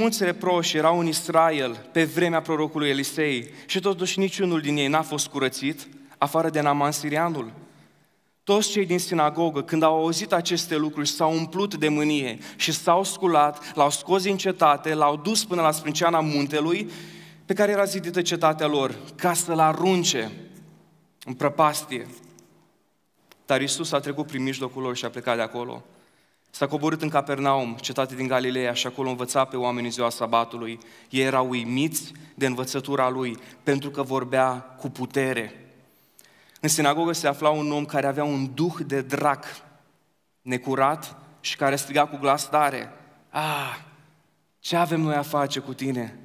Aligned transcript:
mulți 0.00 0.24
reproși 0.24 0.76
erau 0.76 0.98
în 0.98 1.06
Israel 1.06 1.86
pe 1.92 2.04
vremea 2.04 2.40
prorocului 2.40 2.88
Elisei 2.88 3.50
și 3.66 3.80
totuși 3.80 4.18
niciunul 4.18 4.60
din 4.60 4.76
ei 4.76 4.86
n-a 4.86 5.02
fost 5.02 5.26
curățit, 5.26 5.88
afară 6.18 6.50
de 6.50 6.60
Naman 6.60 6.92
Sirianul. 6.92 7.52
Toți 8.44 8.70
cei 8.70 8.86
din 8.86 8.98
sinagogă, 8.98 9.62
când 9.62 9.82
au 9.82 9.94
auzit 9.94 10.32
aceste 10.32 10.76
lucruri, 10.76 11.08
s-au 11.08 11.32
umplut 11.32 11.74
de 11.74 11.88
mânie 11.88 12.38
și 12.56 12.72
s-au 12.72 13.04
sculat, 13.04 13.74
l-au 13.74 13.90
scos 13.90 14.22
din 14.22 14.36
cetate, 14.36 14.94
l-au 14.94 15.16
dus 15.16 15.44
până 15.44 15.62
la 15.62 15.70
sprânceana 15.70 16.20
muntelui 16.20 16.90
pe 17.44 17.54
care 17.54 17.72
era 17.72 17.84
zidită 17.84 18.22
cetatea 18.22 18.66
lor, 18.66 18.94
ca 19.16 19.32
să-l 19.32 19.58
arunce 19.58 20.30
în 21.24 21.34
prăpastie. 21.34 22.06
Dar 23.46 23.62
Isus 23.62 23.92
a 23.92 24.00
trecut 24.00 24.26
prin 24.26 24.42
mijlocul 24.42 24.82
lor 24.82 24.96
și 24.96 25.04
a 25.04 25.10
plecat 25.10 25.36
de 25.36 25.42
acolo. 25.42 25.84
S-a 26.50 26.66
coborât 26.66 27.02
în 27.02 27.08
Capernaum, 27.08 27.76
cetate 27.80 28.14
din 28.14 28.26
Galileea, 28.26 28.72
și 28.72 28.86
acolo 28.86 29.08
învăța 29.08 29.44
pe 29.44 29.56
oamenii 29.56 29.90
ziua 29.90 30.10
sabatului. 30.10 30.78
Ei 31.10 31.22
erau 31.22 31.48
uimiți 31.48 32.12
de 32.34 32.46
învățătura 32.46 33.08
lui, 33.08 33.36
pentru 33.62 33.90
că 33.90 34.02
vorbea 34.02 34.52
cu 34.60 34.90
putere. 34.90 35.72
În 36.60 36.68
sinagogă 36.68 37.12
se 37.12 37.26
afla 37.26 37.48
un 37.48 37.72
om 37.72 37.84
care 37.84 38.06
avea 38.06 38.24
un 38.24 38.54
duh 38.54 38.74
de 38.86 39.00
drac, 39.00 39.44
necurat 40.42 41.16
și 41.40 41.56
care 41.56 41.76
striga 41.76 42.06
cu 42.06 42.16
glas 42.16 42.48
tare. 42.48 42.92
Ah, 43.28 43.78
ce 44.58 44.76
avem 44.76 45.00
noi 45.00 45.14
a 45.14 45.22
face 45.22 45.60
cu 45.60 45.74
tine? 45.74 46.18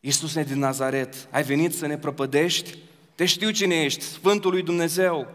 Iisuse 0.00 0.42
din 0.42 0.58
Nazaret, 0.58 1.28
ai 1.30 1.42
venit 1.42 1.74
să 1.74 1.86
ne 1.86 1.98
prăpădești? 1.98 2.78
Te 3.14 3.24
știu 3.24 3.50
cine 3.50 3.74
ești, 3.74 4.02
Sfântul 4.02 4.50
lui 4.50 4.62
Dumnezeu. 4.62 5.28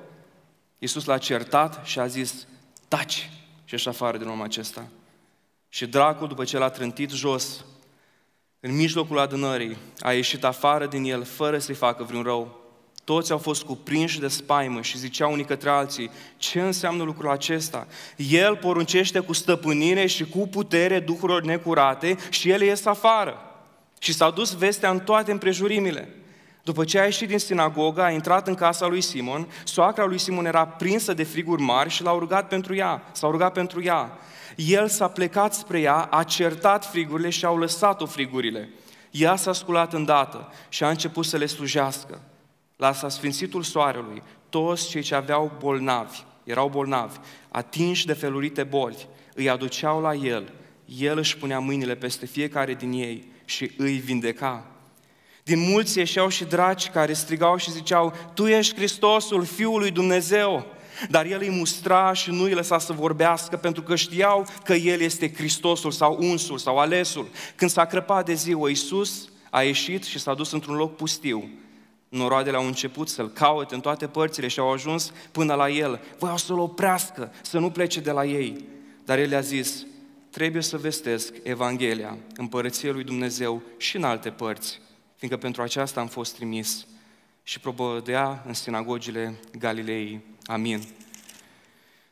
Iisus 0.79 1.05
l-a 1.05 1.17
certat 1.17 1.85
și 1.85 1.99
a 1.99 2.07
zis, 2.07 2.47
taci 2.87 3.29
și 3.69 3.75
așa 3.75 3.89
afară 3.89 4.17
din 4.17 4.27
omul 4.27 4.43
acesta. 4.43 4.87
Și 5.67 5.85
dracul, 5.87 6.27
după 6.27 6.43
ce 6.43 6.57
l-a 6.57 6.69
trântit 6.69 7.09
jos, 7.09 7.65
în 8.59 8.75
mijlocul 8.75 9.19
adunării, 9.19 9.77
a 9.99 10.13
ieșit 10.13 10.43
afară 10.43 10.85
din 10.85 11.03
el, 11.03 11.23
fără 11.23 11.57
să-i 11.57 11.75
facă 11.75 12.03
vreun 12.03 12.23
rău. 12.23 12.59
Toți 13.03 13.31
au 13.31 13.37
fost 13.37 13.63
cuprinși 13.63 14.19
de 14.19 14.27
spaimă 14.27 14.81
și 14.81 14.97
ziceau 14.97 15.31
unii 15.31 15.45
către 15.45 15.69
alții, 15.69 16.11
ce 16.37 16.61
înseamnă 16.61 17.03
lucrul 17.03 17.29
acesta? 17.29 17.87
El 18.15 18.55
poruncește 18.55 19.19
cu 19.19 19.33
stăpânire 19.33 20.05
și 20.05 20.25
cu 20.25 20.47
putere 20.47 20.99
duhurilor 20.99 21.43
necurate 21.43 22.17
și 22.29 22.49
ele 22.49 22.65
ies 22.65 22.85
afară. 22.85 23.37
Și 23.99 24.13
s-a 24.13 24.29
dus 24.29 24.55
vestea 24.55 24.89
în 24.89 24.99
toate 24.99 25.31
împrejurimile. 25.31 26.18
După 26.69 26.83
ce 26.83 26.99
a 26.99 27.03
ieșit 27.03 27.27
din 27.27 27.37
sinagogă, 27.39 28.01
a 28.01 28.11
intrat 28.11 28.47
în 28.47 28.55
casa 28.55 28.87
lui 28.87 29.01
Simon, 29.01 29.47
soacra 29.63 30.05
lui 30.05 30.17
Simon 30.17 30.45
era 30.45 30.67
prinsă 30.67 31.13
de 31.13 31.23
friguri 31.23 31.61
mari 31.61 31.89
și 31.89 32.03
l-a 32.03 32.17
rugat 32.17 32.47
pentru 32.47 32.75
ea, 32.75 33.03
s-a 33.11 33.27
rugat 33.29 33.53
pentru 33.53 33.83
ea. 33.83 34.17
El 34.55 34.87
s-a 34.87 35.07
plecat 35.07 35.53
spre 35.53 35.79
ea, 35.79 35.95
a 35.95 36.23
certat 36.23 36.85
frigurile 36.85 37.29
și 37.29 37.45
au 37.45 37.57
lăsat-o 37.57 38.05
frigurile. 38.05 38.69
Ea 39.11 39.35
s-a 39.35 39.53
sculat 39.53 39.93
îndată 39.93 40.51
și 40.69 40.83
a 40.83 40.89
început 40.89 41.25
să 41.25 41.37
le 41.37 41.45
slujească. 41.45 42.21
La 42.75 42.93
sfințitul 42.93 43.63
soarelui, 43.63 44.23
toți 44.49 44.89
cei 44.89 45.01
ce 45.01 45.15
aveau 45.15 45.51
bolnavi, 45.59 46.23
erau 46.43 46.69
bolnavi, 46.69 47.17
atinși 47.51 48.05
de 48.05 48.13
felurite 48.13 48.63
boli, 48.63 49.07
îi 49.33 49.49
aduceau 49.49 50.01
la 50.01 50.13
el. 50.13 50.53
El 50.85 51.17
își 51.17 51.37
punea 51.37 51.59
mâinile 51.59 51.95
peste 51.95 52.25
fiecare 52.25 52.73
din 52.73 52.91
ei 52.91 53.31
și 53.45 53.71
îi 53.77 53.97
vindeca. 53.97 54.65
Din 55.49 55.59
mulți 55.59 55.97
ieșeau 55.97 56.27
și 56.27 56.43
draci 56.43 56.89
care 56.89 57.13
strigau 57.13 57.57
și 57.57 57.71
ziceau, 57.71 58.13
Tu 58.33 58.47
ești 58.47 58.75
Hristosul, 58.75 59.45
Fiul 59.45 59.79
lui 59.79 59.91
Dumnezeu. 59.91 60.65
Dar 61.09 61.25
el 61.25 61.39
îi 61.41 61.49
mustra 61.49 62.13
și 62.13 62.31
nu 62.31 62.43
îi 62.43 62.53
lăsa 62.53 62.79
să 62.79 62.93
vorbească 62.93 63.57
pentru 63.57 63.81
că 63.81 63.95
știau 63.95 64.45
că 64.63 64.73
el 64.73 65.01
este 65.01 65.33
Hristosul 65.33 65.91
sau 65.91 66.17
unsul 66.19 66.57
sau 66.57 66.77
alesul. 66.77 67.27
Când 67.55 67.71
s-a 67.71 67.85
crăpat 67.85 68.25
de 68.25 68.33
ziua, 68.33 68.69
Iisus 68.69 69.29
a 69.49 69.61
ieșit 69.61 70.03
și 70.03 70.19
s-a 70.19 70.33
dus 70.33 70.51
într-un 70.51 70.75
loc 70.75 70.95
pustiu. 70.95 71.49
Noroadele 72.09 72.57
au 72.57 72.65
început 72.65 73.09
să-l 73.09 73.29
caute 73.29 73.75
în 73.75 73.81
toate 73.81 74.07
părțile 74.07 74.47
și 74.47 74.59
au 74.59 74.71
ajuns 74.71 75.11
până 75.31 75.53
la 75.53 75.69
el. 75.69 75.99
Voiau 76.19 76.37
să-l 76.37 76.59
oprească, 76.59 77.31
să 77.41 77.59
nu 77.59 77.69
plece 77.69 77.99
de 77.99 78.11
la 78.11 78.25
ei. 78.25 78.65
Dar 79.05 79.17
el 79.17 79.29
le-a 79.29 79.41
zis, 79.41 79.85
trebuie 80.29 80.61
să 80.61 80.77
vestesc 80.77 81.33
Evanghelia, 81.43 82.17
împărăției 82.35 82.91
lui 82.91 83.03
Dumnezeu 83.03 83.61
și 83.77 83.95
în 83.95 84.03
alte 84.03 84.29
părți 84.29 84.79
fiindcă 85.19 85.39
pentru 85.39 85.61
aceasta 85.61 85.99
am 85.99 86.07
fost 86.07 86.35
trimis 86.35 86.87
și 87.43 87.59
probădea 87.59 88.43
în 88.47 88.53
sinagogile 88.53 89.39
Galilei. 89.57 90.21
Amin. 90.45 90.87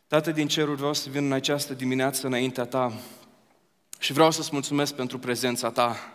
Tată 0.08 0.32
din 0.32 0.48
ceruri, 0.48 0.78
vreau 0.78 0.94
să 0.94 1.10
vin 1.10 1.26
în 1.26 1.32
această 1.32 1.74
dimineață 1.74 2.28
înaintea 2.28 2.66
Ta 2.66 2.94
și 4.00 4.14
vreau 4.14 4.32
să-ți 4.32 4.50
mulțumesc 4.52 4.96
pentru 4.96 5.20
prezența 5.20 5.72
Ta. 5.72 6.14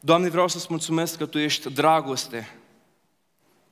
Doamne, 0.00 0.28
vreau 0.28 0.48
să-ți 0.48 0.66
mulțumesc 0.68 1.18
că 1.18 1.26
Tu 1.26 1.38
ești 1.38 1.72
dragoste. 1.72 2.56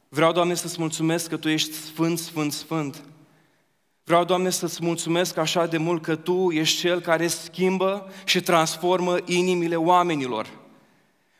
Vreau, 0.09 0.33
Doamne, 0.33 0.55
să-ți 0.55 0.81
mulțumesc 0.81 1.29
că 1.29 1.37
Tu 1.37 1.49
ești 1.49 1.73
sfânt, 1.73 2.19
sfânt, 2.19 2.53
sfânt. 2.53 3.05
Vreau, 4.05 4.25
Doamne, 4.25 4.51
să-ți 4.51 4.85
mulțumesc 4.85 5.37
așa 5.37 5.67
de 5.67 5.77
mult 5.77 6.03
că 6.03 6.17
Tu 6.17 6.51
ești 6.51 6.79
Cel 6.79 7.01
care 7.01 7.27
schimbă 7.27 8.13
și 8.25 8.41
transformă 8.41 9.17
inimile 9.25 9.77
oamenilor. 9.77 10.60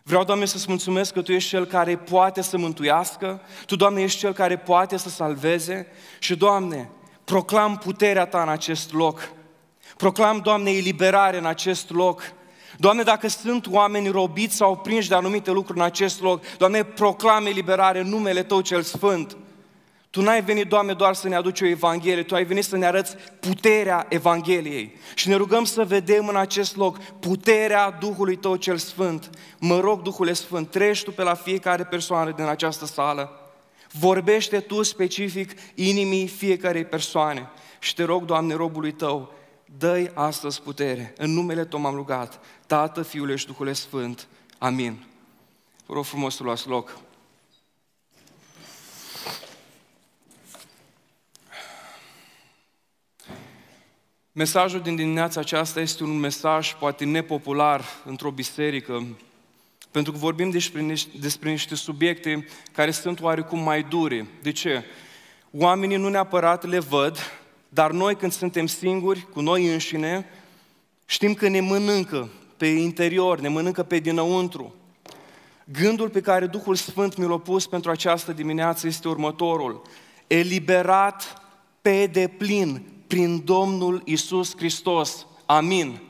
Vreau, 0.03 0.25
Doamne, 0.25 0.45
să-ți 0.45 0.65
mulțumesc 0.69 1.13
că 1.13 1.23
Tu 1.23 1.33
ești 1.33 1.49
Cel 1.49 1.67
care 1.67 1.97
poate 1.97 2.43
să 2.43 2.59
mântuiască, 2.59 3.41
Tu, 3.67 3.77
Doamne, 3.77 4.03
ești 4.03 4.19
Cel 4.19 4.33
care 4.33 4.57
poate 4.57 4.97
să 4.97 5.09
salveze 5.09 5.87
și, 6.19 6.37
Doamne, 6.37 6.91
proclam 7.25 7.77
puterea 7.77 8.27
Ta 8.27 8.43
în 8.43 8.49
acest 8.49 8.93
loc. 8.93 9.31
Proclam, 9.97 10.39
Doamne, 10.39 10.71
eliberare 10.71 11.39
în 11.39 11.47
acest 11.47 11.91
loc. 11.91 12.23
Doamne, 12.77 13.03
dacă 13.03 13.29
sunt 13.29 13.67
oameni 13.67 14.09
robiți 14.09 14.57
sau 14.57 14.77
prinși 14.77 15.09
de 15.09 15.15
anumite 15.15 15.51
lucruri 15.51 15.79
în 15.79 15.85
acest 15.85 16.21
loc, 16.21 16.43
Doamne, 16.59 16.83
proclam 16.83 17.47
eliberare 17.47 18.01
în 18.01 18.09
numele 18.09 18.43
Tău 18.43 18.61
cel 18.61 18.83
Sfânt. 18.83 19.37
Tu 20.11 20.23
n-ai 20.23 20.43
venit, 20.43 20.69
Doamne, 20.69 20.93
doar 20.93 21.15
să 21.15 21.29
ne 21.29 21.35
aduci 21.35 21.61
o 21.61 21.67
Evanghelie, 21.67 22.23
Tu 22.23 22.35
ai 22.35 22.45
venit 22.45 22.65
să 22.65 22.77
ne 22.77 22.87
arăți 22.87 23.17
puterea 23.41 24.07
Evangheliei. 24.09 24.93
Și 25.15 25.29
ne 25.29 25.35
rugăm 25.35 25.65
să 25.65 25.85
vedem 25.85 26.29
în 26.29 26.37
acest 26.37 26.77
loc 26.77 26.99
puterea 26.99 27.91
Duhului 27.91 28.37
Tău 28.37 28.57
cel 28.57 28.77
Sfânt. 28.77 29.31
Mă 29.59 29.81
rog, 29.81 30.03
Duhule 30.03 30.33
Sfânt, 30.33 30.71
treci 30.71 31.03
Tu 31.03 31.11
pe 31.11 31.23
la 31.23 31.35
fiecare 31.35 31.85
persoană 31.85 32.31
din 32.31 32.45
această 32.45 32.87
sală. 32.87 33.53
Vorbește 33.93 34.61
Tu 34.61 34.83
specific 34.83 35.51
inimii 35.75 36.27
fiecarei 36.27 36.85
persoane. 36.85 37.49
Și 37.79 37.95
te 37.95 38.05
rog, 38.05 38.25
Doamne, 38.25 38.55
robului 38.55 38.93
Tău, 38.93 39.33
dă-i 39.79 40.11
astăzi 40.15 40.63
putere. 40.63 41.15
În 41.17 41.31
numele 41.31 41.65
Tău 41.65 41.81
m-am 41.81 41.95
rugat, 41.95 42.41
Tată, 42.67 43.03
Fiule 43.03 43.37
și 43.37 43.47
Duhule 43.47 43.73
Sfânt. 43.73 44.27
Amin. 44.59 45.05
Vă 45.87 45.95
rog 45.95 46.05
frumos 46.05 46.37
să 46.37 46.43
luați 46.43 46.69
loc. 46.69 46.99
Mesajul 54.33 54.81
din 54.81 54.97
dimineața 54.97 55.41
aceasta 55.41 55.81
este 55.81 56.03
un 56.03 56.19
mesaj 56.19 56.75
poate 56.75 57.05
nepopular 57.05 57.85
într-o 58.05 58.31
biserică, 58.31 59.07
pentru 59.91 60.13
că 60.13 60.19
vorbim 60.19 60.51
despre, 60.51 60.95
despre 61.21 61.51
niște 61.51 61.75
subiecte 61.75 62.47
care 62.73 62.91
sunt 62.91 63.21
oarecum 63.21 63.63
mai 63.63 63.83
dure. 63.83 64.27
De 64.43 64.53
ce? 64.53 64.85
Oamenii 65.51 65.97
nu 65.97 66.09
neapărat 66.09 66.65
le 66.65 66.79
văd, 66.79 67.19
dar 67.69 67.91
noi 67.91 68.17
când 68.17 68.33
suntem 68.33 68.67
singuri 68.67 69.27
cu 69.33 69.41
noi 69.41 69.73
înșine, 69.73 70.27
știm 71.07 71.35
că 71.35 71.49
ne 71.49 71.61
mănâncă 71.61 72.29
pe 72.57 72.67
interior, 72.67 73.41
ne 73.41 73.49
mănâncă 73.49 73.83
pe 73.83 73.99
dinăuntru. 73.99 74.75
Gândul 75.65 76.09
pe 76.09 76.21
care 76.21 76.47
Duhul 76.47 76.75
Sfânt 76.75 77.17
mi 77.17 77.27
l-a 77.27 77.39
pus 77.39 77.67
pentru 77.67 77.91
această 77.91 78.33
dimineață 78.33 78.87
este 78.87 79.09
următorul. 79.09 79.83
Eliberat 80.27 81.43
pe 81.83 82.07
deplin 82.07 82.90
prin 83.11 83.45
Domnul 83.45 84.03
Isus 84.05 84.57
Hristos. 84.57 85.27
Amin. 85.47 86.01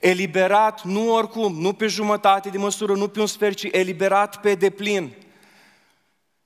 Eliberat 0.00 0.84
nu 0.84 1.12
oricum, 1.12 1.60
nu 1.60 1.72
pe 1.72 1.86
jumătate 1.86 2.48
de 2.48 2.58
măsură, 2.58 2.94
nu 2.94 3.08
pe 3.08 3.20
un 3.20 3.26
sfert, 3.26 3.56
ci 3.56 3.68
eliberat 3.70 4.40
pe 4.40 4.54
deplin. 4.54 5.12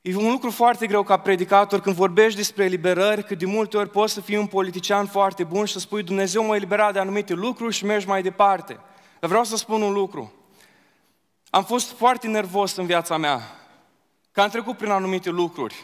E 0.01 0.17
un 0.17 0.31
lucru 0.31 0.51
foarte 0.51 0.87
greu 0.87 1.03
ca 1.03 1.17
predicator 1.17 1.81
când 1.81 1.97
vorbești 1.97 2.37
despre 2.37 2.65
eliberări, 2.65 3.25
că 3.25 3.35
de 3.35 3.47
multe 3.47 3.77
ori 3.77 3.91
poți 3.91 4.13
să 4.13 4.21
fii 4.21 4.37
un 4.37 4.47
politician 4.47 5.07
foarte 5.07 5.45
bun 5.45 5.65
și 5.65 5.73
să 5.73 5.79
spui 5.79 6.03
Dumnezeu 6.03 6.45
m-a 6.45 6.57
eliberat 6.57 6.93
de 6.93 6.99
anumite 6.99 7.33
lucruri 7.33 7.75
și 7.75 7.85
mergi 7.85 8.07
mai 8.07 8.23
departe. 8.23 8.73
Dar 9.21 9.29
vreau 9.29 9.45
să 9.45 9.57
spun 9.57 9.83
un 9.83 9.93
lucru. 9.93 10.33
Am 11.51 11.65
fost 11.65 11.91
foarte 11.91 12.27
nervos 12.27 12.77
în 12.77 12.87
viața 12.87 13.17
mea, 13.17 13.41
că 14.33 14.41
am 14.41 14.49
trecut 14.49 14.77
prin 14.77 14.91
anumite 14.91 15.31
lucruri. 15.31 15.75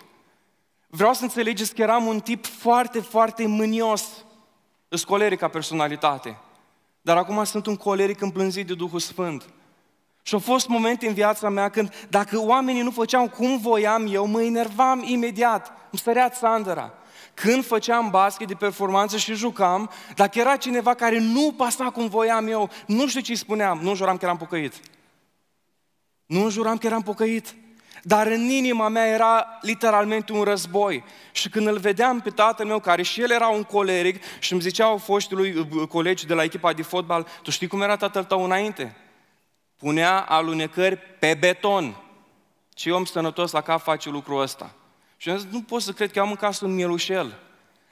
Vreau 0.90 1.12
să 1.12 1.22
înțelegeți 1.22 1.75
că 1.75 1.82
eram 1.82 2.06
un 2.06 2.20
tip 2.20 2.46
foarte, 2.46 3.00
foarte 3.00 3.46
mânios, 3.46 4.04
îs 4.88 5.04
coleric 5.04 5.38
ca 5.38 5.48
personalitate. 5.48 6.38
Dar 7.02 7.16
acum 7.16 7.44
sunt 7.44 7.66
un 7.66 7.76
coleric 7.76 8.20
împlânzit 8.20 8.66
de 8.66 8.75
Duhul 8.75 8.98
Sfânt. 8.98 9.48
Și 10.22 10.34
au 10.34 10.40
fost 10.40 10.69
momente 10.69 11.06
în 11.06 11.14
viața 11.14 11.48
mea 11.48 11.69
când, 11.69 12.06
dacă 12.08 12.40
oamenii 12.40 12.82
nu 12.82 12.90
făceau 12.90 13.28
cum 13.28 13.58
voiam 13.58 14.06
eu, 14.10 14.26
mă 14.26 14.42
enervam 14.42 15.02
imediat, 15.06 15.66
îmi 15.69 16.00
sărea 16.00 16.28
țandăra. 16.28 16.92
când 17.34 17.64
făceam 17.64 18.10
basket 18.10 18.46
de 18.46 18.54
performanță 18.54 19.16
și 19.16 19.34
jucam, 19.34 19.90
dacă 20.14 20.38
era 20.38 20.56
cineva 20.56 20.94
care 20.94 21.19
nu 21.19 21.54
pasa 21.56 21.90
cum 21.90 22.08
voiam 22.08 22.46
eu, 22.46 22.70
nu 22.87 23.08
știu 23.08 23.20
ce 23.20 23.34
spuneam, 23.34 23.78
nu 23.78 23.94
juram 23.94 24.16
că 24.16 24.25
eram 24.25 24.37
pocăit. 24.37 24.75
Nu 26.26 26.50
juram 26.50 26.76
că 26.76 26.87
eram 26.87 27.02
pocăit. 27.02 27.54
Dar 28.02 28.26
în 28.26 28.49
inima 28.49 28.88
mea 28.88 29.06
era 29.06 29.58
literalmente 29.61 30.32
un 30.32 30.43
război. 30.43 31.05
Și 31.32 31.49
când 31.49 31.67
îl 31.67 31.79
vedeam 31.79 32.20
pe 32.20 32.31
tatăl 32.31 32.67
meu, 32.67 32.81
care 32.81 33.02
și 33.02 33.20
el 33.20 33.31
era 33.31 33.49
un 33.49 33.62
coleric, 33.62 34.23
și 34.38 34.52
îmi 34.52 34.61
ziceau 34.61 34.97
foștii 34.97 35.37
lui 35.37 35.52
uh, 35.52 35.88
colegi 35.88 36.26
de 36.26 36.35
la 36.35 36.43
echipa 36.43 36.73
de 36.73 36.82
fotbal, 36.82 37.26
tu 37.43 37.50
știi 37.50 37.67
cum 37.67 37.82
era 37.82 37.97
tatăl 37.97 38.25
tău 38.25 38.44
înainte? 38.44 38.97
Punea 39.76 40.20
alunecări 40.20 40.97
pe 40.97 41.37
beton. 41.41 41.97
Ce 42.75 42.91
om 42.91 43.05
sănătos 43.05 43.52
la 43.52 43.61
cap 43.61 43.82
face 43.82 44.11
lucrul 44.11 44.41
ăsta? 44.41 44.75
Și 45.17 45.31
am 45.31 45.37
zis, 45.37 45.50
nu 45.50 45.62
pot 45.62 45.82
să 45.82 45.93
cred 45.93 46.12
că 46.12 46.20
am 46.20 46.31
în 46.31 46.37
casă 46.37 46.64
un 46.64 46.75
mielușel. 46.75 47.38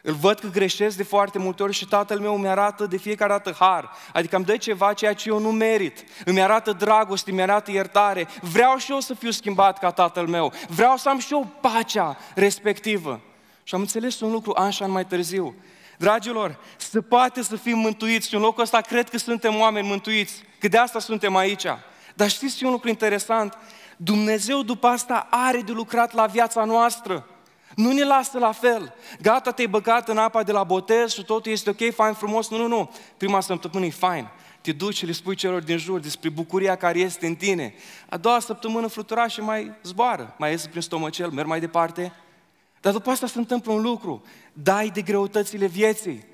Îl 0.08 0.14
văd 0.14 0.38
că 0.38 0.48
greșesc 0.48 0.96
de 0.96 1.02
foarte 1.02 1.38
multe 1.38 1.62
ori 1.62 1.72
și 1.72 1.86
tatăl 1.86 2.18
meu 2.18 2.36
mi 2.36 2.48
arată 2.48 2.86
de 2.86 2.96
fiecare 2.96 3.32
dată 3.32 3.56
har. 3.58 3.90
Adică 4.12 4.36
îmi 4.36 4.44
dă 4.44 4.56
ceva 4.56 4.92
ceea 4.92 5.12
ce 5.12 5.28
eu 5.28 5.38
nu 5.38 5.50
merit. 5.50 6.04
Îmi 6.24 6.42
arată 6.42 6.72
dragoste, 6.72 7.30
îmi 7.30 7.42
arată 7.42 7.70
iertare. 7.70 8.28
Vreau 8.40 8.76
și 8.76 8.92
eu 8.92 9.00
să 9.00 9.14
fiu 9.14 9.30
schimbat 9.30 9.78
ca 9.78 9.90
tatăl 9.90 10.26
meu. 10.26 10.52
Vreau 10.68 10.96
să 10.96 11.08
am 11.08 11.18
și 11.18 11.32
eu 11.32 11.46
pacea 11.60 12.16
respectivă. 12.34 13.20
Și 13.62 13.74
am 13.74 13.80
înțeles 13.80 14.20
un 14.20 14.30
lucru 14.30 14.52
an 14.56 14.70
și 14.70 14.82
an 14.82 14.90
mai 14.90 15.06
târziu. 15.06 15.54
Dragilor, 15.98 16.58
se 16.76 17.00
poate 17.00 17.42
să 17.42 17.56
fim 17.56 17.78
mântuiți 17.78 18.28
și 18.28 18.34
în 18.34 18.40
locul 18.40 18.62
ăsta 18.62 18.80
cred 18.80 19.08
că 19.08 19.18
suntem 19.18 19.58
oameni 19.60 19.88
mântuiți, 19.88 20.42
că 20.58 20.68
de 20.68 20.78
asta 20.78 20.98
suntem 20.98 21.36
aici. 21.36 21.66
Dar 22.14 22.28
știți 22.30 22.64
un 22.64 22.70
lucru 22.70 22.88
interesant? 22.88 23.58
Dumnezeu 23.96 24.62
după 24.62 24.86
asta 24.86 25.26
are 25.30 25.60
de 25.60 25.72
lucrat 25.72 26.14
la 26.14 26.26
viața 26.26 26.64
noastră. 26.64 27.26
Nu 27.78 27.92
ne 27.92 28.04
lasă 28.04 28.38
la 28.38 28.52
fel. 28.52 28.94
Gata, 29.22 29.50
te-ai 29.50 29.66
băgat 29.66 30.08
în 30.08 30.18
apa 30.18 30.42
de 30.42 30.52
la 30.52 30.64
botez 30.64 31.12
și 31.12 31.24
totul 31.24 31.52
este 31.52 31.70
ok, 31.70 31.94
fain, 31.94 32.12
frumos. 32.12 32.48
Nu, 32.50 32.56
nu, 32.56 32.66
nu. 32.66 32.90
Prima 33.16 33.40
săptămână 33.40 33.86
e 33.86 33.90
fain. 33.90 34.28
Te 34.60 34.72
duci 34.72 34.96
și 34.96 35.06
le 35.06 35.12
spui 35.12 35.34
celor 35.34 35.62
din 35.62 35.76
jur 35.76 36.00
despre 36.00 36.28
bucuria 36.28 36.76
care 36.76 36.98
este 36.98 37.26
în 37.26 37.34
tine. 37.34 37.74
A 38.08 38.16
doua 38.16 38.40
săptămână 38.40 38.86
flutura 38.86 39.26
și 39.26 39.40
mai 39.40 39.72
zboară, 39.82 40.34
mai 40.38 40.50
iese 40.50 40.68
prin 40.68 40.80
stomacel, 40.80 41.30
merg 41.30 41.48
mai 41.48 41.60
departe. 41.60 42.12
Dar 42.80 42.92
după 42.92 43.10
asta 43.10 43.26
se 43.26 43.38
întâmplă 43.38 43.72
un 43.72 43.82
lucru. 43.82 44.22
Dai 44.52 44.90
de 44.94 45.02
greutățile 45.02 45.66
vieții. 45.66 46.24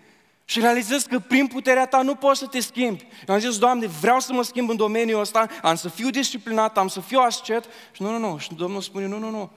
Și 0.45 0.61
realizezi 0.61 1.09
că 1.09 1.19
prin 1.19 1.47
puterea 1.47 1.87
ta 1.87 2.03
nu 2.03 2.15
poți 2.15 2.39
să 2.39 2.47
te 2.47 2.61
schimbi. 2.61 3.07
Eu 3.29 3.35
am 3.35 3.41
zis, 3.41 3.59
Doamne, 3.59 3.87
vreau 3.87 4.21
să 4.21 4.33
mă 4.33 4.43
schimb 4.43 4.71
în 4.71 4.77
domeniul 4.77 5.21
ăsta, 5.21 5.47
am 5.63 5.75
să 5.75 5.89
fiu 5.89 6.11
disciplinat, 6.11 6.79
am 6.79 6.89
să 6.89 7.01
fiu 7.01 7.19
ascet. 7.19 7.65
Și 7.93 8.03
nu, 8.03 8.11
nu, 8.11 8.19
nu. 8.19 8.39
Și 8.39 8.55
Domnul 8.55 8.81
spune, 8.81 9.07
nu, 9.07 9.19
nu, 9.19 9.31
nu 9.31 9.51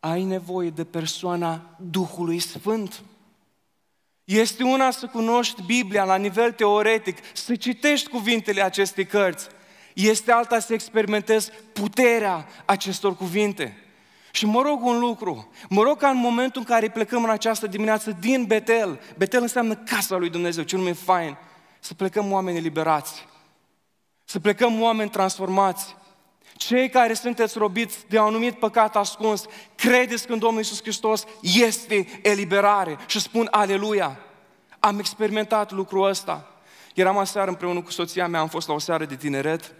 ai 0.00 0.22
nevoie 0.22 0.70
de 0.70 0.84
persoana 0.84 1.76
Duhului 1.76 2.38
Sfânt. 2.38 3.02
Este 4.24 4.62
una 4.62 4.90
să 4.90 5.06
cunoști 5.06 5.62
Biblia 5.62 6.04
la 6.04 6.16
nivel 6.16 6.52
teoretic, 6.52 7.18
să 7.32 7.54
citești 7.54 8.08
cuvintele 8.08 8.62
acestei 8.62 9.06
cărți. 9.06 9.48
Este 9.94 10.32
alta 10.32 10.58
să 10.58 10.72
experimentezi 10.72 11.50
puterea 11.72 12.46
acestor 12.64 13.16
cuvinte. 13.16 13.76
Și 14.32 14.46
mă 14.46 14.62
rog 14.62 14.84
un 14.84 14.98
lucru, 14.98 15.50
mă 15.68 15.82
rog 15.82 15.98
ca 15.98 16.08
în 16.08 16.16
momentul 16.16 16.60
în 16.60 16.66
care 16.66 16.88
plecăm 16.88 17.24
în 17.24 17.30
această 17.30 17.66
dimineață 17.66 18.16
din 18.20 18.44
Betel, 18.44 19.00
Betel 19.16 19.42
înseamnă 19.42 19.74
casa 19.74 20.16
lui 20.16 20.30
Dumnezeu, 20.30 20.64
ce 20.64 20.76
nume 20.76 20.92
fain, 20.92 21.36
să 21.80 21.94
plecăm 21.94 22.32
oameni 22.32 22.56
eliberați, 22.56 23.26
să 24.24 24.40
plecăm 24.40 24.80
oameni 24.80 25.10
transformați, 25.10 25.96
cei 26.66 26.88
care 26.88 27.14
sunteți 27.14 27.58
robiți 27.58 27.98
de 28.08 28.18
un 28.18 28.24
anumit 28.24 28.54
păcat 28.54 28.96
ascuns, 28.96 29.44
credeți 29.74 30.26
că 30.26 30.32
în 30.32 30.38
Domnul 30.38 30.58
Iisus 30.58 30.80
Hristos 30.80 31.24
este 31.42 32.20
eliberare 32.22 32.98
și 33.06 33.20
spun 33.20 33.48
aleluia. 33.50 34.18
Am 34.78 34.98
experimentat 34.98 35.72
lucrul 35.72 36.08
ăsta. 36.08 36.60
Eram 36.94 37.18
aseară 37.18 37.50
împreună 37.50 37.82
cu 37.82 37.90
soția 37.90 38.26
mea, 38.26 38.40
am 38.40 38.48
fost 38.48 38.68
la 38.68 38.74
o 38.74 38.78
seară 38.78 39.04
de 39.04 39.16
tineret 39.16 39.74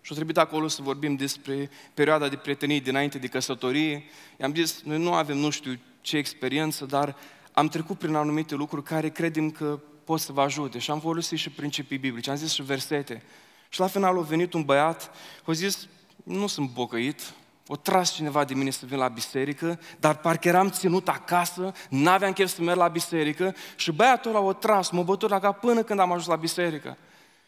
și 0.00 0.12
a 0.12 0.14
trebuit 0.14 0.38
acolo 0.38 0.68
să 0.68 0.82
vorbim 0.82 1.14
despre 1.14 1.70
perioada 1.94 2.28
de 2.28 2.36
prietenii 2.36 2.80
dinainte 2.80 3.18
de 3.18 3.26
căsătorie. 3.26 4.04
I-am 4.40 4.54
zis, 4.54 4.82
noi 4.82 4.98
nu 4.98 5.12
avem 5.12 5.36
nu 5.36 5.50
știu 5.50 5.78
ce 6.00 6.16
experiență, 6.16 6.84
dar 6.84 7.16
am 7.52 7.68
trecut 7.68 7.98
prin 7.98 8.14
anumite 8.14 8.54
lucruri 8.54 8.82
care 8.82 9.08
credem 9.08 9.50
că 9.50 9.78
pot 10.04 10.20
să 10.20 10.32
vă 10.32 10.40
ajute. 10.40 10.78
Și 10.78 10.90
am 10.90 11.00
folosit 11.00 11.38
și 11.38 11.50
principii 11.50 11.98
biblice, 11.98 12.30
am 12.30 12.36
zis 12.36 12.52
și 12.52 12.62
versete. 12.62 13.22
Și 13.72 13.80
la 13.80 13.86
final 13.86 14.18
a 14.18 14.20
venit 14.20 14.52
un 14.52 14.62
băiat, 14.62 15.10
a 15.46 15.52
zis, 15.52 15.88
nu 16.24 16.46
sunt 16.46 16.70
bocăit, 16.70 17.32
o 17.66 17.76
tras 17.76 18.12
cineva 18.12 18.44
de 18.44 18.54
mine 18.54 18.70
să 18.70 18.86
vin 18.86 18.98
la 18.98 19.08
biserică, 19.08 19.80
dar 20.00 20.16
parcă 20.16 20.48
eram 20.48 20.70
ținut 20.70 21.08
acasă, 21.08 21.72
n-aveam 21.88 22.32
chef 22.32 22.48
să 22.48 22.62
merg 22.62 22.78
la 22.78 22.88
biserică 22.88 23.54
și 23.76 23.92
băiatul 23.92 24.30
ăla 24.30 24.40
o 24.40 24.52
tras, 24.52 24.90
mă 24.90 25.02
bătut 25.02 25.30
la 25.30 25.38
cap 25.38 25.60
până 25.60 25.82
când 25.82 26.00
am 26.00 26.10
ajuns 26.10 26.26
la 26.26 26.36
biserică. 26.36 26.96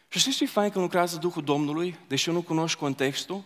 Și 0.07 0.19
știți 0.19 0.37
ce 0.37 0.43
e 0.43 0.47
fain 0.47 0.69
când 0.69 0.83
lucrează 0.83 1.17
Duhul 1.17 1.43
Domnului, 1.43 1.99
deși 2.07 2.29
nu 2.29 2.41
cunoști 2.41 2.79
contextul? 2.79 3.43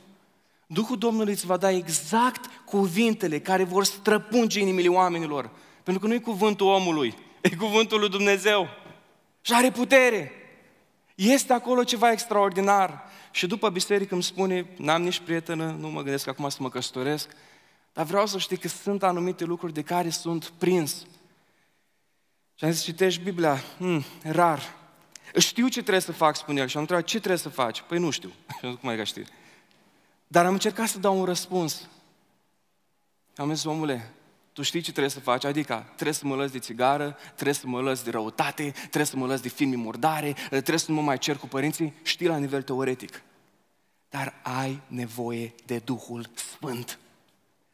Duhul 0.67 0.97
Domnului 0.97 1.33
îți 1.33 1.45
va 1.45 1.57
da 1.57 1.71
exact 1.71 2.49
cuvintele 2.65 3.39
care 3.39 3.63
vor 3.63 3.83
străpunge 3.85 4.59
inimile 4.59 4.87
oamenilor. 4.87 5.49
Pentru 5.83 6.01
că 6.01 6.07
nu 6.07 6.13
e 6.13 6.19
cuvântul 6.19 6.67
omului, 6.67 7.15
e 7.41 7.55
cuvântul 7.55 7.99
lui 7.99 8.09
Dumnezeu. 8.09 8.67
Și 9.41 9.53
are 9.53 9.71
putere. 9.71 10.31
Este 11.17 11.53
acolo 11.53 11.83
ceva 11.83 12.11
extraordinar. 12.11 13.03
Și 13.31 13.47
după 13.47 13.69
biserică 13.69 14.13
îmi 14.13 14.23
spune, 14.23 14.65
n-am 14.77 15.01
nici 15.01 15.19
prietenă, 15.19 15.75
nu 15.79 15.89
mă 15.89 16.01
gândesc 16.01 16.27
acum 16.27 16.49
să 16.49 16.57
mă 16.59 16.69
căsătoresc, 16.69 17.29
dar 17.93 18.05
vreau 18.05 18.25
să 18.25 18.37
știi 18.37 18.57
că 18.57 18.67
sunt 18.67 19.03
anumite 19.03 19.43
lucruri 19.43 19.73
de 19.73 19.81
care 19.81 20.09
sunt 20.09 20.53
prins. 20.57 21.05
Și 22.55 22.65
am 22.65 22.71
zis, 22.71 22.83
citești 22.83 23.21
Biblia? 23.21 23.63
Hmm, 23.77 24.03
rar. 24.23 24.75
Știu 25.37 25.67
ce 25.67 25.79
trebuie 25.79 26.01
să 26.01 26.11
fac, 26.11 26.35
spune 26.35 26.59
el. 26.59 26.67
Și 26.67 26.75
am 26.75 26.81
întrebat, 26.81 27.05
ce 27.05 27.17
trebuie 27.17 27.39
să 27.39 27.49
faci? 27.49 27.81
Păi 27.81 27.99
nu 27.99 28.09
știu. 28.09 28.31
Cum 28.79 28.89
ai 28.89 28.95
că 28.95 29.03
știi? 29.03 29.25
Dar 30.27 30.45
am 30.45 30.53
încercat 30.53 30.87
să 30.87 30.99
dau 30.99 31.19
un 31.19 31.25
răspuns. 31.25 31.87
Am 33.35 33.53
zis, 33.53 33.63
omule, 33.63 34.13
tu 34.57 34.63
știi 34.63 34.81
ce 34.81 34.91
trebuie 34.91 35.11
să 35.11 35.19
faci? 35.19 35.43
Adică 35.43 35.85
trebuie 35.93 36.13
să 36.13 36.25
mă 36.25 36.35
lăsi 36.35 36.51
de 36.51 36.59
țigară, 36.59 37.17
trebuie 37.33 37.53
să 37.53 37.67
mă 37.67 37.81
lăsi 37.81 38.03
de 38.03 38.09
răutate, 38.09 38.73
trebuie 38.79 39.05
să 39.05 39.17
mă 39.17 39.25
lăsi 39.25 39.41
de 39.41 39.49
filme 39.49 39.75
murdare, 39.75 40.35
trebuie 40.49 40.77
să 40.77 40.91
nu 40.91 40.97
mă 40.97 41.01
mai 41.01 41.17
cer 41.17 41.37
cu 41.37 41.47
părinții. 41.47 41.93
Știi 42.03 42.27
la 42.27 42.37
nivel 42.37 42.61
teoretic. 42.61 43.21
Dar 44.09 44.33
ai 44.43 44.81
nevoie 44.87 45.53
de 45.65 45.81
Duhul 45.85 46.29
Sfânt. 46.33 46.99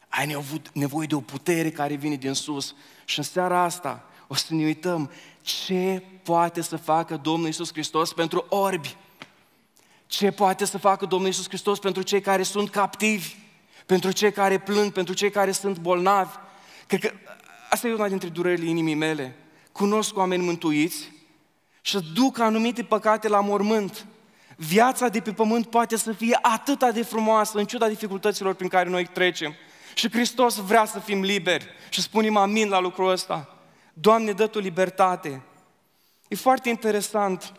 Ai 0.08 0.38
nevoie 0.74 1.08
de 1.08 1.16
o 1.16 1.20
putere 1.22 1.72
care 1.72 1.96
vine 1.96 2.16
din 2.16 2.34
sus. 2.34 2.76
Și 3.06 3.18
în 3.18 3.24
seara 3.24 3.60
asta 3.60 4.06
o 4.28 4.36
să 4.36 4.54
ne 4.54 4.64
uităm 4.64 5.12
ce 5.42 6.04
poate 6.24 6.62
să 6.62 6.78
facă 6.78 7.18
Domnul 7.18 7.48
Isus 7.48 7.72
Hristos 7.72 8.14
pentru 8.14 8.46
orbi. 8.50 8.98
Ce 10.06 10.32
poate 10.32 10.66
să 10.66 10.78
facă 10.78 11.06
Domnul 11.06 11.30
Isus 11.30 11.48
Hristos 11.48 11.80
pentru 11.80 12.02
cei 12.02 12.22
care 12.22 12.44
sunt 12.44 12.70
captivi, 12.70 13.36
pentru 13.86 14.12
cei 14.12 14.32
care 14.32 14.60
plâng, 14.60 14.92
pentru 14.92 15.14
cei 15.14 15.30
care 15.30 15.52
sunt 15.52 15.80
bolnavi, 15.80 16.42
Cred 16.98 17.12
că 17.12 17.18
asta 17.70 17.88
e 17.88 17.94
una 17.94 18.08
dintre 18.08 18.30
durerile 18.30 18.70
inimii 18.70 18.94
mele. 18.94 19.36
Cunosc 19.72 20.18
oameni 20.18 20.44
mântuiți 20.44 21.12
și 21.82 22.00
duc 22.14 22.40
anumite 22.40 22.84
păcate 22.84 23.28
la 23.28 23.40
mormânt. 23.40 24.06
Viața 24.56 25.08
de 25.08 25.20
pe 25.20 25.34
pământ 25.34 25.66
poate 25.66 25.98
să 25.98 26.12
fie 26.12 26.40
atât 26.42 26.94
de 26.94 27.04
frumoasă 27.04 27.58
în 27.58 27.66
ciuda 27.66 27.88
dificultăților 27.88 28.54
prin 28.54 28.70
care 28.70 28.90
noi 28.90 29.06
trecem. 29.06 29.54
Și 29.94 30.12
Hristos 30.12 30.56
vrea 30.56 30.86
să 30.86 31.00
fim 31.00 31.22
liberi. 31.22 31.68
Și 31.90 32.02
spunem 32.02 32.36
amin 32.36 32.70
la 32.70 32.80
lucrul 32.80 33.10
ăsta. 33.10 33.58
Doamne, 33.94 34.32
dă 34.32 34.48
Tu 34.48 34.60
libertate. 34.60 35.42
E 36.28 36.36
foarte 36.36 36.70
interesant 36.70 37.54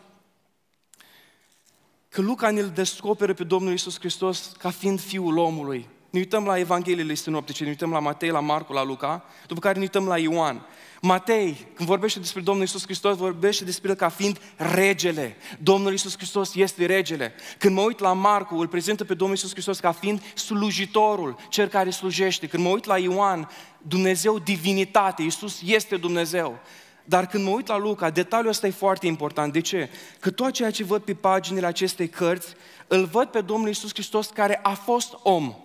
că 2.09 2.21
Luca 2.21 2.49
ne-l 2.49 2.69
descoperă 2.69 3.33
pe 3.33 3.43
Domnul 3.43 3.73
Isus 3.73 3.99
Hristos 3.99 4.51
ca 4.57 4.69
fiind 4.69 4.99
Fiul 4.99 5.37
omului 5.37 5.93
ne 6.15 6.21
uităm 6.21 6.45
la 6.45 6.57
Evangheliile 6.59 7.13
sinoptice, 7.13 7.63
ne 7.63 7.69
uităm 7.69 7.91
la 7.91 7.99
Matei, 7.99 8.29
la 8.29 8.39
Marcu, 8.39 8.73
la 8.73 8.83
Luca, 8.83 9.25
după 9.47 9.59
care 9.59 9.73
ne 9.73 9.81
uităm 9.81 10.07
la 10.07 10.17
Ioan. 10.17 10.65
Matei, 11.01 11.67
când 11.73 11.89
vorbește 11.89 12.19
despre 12.19 12.41
Domnul 12.41 12.63
Isus 12.63 12.83
Hristos, 12.83 13.17
vorbește 13.17 13.63
despre 13.63 13.89
el 13.89 13.95
ca 13.95 14.09
fiind 14.09 14.39
regele. 14.57 15.35
Domnul 15.59 15.93
Isus 15.93 16.17
Hristos 16.17 16.55
este 16.55 16.85
regele. 16.85 17.33
Când 17.57 17.75
mă 17.75 17.81
uit 17.81 17.99
la 17.99 18.13
Marcu, 18.13 18.55
îl 18.55 18.67
prezintă 18.67 19.03
pe 19.03 19.13
Domnul 19.13 19.35
Isus 19.35 19.51
Hristos 19.51 19.79
ca 19.79 19.91
fiind 19.91 20.21
slujitorul, 20.35 21.37
cel 21.49 21.67
care 21.67 21.89
slujește. 21.89 22.47
Când 22.47 22.63
mă 22.63 22.69
uit 22.69 22.85
la 22.85 22.97
Ioan, 22.97 23.49
Dumnezeu 23.77 24.39
divinitate, 24.39 25.21
Isus 25.21 25.61
este 25.65 25.97
Dumnezeu. 25.97 26.59
Dar 27.03 27.27
când 27.27 27.43
mă 27.43 27.49
uit 27.49 27.67
la 27.67 27.77
Luca, 27.77 28.09
detaliul 28.09 28.49
ăsta 28.49 28.67
e 28.67 28.71
foarte 28.71 29.07
important. 29.07 29.53
De 29.53 29.61
ce? 29.61 29.89
Că 30.19 30.31
tot 30.31 30.51
ceea 30.51 30.71
ce 30.71 30.83
văd 30.83 31.01
pe 31.01 31.13
paginile 31.13 31.65
acestei 31.65 32.07
cărți, 32.09 32.53
îl 32.87 33.05
văd 33.05 33.27
pe 33.27 33.41
Domnul 33.41 33.69
Isus 33.69 33.93
Hristos 33.93 34.27
care 34.27 34.59
a 34.63 34.73
fost 34.73 35.13
om 35.23 35.55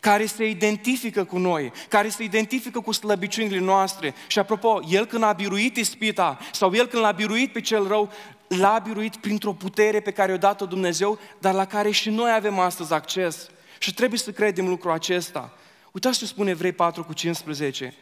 care 0.00 0.26
se 0.26 0.48
identifică 0.48 1.24
cu 1.24 1.38
noi, 1.38 1.72
care 1.88 2.08
se 2.08 2.22
identifică 2.22 2.80
cu 2.80 2.92
slăbiciunile 2.92 3.58
noastre. 3.58 4.14
Și 4.26 4.38
apropo, 4.38 4.80
El 4.88 5.06
când 5.06 5.22
a 5.22 5.32
biruit 5.32 5.76
ispita 5.76 6.38
sau 6.52 6.74
El 6.74 6.86
când 6.86 7.02
l-a 7.02 7.12
biruit 7.12 7.52
pe 7.52 7.60
cel 7.60 7.86
rău, 7.86 8.10
l-a 8.48 8.78
biruit 8.84 9.16
printr-o 9.16 9.52
putere 9.52 10.00
pe 10.00 10.10
care 10.10 10.32
o 10.32 10.36
dat-o 10.36 10.66
Dumnezeu, 10.66 11.18
dar 11.38 11.54
la 11.54 11.64
care 11.64 11.90
și 11.90 12.10
noi 12.10 12.32
avem 12.32 12.58
astăzi 12.58 12.92
acces. 12.92 13.48
Și 13.78 13.94
trebuie 13.94 14.18
să 14.18 14.30
credem 14.30 14.68
lucrul 14.68 14.90
acesta. 14.90 15.52
Uitați 15.92 16.18
ce 16.18 16.26
spune 16.26 16.50
Evrei 16.50 16.72
4 16.72 17.04
cu 17.04 17.12
15. 17.12 17.94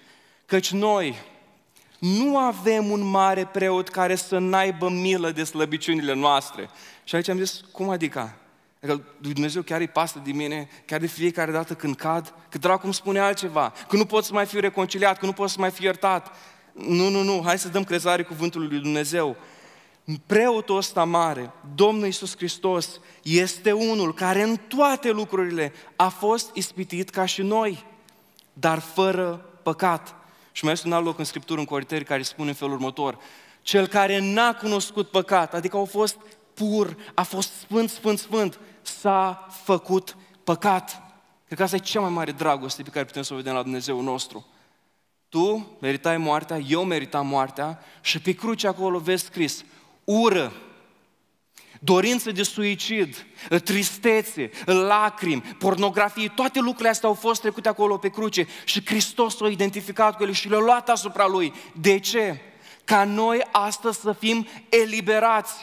Căci 0.46 0.70
noi 0.70 1.16
nu 1.98 2.38
avem 2.38 2.90
un 2.90 3.00
mare 3.00 3.44
preot 3.44 3.88
care 3.88 4.14
să 4.14 4.38
n-aibă 4.38 4.88
milă 4.88 5.30
de 5.30 5.44
slăbiciunile 5.44 6.14
noastre. 6.14 6.70
Și 7.04 7.14
aici 7.14 7.28
am 7.28 7.38
zis, 7.38 7.60
cum 7.72 7.88
adică? 7.88 8.36
Adică 8.82 9.04
Dumnezeu 9.20 9.62
chiar 9.62 9.80
îi 9.80 9.88
pasă 9.88 10.20
de 10.24 10.32
mine, 10.32 10.68
chiar 10.84 11.00
de 11.00 11.06
fiecare 11.06 11.52
dată 11.52 11.74
când 11.74 11.96
cad, 11.96 12.34
că 12.48 12.58
dracu 12.58 12.80
cum 12.80 12.92
spune 12.92 13.18
altceva, 13.18 13.72
că 13.88 13.96
nu 13.96 14.04
pot 14.04 14.24
să 14.24 14.32
mai 14.32 14.46
fiu 14.46 14.60
reconciliat, 14.60 15.18
că 15.18 15.26
nu 15.26 15.32
pot 15.32 15.50
să 15.50 15.56
mai 15.58 15.70
fiu 15.70 15.84
iertat. 15.84 16.36
Nu, 16.72 17.08
nu, 17.08 17.22
nu, 17.22 17.42
hai 17.44 17.58
să 17.58 17.68
dăm 17.68 17.84
crezare 17.84 18.22
cuvântului 18.22 18.68
lui 18.68 18.78
Dumnezeu. 18.78 19.36
Preotul 20.26 20.76
ăsta 20.76 21.04
mare, 21.04 21.50
Domnul 21.74 22.04
Iisus 22.04 22.36
Hristos, 22.36 23.00
este 23.22 23.72
unul 23.72 24.14
care 24.14 24.42
în 24.42 24.56
toate 24.68 25.10
lucrurile 25.10 25.72
a 25.96 26.08
fost 26.08 26.54
ispitit 26.54 27.10
ca 27.10 27.24
și 27.24 27.42
noi, 27.42 27.84
dar 28.52 28.78
fără 28.78 29.50
păcat. 29.62 30.14
Și 30.52 30.64
mai 30.64 30.72
este 30.72 30.86
un 30.86 30.92
alt 30.92 31.04
loc 31.04 31.18
în 31.18 31.24
Scriptură, 31.24 31.58
în 31.58 31.66
Corinteni, 31.66 32.04
care 32.04 32.22
spune 32.22 32.48
în 32.48 32.54
felul 32.54 32.74
următor, 32.74 33.18
cel 33.62 33.86
care 33.86 34.18
n-a 34.18 34.54
cunoscut 34.54 35.10
păcat, 35.10 35.54
adică 35.54 35.76
au 35.76 35.84
fost 35.84 36.16
pur, 36.56 36.96
a 37.14 37.22
fost 37.22 37.50
sfânt, 37.52 37.90
sfânt, 37.90 38.18
sfânt, 38.18 38.58
s-a 38.82 39.46
făcut 39.64 40.16
păcat. 40.44 41.02
Cred 41.46 41.58
că 41.58 41.64
asta 41.64 41.76
e 41.76 41.78
cea 41.78 42.00
mai 42.00 42.10
mare 42.10 42.32
dragoste 42.32 42.82
pe 42.82 42.90
care 42.90 43.04
putem 43.04 43.22
să 43.22 43.32
o 43.32 43.36
vedem 43.36 43.54
la 43.54 43.62
Dumnezeu 43.62 44.00
nostru. 44.00 44.46
Tu 45.28 45.76
meritai 45.80 46.16
moartea, 46.16 46.58
eu 46.58 46.84
meritam 46.84 47.26
moartea 47.26 47.82
și 48.00 48.20
pe 48.20 48.32
cruce 48.32 48.66
acolo 48.66 48.98
vezi 48.98 49.24
scris 49.24 49.64
ură, 50.04 50.52
dorință 51.80 52.30
de 52.30 52.42
suicid, 52.42 53.26
tristețe, 53.64 54.50
lacrimi, 54.64 55.42
pornografie, 55.58 56.28
toate 56.28 56.58
lucrurile 56.58 56.88
astea 56.88 57.08
au 57.08 57.14
fost 57.14 57.40
trecute 57.40 57.68
acolo 57.68 57.96
pe 57.96 58.08
cruce 58.08 58.46
și 58.64 58.86
Hristos 58.86 59.36
s-a 59.36 59.48
identificat 59.48 60.16
cu 60.16 60.22
ele 60.22 60.32
și 60.32 60.48
le-a 60.48 60.58
luat 60.58 60.88
asupra 60.88 61.26
Lui. 61.26 61.52
De 61.80 61.98
ce? 61.98 62.40
Ca 62.84 63.04
noi 63.04 63.42
astăzi 63.52 64.00
să 64.00 64.12
fim 64.12 64.46
eliberați. 64.68 65.54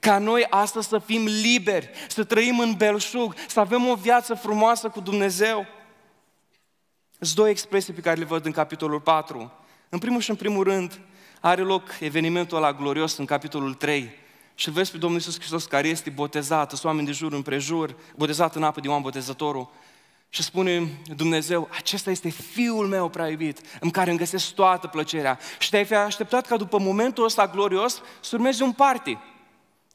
Ca 0.00 0.18
noi 0.18 0.46
astăzi 0.50 0.88
să 0.88 0.98
fim 0.98 1.24
liberi, 1.24 1.90
să 2.08 2.24
trăim 2.24 2.58
în 2.58 2.72
belșug, 2.72 3.34
să 3.48 3.60
avem 3.60 3.88
o 3.88 3.94
viață 3.94 4.34
frumoasă 4.34 4.88
cu 4.88 5.00
Dumnezeu. 5.00 5.66
Sunt 7.20 7.34
două 7.34 7.48
expresii 7.48 7.92
pe 7.92 8.00
care 8.00 8.18
le 8.18 8.24
văd 8.24 8.44
în 8.44 8.52
capitolul 8.52 9.00
4. 9.00 9.52
În 9.88 9.98
primul 9.98 10.20
și 10.20 10.30
în 10.30 10.36
primul 10.36 10.64
rând, 10.64 11.00
are 11.40 11.62
loc 11.62 11.82
evenimentul 12.00 12.56
ăla 12.56 12.72
glorios 12.72 13.16
în 13.16 13.24
capitolul 13.24 13.74
3 13.74 14.10
și 14.54 14.70
vezi 14.70 14.90
pe 14.90 14.98
Domnul 14.98 15.18
Iisus 15.18 15.38
Hristos 15.38 15.64
care 15.64 15.88
este 15.88 16.10
botezat, 16.10 16.70
sunt 16.70 16.84
oameni 16.84 17.06
de 17.06 17.12
jur 17.12 17.32
împrejur, 17.32 17.96
botezat 18.16 18.54
în 18.54 18.62
apă 18.62 18.80
de 18.80 18.88
Ioan 18.88 19.02
Botezătorul. 19.02 19.70
Și 20.28 20.42
spune 20.42 21.00
Dumnezeu, 21.16 21.68
acesta 21.70 22.10
este 22.10 22.28
Fiul 22.28 22.86
meu 22.86 23.08
prea 23.08 23.28
iubit, 23.28 23.60
în 23.80 23.90
care 23.90 24.10
îmi 24.10 24.18
găsesc 24.18 24.52
toată 24.54 24.86
plăcerea. 24.86 25.38
Și 25.58 25.70
te-ai 25.70 25.84
fi 25.84 25.94
așteptat 25.94 26.46
ca 26.46 26.56
după 26.56 26.78
momentul 26.78 27.24
ăsta 27.24 27.46
glorios 27.46 28.02
să 28.20 28.36
urmezi 28.36 28.62
un 28.62 28.72
party. 28.72 29.18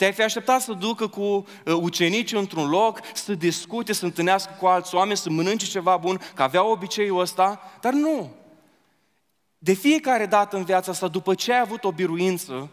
Te-ai 0.03 0.15
fi 0.15 0.21
așteptat 0.21 0.61
să 0.61 0.73
ducă 0.73 1.07
cu 1.07 1.21
uh, 1.21 1.45
ucenicii 1.65 2.37
într-un 2.37 2.69
loc, 2.69 2.99
să 3.13 3.33
discute, 3.33 3.93
să 3.93 4.05
întâlnească 4.05 4.55
cu 4.59 4.65
alți 4.65 4.95
oameni, 4.95 5.17
să 5.17 5.29
mănânce 5.29 5.65
ceva 5.65 5.97
bun, 5.97 6.21
că 6.35 6.43
avea 6.43 6.63
obiceiul 6.63 7.19
ăsta, 7.19 7.61
dar 7.81 7.93
nu. 7.93 8.33
De 9.57 9.73
fiecare 9.73 10.25
dată 10.25 10.57
în 10.57 10.63
viața 10.63 10.91
asta, 10.91 11.07
după 11.07 11.35
ce 11.35 11.53
ai 11.53 11.59
avut 11.59 11.83
o 11.83 11.91
biruință, 11.91 12.69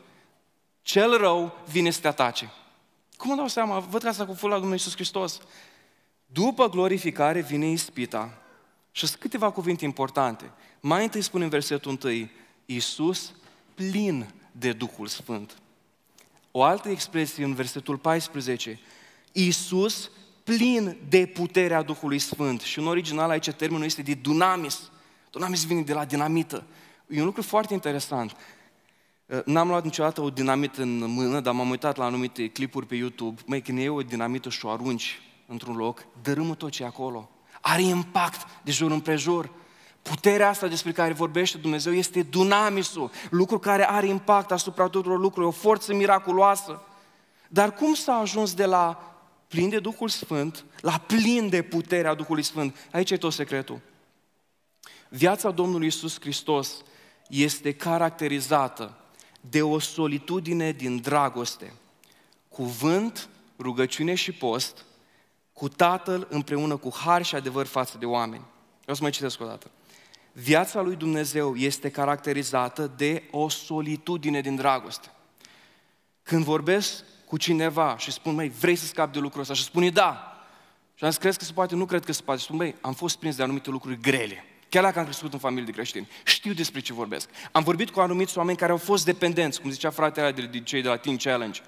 cel 0.83 1.17
rău 1.17 1.57
vine 1.69 1.91
să 1.91 2.01
te 2.01 2.09
atace. 2.09 2.53
Cum 3.17 3.31
îmi 3.31 3.39
dau 3.39 3.49
seama? 3.49 3.79
Văd 3.79 4.03
că 4.03 4.09
asta 4.09 4.27
cu 4.27 4.47
la 4.47 4.55
Domnul 4.55 4.73
Iisus 4.73 4.95
Hristos. 4.95 5.41
După 6.27 6.69
glorificare 6.69 7.41
vine 7.41 7.67
ispita. 7.67 8.43
Și 8.91 9.07
sunt 9.07 9.21
câteva 9.21 9.51
cuvinte 9.51 9.85
importante. 9.85 10.51
Mai 10.81 11.03
întâi 11.03 11.23
spune 11.23 11.45
în 11.45 11.51
versetul 11.51 11.99
1, 12.05 12.29
Iisus 12.67 13.33
plin 13.75 14.31
de 14.53 14.73
Duhul 14.73 15.07
Sfânt. 15.07 15.57
O 16.51 16.63
altă 16.63 16.89
expresie 16.89 17.45
în 17.45 17.55
versetul 17.55 17.97
14, 17.97 18.81
Iisus 19.33 20.11
plin 20.45 20.97
de 21.09 21.27
puterea 21.27 21.83
Duhului 21.83 22.19
Sfânt. 22.19 22.61
Și 22.61 22.79
în 22.79 22.87
original 22.87 23.31
aici 23.31 23.51
termenul 23.51 23.85
este 23.85 24.03
de 24.03 24.15
dunamis. 24.15 24.91
Dunamis 25.31 25.65
vine 25.67 25.83
de 25.83 25.93
la 25.93 26.05
dinamită. 26.05 26.65
E 27.07 27.19
un 27.19 27.25
lucru 27.25 27.43
foarte 27.43 27.75
interesant. 27.75 28.37
Uh, 29.27 29.41
n-am 29.45 29.69
luat 29.69 29.85
niciodată 29.85 30.21
o 30.21 30.31
dinamită 30.31 30.83
în 30.83 31.13
mână, 31.13 31.41
dar 31.41 31.55
m-am 31.55 31.71
uitat 31.71 31.97
la 31.97 32.05
anumite 32.05 32.49
clipuri 32.49 32.87
pe 32.87 32.95
YouTube. 32.95 33.41
Măi, 33.47 33.61
când 33.61 33.79
e 33.79 33.89
o 33.89 34.03
dinamită 34.03 34.49
și 34.49 34.67
o 34.67 34.71
arunci 34.71 35.21
într-un 35.47 35.77
loc, 35.77 36.07
dărâmă 36.23 36.55
tot 36.55 36.71
ce 36.71 36.83
e 36.83 36.87
acolo. 36.87 37.31
Are 37.61 37.83
impact 37.83 38.47
de 38.63 38.71
jur 38.71 38.91
împrejur. 38.91 39.51
Puterea 40.03 40.49
asta 40.49 40.67
despre 40.67 40.93
care 40.93 41.13
vorbește 41.13 41.59
Dumnezeu 41.59 41.93
este 41.93 42.23
dunamisul, 42.23 43.11
lucru 43.31 43.59
care 43.59 43.89
are 43.89 44.07
impact 44.07 44.51
asupra 44.51 44.89
tuturor 44.89 45.19
lucrurilor, 45.19 45.55
o 45.55 45.57
forță 45.61 45.95
miraculoasă. 45.95 46.83
Dar 47.49 47.75
cum 47.75 47.95
s-a 47.95 48.13
ajuns 48.13 48.55
de 48.55 48.65
la 48.65 49.15
plin 49.49 49.69
de 49.69 49.79
Duhul 49.79 50.09
Sfânt 50.09 50.65
la 50.81 50.99
plin 50.99 51.49
de 51.49 51.63
puterea 51.63 52.15
Duhului 52.15 52.43
Sfânt? 52.43 52.89
Aici 52.93 53.11
e 53.11 53.17
tot 53.17 53.33
secretul. 53.33 53.81
Viața 55.09 55.51
Domnului 55.51 55.87
Isus 55.87 56.21
Hristos 56.21 56.77
este 57.29 57.73
caracterizată 57.73 58.97
de 59.41 59.63
o 59.63 59.79
solitudine 59.79 60.73
din 60.73 61.01
dragoste, 61.01 61.73
cuvânt, 62.49 63.29
rugăciune 63.59 64.15
și 64.15 64.33
post, 64.33 64.85
cu 65.53 65.69
Tatăl 65.69 66.27
împreună 66.31 66.77
cu 66.77 66.93
har 66.95 67.23
și 67.23 67.35
adevăr 67.35 67.67
față 67.67 67.99
de 67.99 68.07
oameni. 68.07 68.45
Vreau 68.81 68.97
să 68.97 69.03
mai 69.03 69.11
citesc 69.11 69.41
o 69.41 69.45
dată. 69.45 69.71
Viața 70.33 70.81
lui 70.81 70.97
Dumnezeu 70.97 71.55
este 71.55 71.91
caracterizată 71.91 72.93
de 72.97 73.23
o 73.31 73.49
solitudine 73.49 74.41
din 74.41 74.57
dragoste. 74.57 75.09
Când 76.23 76.45
vorbesc 76.45 77.05
cu 77.25 77.37
cineva 77.37 77.97
și 77.99 78.13
spun, 78.13 78.35
măi, 78.35 78.49
vrei 78.49 78.77
să 78.77 78.87
scapi 78.87 79.13
de 79.13 79.19
lucrul 79.19 79.41
ăsta? 79.41 79.55
Și 79.55 79.63
spune, 79.63 79.91
da. 79.91 80.37
Și 80.95 81.05
am 81.05 81.11
zis, 81.11 81.19
crezi 81.19 81.39
că 81.39 81.45
se 81.45 81.53
poate? 81.53 81.75
Nu 81.75 81.85
cred 81.85 82.05
că 82.05 82.13
se 82.13 82.23
poate. 82.23 82.41
Și 82.41 82.47
spun, 82.47 82.59
băi, 82.59 82.75
am 82.81 82.93
fost 82.93 83.19
prins 83.19 83.37
de 83.37 83.43
anumite 83.43 83.71
lucruri 83.71 84.01
grele. 84.01 84.45
Chiar 84.69 84.83
dacă 84.83 84.99
am 84.99 85.05
crescut 85.05 85.33
în 85.33 85.39
familie 85.39 85.65
de 85.65 85.71
creștini, 85.71 86.09
știu 86.25 86.53
despre 86.53 86.81
ce 86.81 86.93
vorbesc. 86.93 87.29
Am 87.53 87.63
vorbit 87.63 87.91
cu 87.91 88.01
anumiți 88.01 88.39
oameni 88.39 88.57
care 88.57 88.73
au 88.73 88.79
fost 88.79 89.05
dependenți, 89.05 89.61
cum 89.61 89.71
zicea 89.71 89.91
fratele 89.91 90.33
de, 90.33 90.43
de 90.43 90.61
cei 90.61 90.83
de 90.83 90.89
la 90.89 90.97
Teen 90.97 91.17
Challenge. 91.17 91.61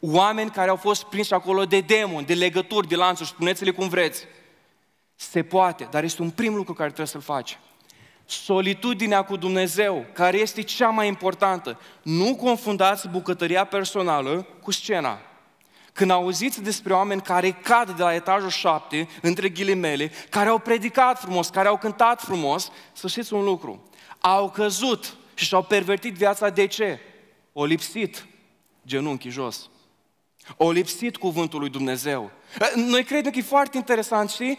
Oameni 0.00 0.50
care 0.50 0.70
au 0.70 0.76
fost 0.76 1.04
prinși 1.04 1.34
acolo 1.34 1.64
de 1.64 1.80
demoni, 1.80 2.26
de 2.26 2.34
legături, 2.34 2.88
de 2.88 2.96
lanțuri, 2.96 3.28
spuneți-le 3.28 3.70
cum 3.70 3.88
vreți. 3.88 4.24
Se 5.14 5.42
poate, 5.42 5.88
dar 5.90 6.04
este 6.04 6.22
un 6.22 6.30
prim 6.30 6.54
lucru 6.54 6.72
care 6.72 6.86
trebuie 6.86 7.06
să-l 7.06 7.20
faci. 7.20 7.58
Solitudinea 8.26 9.22
cu 9.22 9.36
Dumnezeu, 9.36 10.06
care 10.12 10.36
este 10.36 10.62
cea 10.62 10.88
mai 10.88 11.06
importantă. 11.06 11.80
Nu 12.02 12.36
confundați 12.36 13.08
bucătăria 13.08 13.64
personală 13.64 14.46
cu 14.62 14.70
scena. 14.70 15.18
Când 15.92 16.10
auziți 16.10 16.62
despre 16.62 16.92
oameni 16.92 17.20
care 17.20 17.50
cad 17.50 17.90
de 17.90 18.02
la 18.02 18.14
etajul 18.14 18.50
șapte, 18.50 19.08
între 19.22 19.48
ghilimele, 19.48 20.10
care 20.30 20.48
au 20.48 20.58
predicat 20.58 21.20
frumos, 21.20 21.48
care 21.48 21.68
au 21.68 21.76
cântat 21.76 22.20
frumos, 22.20 22.70
să 22.92 23.08
știți 23.08 23.32
un 23.32 23.44
lucru. 23.44 23.88
Au 24.18 24.50
căzut 24.50 25.16
și 25.34 25.44
și-au 25.44 25.62
pervertit 25.62 26.14
viața. 26.14 26.48
De 26.48 26.66
ce? 26.66 27.00
O 27.52 27.64
lipsit 27.64 28.26
genunchii 28.86 29.30
jos. 29.30 29.70
O 30.56 30.70
lipsit 30.70 31.16
cuvântul 31.16 31.60
lui 31.60 31.68
Dumnezeu. 31.68 32.30
Noi 32.74 33.04
credem 33.04 33.32
că 33.32 33.38
e 33.38 33.42
foarte 33.42 33.76
interesant, 33.76 34.30
știi? 34.30 34.58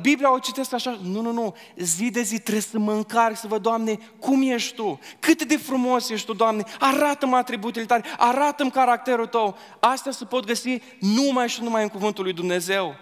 Biblia 0.00 0.32
o 0.32 0.38
citesc 0.38 0.72
așa, 0.72 0.98
nu, 1.02 1.20
nu, 1.20 1.32
nu, 1.32 1.56
zi 1.76 2.10
de 2.10 2.22
zi 2.22 2.38
trebuie 2.38 2.62
să 2.62 2.78
mă 2.78 2.92
încarc, 2.92 3.36
să 3.36 3.46
văd, 3.46 3.62
Doamne, 3.62 3.98
cum 4.18 4.42
ești 4.42 4.74
Tu? 4.74 4.98
Cât 5.20 5.44
de 5.44 5.56
frumos 5.56 6.08
ești 6.10 6.26
Tu, 6.26 6.32
Doamne? 6.32 6.64
Arată-mă 6.78 7.36
atributele 7.36 7.84
Tale, 7.84 8.04
arată-mi 8.18 8.70
caracterul 8.70 9.26
Tău. 9.26 9.56
Astea 9.80 10.12
se 10.12 10.24
pot 10.24 10.44
găsi 10.44 10.80
numai 10.98 11.48
și 11.48 11.62
numai 11.62 11.82
în 11.82 11.88
cuvântul 11.88 12.24
lui 12.24 12.32
Dumnezeu. 12.32 12.94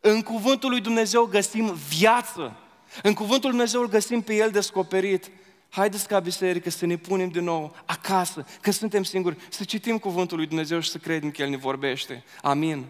În 0.00 0.22
cuvântul 0.22 0.70
lui 0.70 0.80
Dumnezeu 0.80 1.24
găsim 1.24 1.76
viață. 1.88 2.56
În 3.02 3.12
cuvântul 3.12 3.48
lui 3.48 3.58
Dumnezeu 3.58 3.80
îl 3.80 3.88
găsim 3.88 4.20
pe 4.20 4.34
El 4.34 4.50
descoperit. 4.50 5.30
Haideți 5.68 6.08
ca 6.08 6.20
biserică 6.20 6.70
să 6.70 6.86
ne 6.86 6.96
punem 6.96 7.28
din 7.28 7.44
nou 7.44 7.76
acasă, 7.84 8.46
când 8.60 8.74
suntem 8.74 9.02
singuri, 9.02 9.36
să 9.48 9.64
citim 9.64 9.98
Cuvântul 9.98 10.36
lui 10.36 10.46
Dumnezeu 10.46 10.80
și 10.80 10.90
să 10.90 10.98
credem 10.98 11.30
că 11.30 11.42
El 11.42 11.48
ne 11.48 11.56
vorbește. 11.56 12.24
Amin. 12.42 12.84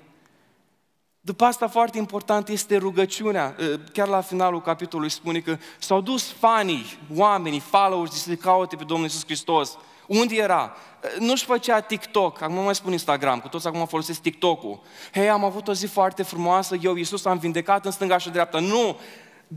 După 1.25 1.45
asta 1.45 1.69
foarte 1.69 1.99
important 1.99 2.49
este 2.49 2.77
rugăciunea. 2.77 3.57
Chiar 3.93 4.09
la 4.09 4.21
finalul 4.21 4.61
capitolului 4.61 5.11
spune 5.11 5.39
că 5.39 5.57
s-au 5.79 6.01
dus 6.01 6.33
fanii, 6.33 6.99
oamenii, 7.15 7.61
followers, 7.61 8.23
să 8.23 8.35
caute 8.35 8.77
pe 8.77 8.85
Domnul 8.85 9.07
Iisus 9.07 9.25
Hristos. 9.25 9.79
Unde 10.07 10.35
era? 10.35 10.73
Nu-și 11.19 11.45
făcea 11.45 11.81
TikTok, 11.81 12.41
acum 12.41 12.55
mai 12.55 12.75
spun 12.75 12.93
Instagram, 12.93 13.41
că 13.41 13.49
toți 13.49 13.67
acum 13.67 13.87
folosesc 13.87 14.21
TikTok-ul. 14.21 14.81
Hei, 15.13 15.29
am 15.29 15.45
avut 15.45 15.69
o 15.69 15.73
zi 15.73 15.87
foarte 15.87 16.23
frumoasă, 16.23 16.77
eu, 16.83 16.97
Iisus, 16.97 17.25
am 17.25 17.39
vindecat 17.39 17.85
în 17.85 17.91
stânga 17.91 18.19
și 18.19 18.31
dreapta. 18.31 18.59
Nu! 18.59 18.97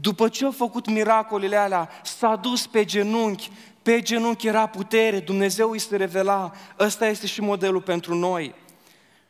după 0.01 0.27
ce 0.27 0.45
a 0.45 0.51
făcut 0.51 0.87
miracolele 0.89 1.55
alea, 1.55 1.89
s-a 2.03 2.35
dus 2.35 2.67
pe 2.67 2.85
genunchi, 2.85 3.51
pe 3.81 4.01
genunchi 4.01 4.47
era 4.47 4.65
putere, 4.65 5.19
Dumnezeu 5.19 5.69
îi 5.69 5.79
se 5.79 5.95
revela. 5.95 6.51
Ăsta 6.79 7.07
este 7.07 7.27
și 7.27 7.41
modelul 7.41 7.81
pentru 7.81 8.15
noi. 8.15 8.55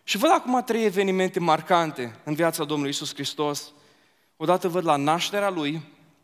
Și 0.07 0.17
văd 0.17 0.31
acum 0.31 0.63
trei 0.63 0.85
evenimente 0.85 1.39
marcante 1.39 2.19
în 2.23 2.33
viața 2.33 2.63
Domnului 2.63 2.91
Isus 2.91 3.13
Hristos. 3.13 3.71
Odată 4.37 4.67
văd 4.67 4.85
la 4.85 4.95
nașterea 4.95 5.49
Lui, 5.49 5.81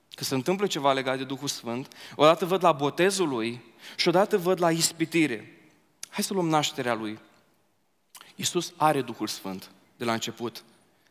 că 0.10 0.24
se 0.24 0.36
întâmplă 0.36 0.68
ceva 0.68 0.94
legat 0.94 1.18
de 1.18 1.24
Duhul 1.24 1.48
Sfânt, 1.48 1.94
odată 2.16 2.46
văd 2.46 2.64
la 2.64 2.72
botezul 2.72 3.28
lui 3.28 3.62
și 3.96 4.08
odată 4.08 4.38
văd 4.38 4.62
la 4.62 4.72
ispitire. 4.72 5.62
Hai 6.10 6.24
să 6.24 6.34
luăm 6.34 6.48
nașterea 6.48 6.94
lui. 6.94 7.20
Iisus 8.36 8.74
are 8.78 9.02
Duhul 9.02 9.28
Sfânt 9.28 9.72
de 9.96 10.06
la 10.06 10.14
început. 10.14 10.64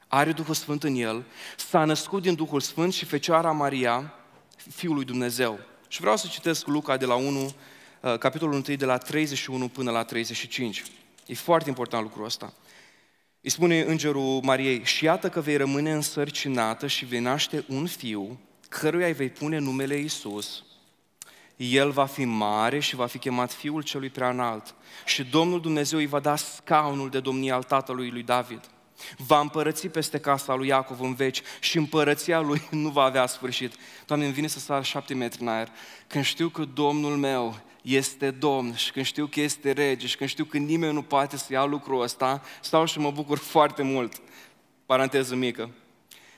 Are 0.08 0.32
Duhul 0.32 0.54
Sfânt 0.54 0.82
în 0.82 0.94
el, 0.94 1.24
s-a 1.56 1.84
născut 1.84 2.22
din 2.22 2.34
Duhul 2.34 2.60
Sfânt 2.60 2.92
și 2.92 3.04
Fecioara 3.04 3.50
Maria, 3.50 4.14
Fiul 4.74 4.94
lui 4.94 5.04
Dumnezeu. 5.04 5.58
Și 5.88 6.00
vreau 6.00 6.16
să 6.16 6.26
citesc 6.30 6.66
Luca 6.66 6.96
de 6.96 7.06
la 7.06 7.14
1, 7.14 7.44
uh, 7.44 8.18
capitolul 8.18 8.62
1, 8.66 8.76
de 8.76 8.84
la 8.84 8.98
31 8.98 9.68
până 9.68 9.90
la 9.90 10.04
35. 10.04 10.82
E 11.26 11.34
foarte 11.34 11.68
important 11.68 12.02
lucrul 12.02 12.24
ăsta. 12.24 12.52
Îi 13.44 13.50
spune 13.50 13.80
îngerul 13.80 14.40
Mariei, 14.42 14.84
și 14.84 15.04
iată 15.04 15.28
că 15.28 15.40
vei 15.40 15.56
rămâne 15.56 15.92
însărcinată 15.92 16.86
și 16.86 17.04
vei 17.04 17.20
naște 17.20 17.64
un 17.68 17.86
fiu, 17.86 18.40
căruia 18.68 19.06
îi 19.06 19.12
vei 19.12 19.28
pune 19.28 19.58
numele 19.58 19.96
Iisus. 19.96 20.64
El 21.56 21.90
va 21.90 22.06
fi 22.06 22.24
mare 22.24 22.78
și 22.78 22.94
va 22.94 23.06
fi 23.06 23.18
chemat 23.18 23.52
Fiul 23.52 23.82
Celui 23.82 24.08
Prea 24.08 24.28
Înalt. 24.28 24.74
Și 25.04 25.24
Domnul 25.24 25.60
Dumnezeu 25.60 25.98
îi 25.98 26.06
va 26.06 26.20
da 26.20 26.36
scaunul 26.36 27.10
de 27.10 27.20
domnie 27.20 27.52
al 27.52 27.62
tatălui 27.62 28.10
lui 28.10 28.22
David. 28.22 28.60
Va 29.16 29.40
împărăți 29.40 29.88
peste 29.88 30.18
casa 30.18 30.54
lui 30.54 30.68
Iacov 30.68 31.00
în 31.00 31.14
veci 31.14 31.42
și 31.60 31.76
împărăția 31.76 32.40
lui 32.40 32.62
nu 32.84 32.88
va 32.88 33.02
avea 33.02 33.26
sfârșit. 33.26 33.74
Doamne, 34.06 34.24
îmi 34.24 34.34
vine 34.34 34.46
să 34.46 34.58
sar 34.58 34.84
șapte 34.84 35.14
metri 35.14 35.40
în 35.40 35.48
aer. 35.48 35.68
Când 36.06 36.24
știu 36.24 36.48
că 36.48 36.64
Domnul 36.64 37.16
meu 37.16 37.60
este 37.82 38.30
Domn 38.30 38.74
și 38.74 38.92
când 38.92 39.04
știu 39.04 39.26
că 39.26 39.40
este 39.40 39.70
rege 39.70 40.06
și 40.06 40.16
când 40.16 40.30
știu 40.30 40.44
că 40.44 40.58
nimeni 40.58 40.92
nu 40.92 41.02
poate 41.02 41.36
să 41.36 41.52
ia 41.52 41.64
lucrul 41.64 42.02
ăsta, 42.02 42.42
stau 42.60 42.84
și 42.84 42.98
mă 42.98 43.10
bucur 43.10 43.38
foarte 43.38 43.82
mult. 43.82 44.20
Paranteză 44.86 45.34
mică. 45.34 45.70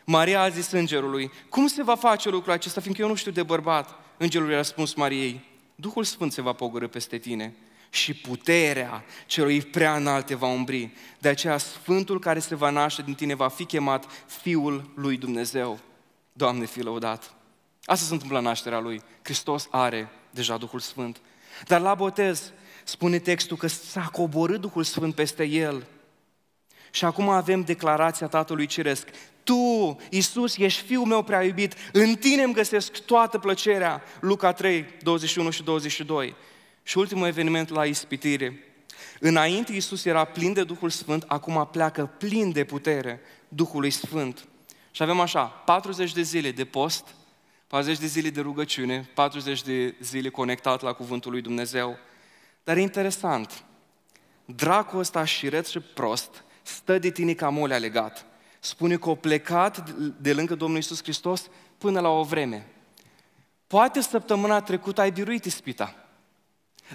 Maria 0.05 0.41
a 0.41 0.49
zis 0.49 0.71
îngerului, 0.71 1.31
cum 1.49 1.67
se 1.67 1.83
va 1.83 1.95
face 1.95 2.29
lucrul 2.29 2.53
acesta, 2.53 2.81
fiindcă 2.81 3.03
eu 3.03 3.09
nu 3.09 3.15
știu 3.15 3.31
de 3.31 3.43
bărbat? 3.43 3.95
Îngerul 4.17 4.51
i-a 4.51 4.57
răspuns 4.57 4.95
Mariei, 4.95 5.41
Duhul 5.75 6.05
Sfânt 6.05 6.33
se 6.33 6.43
va 6.43 6.53
pogorâ 6.53 6.89
peste 6.89 7.19
tine 7.19 7.55
și 7.91 8.15
puterea 8.15 9.05
celui 9.27 9.63
prea 9.63 9.97
înalte 9.97 10.35
va 10.35 10.47
umbri. 10.47 10.91
De 11.19 11.29
aceea 11.29 11.59
Sfântul 11.59 12.21
care 12.21 12.39
se 12.39 12.55
va 12.55 12.71
naște 12.71 13.03
din 13.03 13.15
tine 13.15 13.35
va 13.35 13.49
fi 13.49 13.65
chemat 13.65 14.25
Fiul 14.27 14.91
lui 14.95 15.17
Dumnezeu. 15.17 15.79
Doamne, 16.33 16.65
fi 16.65 16.83
lăudat! 16.83 17.35
Asta 17.85 18.07
se 18.07 18.13
întâmplă 18.13 18.39
la 18.39 18.43
nașterea 18.43 18.81
lui. 18.81 19.03
Hristos 19.23 19.69
are 19.71 20.09
deja 20.31 20.57
Duhul 20.57 20.81
Sfânt. 20.81 21.21
Dar 21.67 21.81
la 21.81 21.95
botez 21.95 22.53
spune 22.85 23.19
textul 23.19 23.57
că 23.57 23.67
s-a 23.67 24.09
coborât 24.13 24.61
Duhul 24.61 24.83
Sfânt 24.83 25.15
peste 25.15 25.45
el. 25.45 25.87
Și 26.91 27.05
acum 27.05 27.29
avem 27.29 27.61
declarația 27.61 28.27
Tatălui 28.27 28.67
Ceresc. 28.67 29.09
Tu, 29.43 29.97
Iisus, 30.11 30.57
ești 30.57 30.83
Fiul 30.83 31.05
meu 31.05 31.23
prea 31.23 31.43
iubit, 31.43 31.75
în 31.93 32.15
tine 32.15 32.43
îmi 32.43 32.55
găsesc 32.55 32.99
toată 32.99 33.39
plăcerea. 33.39 34.03
Luca 34.21 34.53
3, 34.53 34.87
21 35.03 35.51
și 35.51 35.63
22. 35.63 36.35
Și 36.83 36.99
ultimul 36.99 37.27
eveniment 37.27 37.69
la 37.69 37.85
ispitire. 37.85 38.65
Înainte 39.21 39.73
Iisus 39.73 40.05
era 40.05 40.25
plin 40.25 40.53
de 40.53 40.65
Duhul 40.65 40.91
Sfânt, 40.91 41.25
acum 41.27 41.69
pleacă 41.73 42.11
plin 42.19 42.53
de 42.53 42.65
putere 42.65 43.21
Duhului 43.49 43.91
Sfânt. 43.91 44.49
Și 44.91 45.03
avem 45.03 45.21
așa, 45.21 45.45
40 45.45 46.13
de 46.13 46.23
zile 46.23 46.51
de 46.51 46.65
post, 46.65 47.15
40 47.67 47.99
de 47.99 48.07
zile 48.07 48.31
de 48.31 48.41
rugăciune, 48.41 49.11
40 49.15 49.63
de 49.63 49.95
zile 50.01 50.29
conectat 50.29 50.83
la 50.83 50.93
Cuvântul 50.93 51.31
lui 51.31 51.41
Dumnezeu. 51.41 51.99
Dar 52.65 52.77
e 52.77 52.81
interesant, 52.81 53.65
dracul 54.45 54.99
ăsta 54.99 55.25
șiret 55.25 55.67
și 55.67 55.81
prost 55.81 56.45
stă 56.63 56.99
de 56.99 57.11
tine 57.11 57.33
ca 57.33 57.49
molea 57.49 57.79
legat. 57.79 58.27
Spune 58.61 58.97
că 58.97 59.11
a 59.11 59.15
plecat 59.15 59.91
de 60.21 60.33
lângă 60.33 60.55
Domnul 60.55 60.79
Isus 60.79 61.03
Hristos 61.03 61.49
până 61.79 62.01
la 62.01 62.09
o 62.09 62.23
vreme. 62.23 62.67
Poate 63.67 64.01
săptămâna 64.01 64.61
trecută 64.61 65.01
ai 65.01 65.11
biruit 65.11 65.45
ispita. 65.45 65.95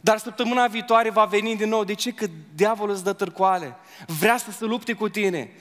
Dar 0.01 0.17
săptămâna 0.17 0.67
viitoare 0.67 1.09
va 1.09 1.25
veni 1.25 1.55
din 1.55 1.69
nou. 1.69 1.83
De 1.83 1.93
ce? 1.93 2.11
Că 2.11 2.27
diavolul 2.55 2.93
îți 2.93 3.03
dă 3.03 3.13
târcoale. 3.13 3.75
Vrea 4.19 4.37
să 4.37 4.51
se 4.51 4.65
lupte 4.65 4.93
cu 4.93 5.09
tine. 5.09 5.51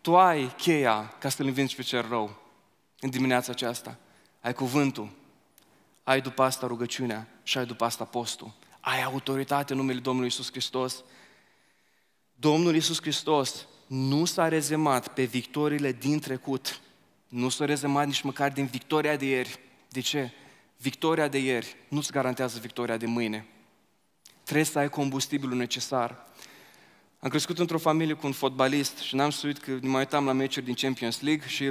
Tu 0.00 0.16
ai 0.16 0.54
cheia 0.56 1.14
ca 1.18 1.28
să-l 1.28 1.46
învingi 1.46 1.76
pe 1.76 1.82
cel 1.82 2.06
rău 2.08 2.36
în 3.00 3.10
dimineața 3.10 3.52
aceasta. 3.52 3.98
Ai 4.46 4.54
cuvântul. 4.54 5.10
Ai 6.02 6.20
după 6.20 6.42
asta 6.42 6.66
rugăciunea 6.66 7.28
și 7.42 7.58
ai 7.58 7.66
după 7.66 7.84
asta 7.84 8.04
postul. 8.04 8.52
Ai 8.80 9.02
autoritate 9.02 9.72
în 9.72 9.78
numele 9.78 9.98
Domnului 9.98 10.28
Isus 10.28 10.50
Hristos. 10.50 11.04
Domnul 12.34 12.74
Isus 12.74 13.00
Hristos 13.00 13.66
nu 13.86 14.24
s-a 14.24 14.48
rezemat 14.48 15.08
pe 15.08 15.24
victoriile 15.24 15.92
din 15.92 16.18
trecut. 16.18 16.80
Nu 17.28 17.48
s-a 17.48 17.64
rezemat 17.64 18.06
nici 18.06 18.20
măcar 18.20 18.52
din 18.52 18.66
victoria 18.66 19.16
de 19.16 19.26
ieri. 19.26 19.58
De 19.88 20.00
ce? 20.00 20.32
Victoria 20.76 21.28
de 21.28 21.38
ieri 21.38 21.76
nu-ți 21.88 22.12
garantează 22.12 22.58
victoria 22.58 22.96
de 22.96 23.06
mâine. 23.06 23.46
Trebuie 24.42 24.64
să 24.64 24.78
ai 24.78 24.88
combustibilul 24.88 25.56
necesar. 25.56 26.26
Am 27.20 27.28
crescut 27.28 27.58
într-o 27.58 27.78
familie 27.78 28.14
cu 28.14 28.26
un 28.26 28.32
fotbalist 28.32 28.98
și 28.98 29.14
n-am 29.14 29.30
suit 29.30 29.58
că 29.58 29.70
ne 29.70 29.88
mai 29.88 30.00
uitam 30.00 30.24
la 30.24 30.32
meciuri 30.32 30.64
din 30.64 30.74
Champions 30.74 31.20
League 31.20 31.48
și 31.48 31.64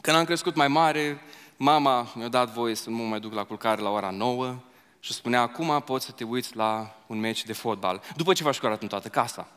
când 0.00 0.16
am 0.16 0.24
crescut 0.24 0.54
mai 0.54 0.68
mare, 0.68 1.20
mama 1.56 2.12
mi-a 2.14 2.28
dat 2.28 2.52
voie 2.52 2.74
să 2.74 2.90
nu 2.90 2.96
mă 2.96 3.04
mai 3.04 3.20
duc 3.20 3.32
la 3.32 3.44
culcare 3.44 3.80
la 3.80 3.90
ora 3.90 4.10
9 4.10 4.56
și 5.00 5.12
spunea, 5.12 5.40
acum 5.40 5.82
poți 5.84 6.04
să 6.04 6.12
te 6.12 6.24
uiți 6.24 6.56
la 6.56 6.96
un 7.06 7.18
meci 7.18 7.44
de 7.44 7.52
fotbal. 7.52 8.02
După 8.16 8.32
ce 8.32 8.42
faci 8.42 8.58
curat 8.58 8.82
în 8.82 8.88
toată 8.88 9.08
casa, 9.08 9.48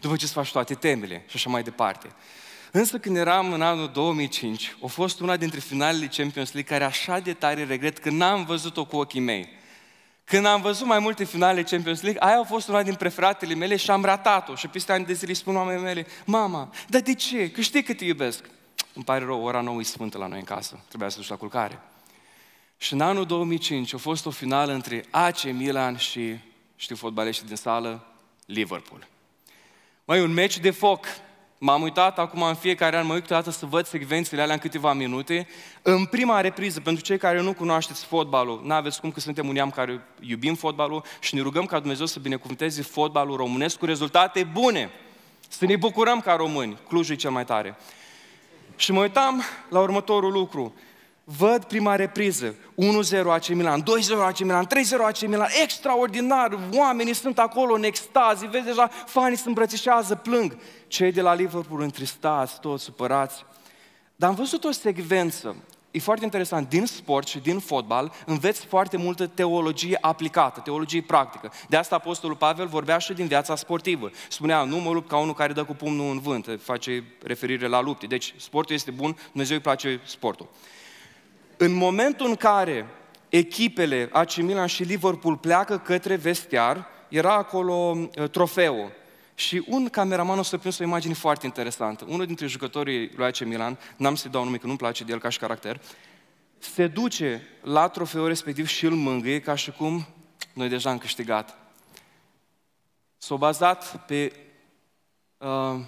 după 0.00 0.16
ce 0.16 0.24
îți 0.24 0.32
faci 0.32 0.52
toate 0.52 0.74
temele 0.74 1.24
și 1.26 1.36
așa 1.36 1.50
mai 1.50 1.62
departe. 1.62 2.08
Însă 2.70 2.98
când 2.98 3.16
eram 3.16 3.52
în 3.52 3.62
anul 3.62 3.90
2005, 3.92 4.76
a 4.84 4.86
fost 4.86 5.20
una 5.20 5.36
dintre 5.36 5.60
finalele 5.60 6.06
Champions 6.06 6.52
League 6.52 6.72
care 6.72 6.84
așa 6.84 7.18
de 7.18 7.32
tare 7.32 7.64
regret 7.64 7.98
că 7.98 8.10
n-am 8.10 8.44
văzut-o 8.44 8.84
cu 8.84 8.96
ochii 8.96 9.20
mei. 9.20 9.48
Când 10.24 10.46
am 10.46 10.60
văzut 10.60 10.86
mai 10.86 10.98
multe 10.98 11.24
finale 11.24 11.62
Champions 11.62 12.02
League, 12.02 12.22
aia 12.22 12.38
a 12.38 12.44
fost 12.44 12.68
una 12.68 12.82
din 12.82 12.94
preferatele 12.94 13.54
mele 13.54 13.76
și 13.76 13.90
am 13.90 14.04
ratat-o. 14.04 14.54
Și 14.54 14.68
peste 14.68 14.92
ani 14.92 15.04
de 15.04 15.12
zile 15.12 15.32
spun 15.32 15.56
oamenii 15.56 15.82
mele, 15.82 16.06
mama, 16.24 16.70
dar 16.88 17.00
de 17.00 17.14
ce? 17.14 17.50
Că 17.50 17.60
știi 17.60 17.82
că 17.82 17.94
te 17.94 18.04
iubesc. 18.04 18.44
Îmi 18.94 19.04
pare 19.04 19.24
rău, 19.24 19.44
ora 19.44 19.60
nouă 19.60 19.80
e 19.80 19.82
sfântă 19.82 20.18
la 20.18 20.26
noi 20.26 20.38
în 20.38 20.44
casă. 20.44 20.80
Trebuia 20.88 21.08
să 21.08 21.16
duci 21.16 21.28
la 21.28 21.36
culcare. 21.36 21.80
Și 22.76 22.92
în 22.92 23.00
anul 23.00 23.26
2005 23.26 23.94
a 23.94 23.96
fost 23.96 24.26
o 24.26 24.30
finală 24.30 24.72
între 24.72 25.04
AC 25.10 25.42
Milan 25.42 25.96
și, 25.96 26.38
știu, 26.76 26.96
fotbaliștii 26.96 27.46
din 27.46 27.56
sală, 27.56 28.06
Liverpool. 28.46 29.06
Mai 30.04 30.22
un 30.22 30.32
meci 30.32 30.58
de 30.58 30.70
foc. 30.70 31.06
M-am 31.58 31.82
uitat 31.82 32.18
acum 32.18 32.42
în 32.42 32.54
fiecare 32.54 32.96
an, 32.96 33.06
mă 33.06 33.12
uit 33.12 33.22
câteodată 33.22 33.50
să 33.50 33.66
văd 33.66 33.86
secvențele 33.86 34.42
alea 34.42 34.54
în 34.54 34.60
câteva 34.60 34.92
minute. 34.92 35.46
În 35.82 36.04
prima 36.04 36.40
repriză, 36.40 36.80
pentru 36.80 37.04
cei 37.04 37.18
care 37.18 37.40
nu 37.40 37.52
cunoașteți 37.52 38.04
fotbalul, 38.04 38.60
n-aveți 38.64 39.00
cum 39.00 39.10
că 39.10 39.20
suntem 39.20 39.46
un 39.46 39.52
neam 39.52 39.70
care 39.70 40.00
iubim 40.20 40.54
fotbalul 40.54 41.04
și 41.20 41.34
ne 41.34 41.40
rugăm 41.40 41.66
ca 41.66 41.78
Dumnezeu 41.78 42.06
să 42.06 42.18
binecuvânteze 42.18 42.82
fotbalul 42.82 43.36
românesc 43.36 43.78
cu 43.78 43.84
rezultate 43.84 44.44
bune. 44.44 44.90
Să 45.48 45.66
ne 45.66 45.76
bucurăm 45.76 46.20
ca 46.20 46.34
români. 46.34 46.78
Clujul 46.88 47.14
e 47.14 47.18
cel 47.18 47.30
mai 47.30 47.44
tare. 47.44 47.76
Și 48.76 48.92
mă 48.92 49.00
uitam 49.00 49.42
la 49.68 49.80
următorul 49.80 50.32
lucru. 50.32 50.74
Văd 51.24 51.64
prima 51.64 51.96
repriză, 51.96 52.54
1-0 52.54 52.54
AC 53.28 53.48
Milan, 53.48 53.82
2-0 53.82 53.84
AC 54.18 54.38
Milan, 54.38 54.66
3-0 54.66 54.68
AC 55.06 55.20
Milan, 55.20 55.48
extraordinar, 55.62 56.58
oamenii 56.72 57.14
sunt 57.14 57.38
acolo 57.38 57.74
în 57.74 57.82
extazi, 57.82 58.46
vezi 58.46 58.64
deja, 58.64 58.90
fanii 59.06 59.36
se 59.36 59.48
îmbrățișează, 59.48 60.14
plâng. 60.14 60.56
Cei 60.86 61.12
de 61.12 61.20
la 61.20 61.34
Liverpool 61.34 61.80
întristați, 61.80 62.60
toți 62.60 62.84
supărați. 62.84 63.44
Dar 64.16 64.28
am 64.28 64.34
văzut 64.34 64.64
o 64.64 64.70
secvență, 64.70 65.56
e 65.94 66.00
foarte 66.00 66.24
interesant, 66.24 66.68
din 66.68 66.86
sport 66.86 67.26
și 67.26 67.38
din 67.38 67.58
fotbal 67.58 68.12
înveți 68.26 68.66
foarte 68.66 68.96
multă 68.96 69.26
teologie 69.26 69.98
aplicată, 70.00 70.60
teologie 70.60 71.02
practică. 71.02 71.52
De 71.68 71.76
asta 71.76 71.94
Apostolul 71.94 72.36
Pavel 72.36 72.66
vorbea 72.66 72.98
și 72.98 73.12
din 73.12 73.26
viața 73.26 73.56
sportivă. 73.56 74.10
Spunea, 74.28 74.64
nu 74.64 74.76
mă 74.76 74.90
lupt 74.90 75.08
ca 75.08 75.16
unul 75.16 75.34
care 75.34 75.52
dă 75.52 75.64
cu 75.64 75.74
pumnul 75.74 76.10
în 76.10 76.20
vânt, 76.20 76.58
face 76.62 77.04
referire 77.22 77.66
la 77.66 77.80
lupte. 77.80 78.06
Deci 78.06 78.34
sportul 78.36 78.74
este 78.74 78.90
bun, 78.90 79.16
Dumnezeu 79.30 79.56
îi 79.56 79.62
place 79.62 80.00
sportul. 80.04 80.48
În 81.56 81.72
momentul 81.72 82.26
în 82.26 82.34
care 82.34 82.86
echipele 83.28 84.08
AC 84.12 84.36
Milan 84.36 84.66
și 84.66 84.82
Liverpool 84.82 85.36
pleacă 85.36 85.78
către 85.78 86.14
vestiar, 86.14 86.86
era 87.08 87.34
acolo 87.34 87.96
uh, 87.96 88.28
trofeul. 88.30 88.92
Și 89.34 89.64
un 89.66 89.88
cameraman 89.88 90.38
o 90.38 90.42
să 90.42 90.58
prins 90.58 90.78
o 90.78 90.82
imagine 90.82 91.14
foarte 91.14 91.46
interesantă. 91.46 92.04
Unul 92.08 92.26
dintre 92.26 92.46
jucătorii 92.46 93.10
lui 93.16 93.26
AC 93.26 93.38
Milan, 93.38 93.78
n-am 93.96 94.14
să-i 94.14 94.30
dau 94.30 94.44
nume 94.44 94.56
că 94.56 94.66
nu-mi 94.66 94.78
place 94.78 95.04
de 95.04 95.12
el 95.12 95.18
ca 95.18 95.28
și 95.28 95.38
caracter, 95.38 95.80
se 96.58 96.86
duce 96.86 97.48
la 97.62 97.88
trofeul 97.88 98.28
respectiv 98.28 98.66
și 98.66 98.84
îl 98.84 98.94
mângâie 98.94 99.40
ca 99.40 99.54
și 99.54 99.70
cum 99.70 100.06
noi 100.52 100.68
deja 100.68 100.90
am 100.90 100.98
câștigat. 100.98 101.58
S-a 103.16 103.36
bazat 103.36 104.06
pe 104.06 104.32
uh, 105.38 105.80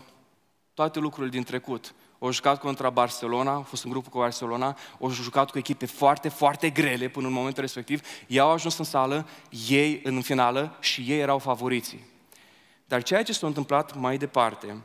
toate 0.74 0.98
lucrurile 0.98 1.32
din 1.32 1.42
trecut. 1.42 1.94
Au 2.18 2.30
jucat 2.30 2.60
contra 2.60 2.90
Barcelona, 2.90 3.52
au 3.52 3.62
fost 3.62 3.84
în 3.84 3.90
grupul 3.90 4.10
cu 4.10 4.18
Barcelona, 4.18 4.76
au 5.00 5.10
jucat 5.10 5.50
cu 5.50 5.58
echipe 5.58 5.86
foarte, 5.86 6.28
foarte 6.28 6.70
grele 6.70 7.08
până 7.08 7.26
în 7.26 7.32
momentul 7.32 7.62
respectiv. 7.62 8.00
Ei 8.26 8.38
au 8.38 8.50
ajuns 8.50 8.78
în 8.78 8.84
sală, 8.84 9.28
ei 9.68 10.00
în 10.04 10.20
finală 10.20 10.76
și 10.80 11.04
ei 11.06 11.18
erau 11.18 11.38
favoriții. 11.38 12.04
Dar 12.88 13.02
ceea 13.02 13.22
ce 13.22 13.32
s-a 13.32 13.46
întâmplat 13.46 13.94
mai 13.94 14.18
departe, 14.18 14.82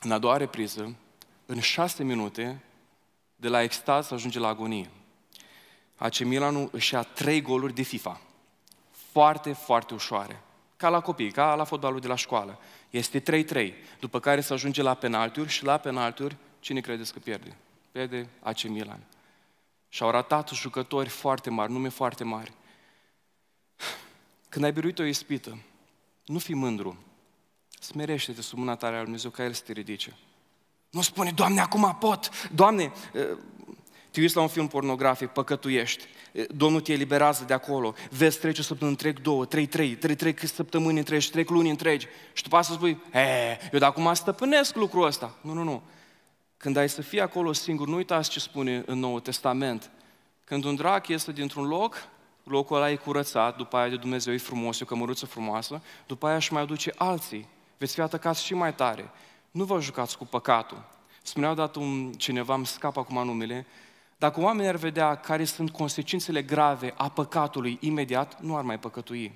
în 0.00 0.12
a 0.12 0.18
doua 0.18 0.36
repriză, 0.36 0.96
în 1.46 1.60
șase 1.60 2.04
minute, 2.04 2.62
de 3.36 3.48
la 3.48 3.62
extaz 3.62 4.10
ajunge 4.10 4.38
la 4.38 4.48
agonie. 4.48 4.90
AC 5.96 6.18
Milanul 6.18 6.68
își 6.72 6.94
ia 6.94 7.02
trei 7.02 7.42
goluri 7.42 7.74
de 7.74 7.82
FIFA. 7.82 8.20
Foarte, 8.90 9.52
foarte 9.52 9.94
ușoare. 9.94 10.40
Ca 10.76 10.88
la 10.88 11.00
copii, 11.00 11.30
ca 11.30 11.54
la 11.54 11.64
fotbalul 11.64 12.00
de 12.00 12.06
la 12.06 12.14
școală. 12.14 12.58
Este 12.90 13.44
3-3, 13.44 13.72
după 14.00 14.20
care 14.20 14.40
se 14.40 14.52
ajunge 14.52 14.82
la 14.82 14.94
penaltiuri 14.94 15.48
și 15.48 15.64
la 15.64 15.76
penaltiuri, 15.76 16.36
cine 16.60 16.80
credeți 16.80 17.12
că 17.12 17.18
pierde? 17.18 17.56
Pierde 17.92 18.28
AC 18.40 18.62
Milan. 18.62 19.00
Și 19.88 20.02
au 20.02 20.10
ratat 20.10 20.48
jucători 20.48 21.08
foarte 21.08 21.50
mari, 21.50 21.72
nume 21.72 21.88
foarte 21.88 22.24
mari. 22.24 22.52
Când 24.48 24.64
ai 24.64 24.72
biruit 24.72 24.98
o 24.98 25.04
ispită, 25.04 25.58
nu 26.24 26.38
fi 26.38 26.54
mândru. 26.54 26.96
Smerește-te 27.86 28.42
sub 28.42 28.58
mâna 28.58 28.76
tare 28.76 28.96
al 28.96 29.02
Dumnezeu 29.02 29.30
ca 29.30 29.44
El 29.44 29.52
să 29.52 29.62
te 29.66 29.72
ridice. 29.72 30.16
Nu 30.90 31.00
spune, 31.00 31.30
Doamne, 31.30 31.60
acum 31.60 31.96
pot! 32.00 32.30
Doamne, 32.52 32.92
te 34.10 34.20
uiți 34.20 34.36
la 34.36 34.42
un 34.42 34.48
film 34.48 34.66
pornografic, 34.66 35.28
păcătuiești, 35.28 36.04
Domnul 36.48 36.80
te 36.80 36.92
eliberează 36.92 37.44
de 37.44 37.52
acolo, 37.52 37.94
vezi, 38.10 38.38
trece 38.38 38.60
o 38.60 38.64
săptămână 38.64 38.96
întreg, 38.96 39.20
două, 39.20 39.44
trei, 39.44 39.66
trei, 39.66 39.94
trei, 39.96 40.14
trei 40.14 40.46
săptămâni 40.46 40.98
întregi, 40.98 41.30
trei 41.30 41.44
luni 41.48 41.70
întregi 41.70 42.06
și 42.32 42.42
după 42.42 42.56
asta 42.56 42.74
spui, 42.74 43.02
e, 43.12 43.58
eu 43.72 43.78
de 43.78 43.84
acum 43.84 44.14
stăpânesc 44.14 44.74
lucrul 44.76 45.06
ăsta. 45.06 45.34
Nu, 45.40 45.52
nu, 45.52 45.62
nu. 45.62 45.82
Când 46.56 46.76
ai 46.76 46.88
să 46.88 47.02
fii 47.02 47.20
acolo 47.20 47.52
singur, 47.52 47.88
nu 47.88 47.96
uitați 47.96 48.30
ce 48.30 48.40
spune 48.40 48.82
în 48.86 48.98
Noul 48.98 49.20
Testament. 49.20 49.90
Când 50.44 50.64
un 50.64 50.74
drac 50.74 51.08
iese 51.08 51.32
dintr-un 51.32 51.66
loc, 51.66 52.08
locul 52.44 52.76
ăla 52.76 52.90
e 52.90 52.96
curățat, 52.96 53.56
după 53.56 53.76
aia 53.76 53.88
de 53.88 53.96
Dumnezeu 53.96 54.32
e 54.32 54.38
frumos, 54.38 54.80
e 54.80 54.82
o 54.82 54.86
cămăruță 54.86 55.26
frumoasă, 55.26 55.82
după 56.06 56.26
aia 56.26 56.36
își 56.36 56.52
mai 56.52 56.62
aduce 56.62 56.92
alții. 56.96 57.54
Veți 57.78 57.94
fi 57.94 58.00
atacați 58.00 58.44
și 58.44 58.54
mai 58.54 58.74
tare. 58.74 59.10
Nu 59.50 59.64
vă 59.64 59.80
jucați 59.80 60.18
cu 60.18 60.26
păcatul. 60.26 60.84
Spunea 61.22 61.50
odată 61.50 61.78
un 61.78 62.12
cineva, 62.12 62.54
îmi 62.54 62.66
scap 62.66 62.96
acum 62.96 63.24
numele, 63.24 63.66
dacă 64.18 64.40
oamenii 64.40 64.68
ar 64.68 64.76
vedea 64.76 65.14
care 65.14 65.44
sunt 65.44 65.70
consecințele 65.70 66.42
grave 66.42 66.94
a 66.96 67.08
păcatului 67.08 67.78
imediat, 67.80 68.40
nu 68.40 68.56
ar 68.56 68.62
mai 68.62 68.78
păcătui. 68.78 69.32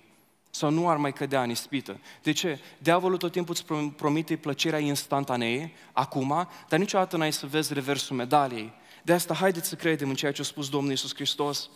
Sau 0.50 0.70
nu 0.70 0.88
ar 0.88 0.96
mai 0.96 1.12
cădea 1.12 1.42
în 1.42 1.50
ispită. 1.50 1.98
De 2.22 2.32
ce? 2.32 2.58
Diavolul 2.78 3.16
tot 3.16 3.32
timpul 3.32 3.54
îți 3.54 3.92
promite 3.96 4.36
plăcerea 4.36 4.78
instantanee, 4.78 5.72
acum, 5.92 6.48
dar 6.68 6.78
niciodată 6.78 7.16
n-ai 7.16 7.32
să 7.32 7.46
vezi 7.46 7.72
reversul 7.72 8.16
medaliei. 8.16 8.72
De 9.02 9.12
asta, 9.12 9.34
haideți 9.34 9.68
să 9.68 9.74
credem 9.74 10.08
în 10.08 10.14
ceea 10.14 10.32
ce 10.32 10.40
a 10.40 10.44
spus 10.44 10.68
Domnul 10.68 10.90
Iisus 10.90 11.14
Hristos. 11.14 11.68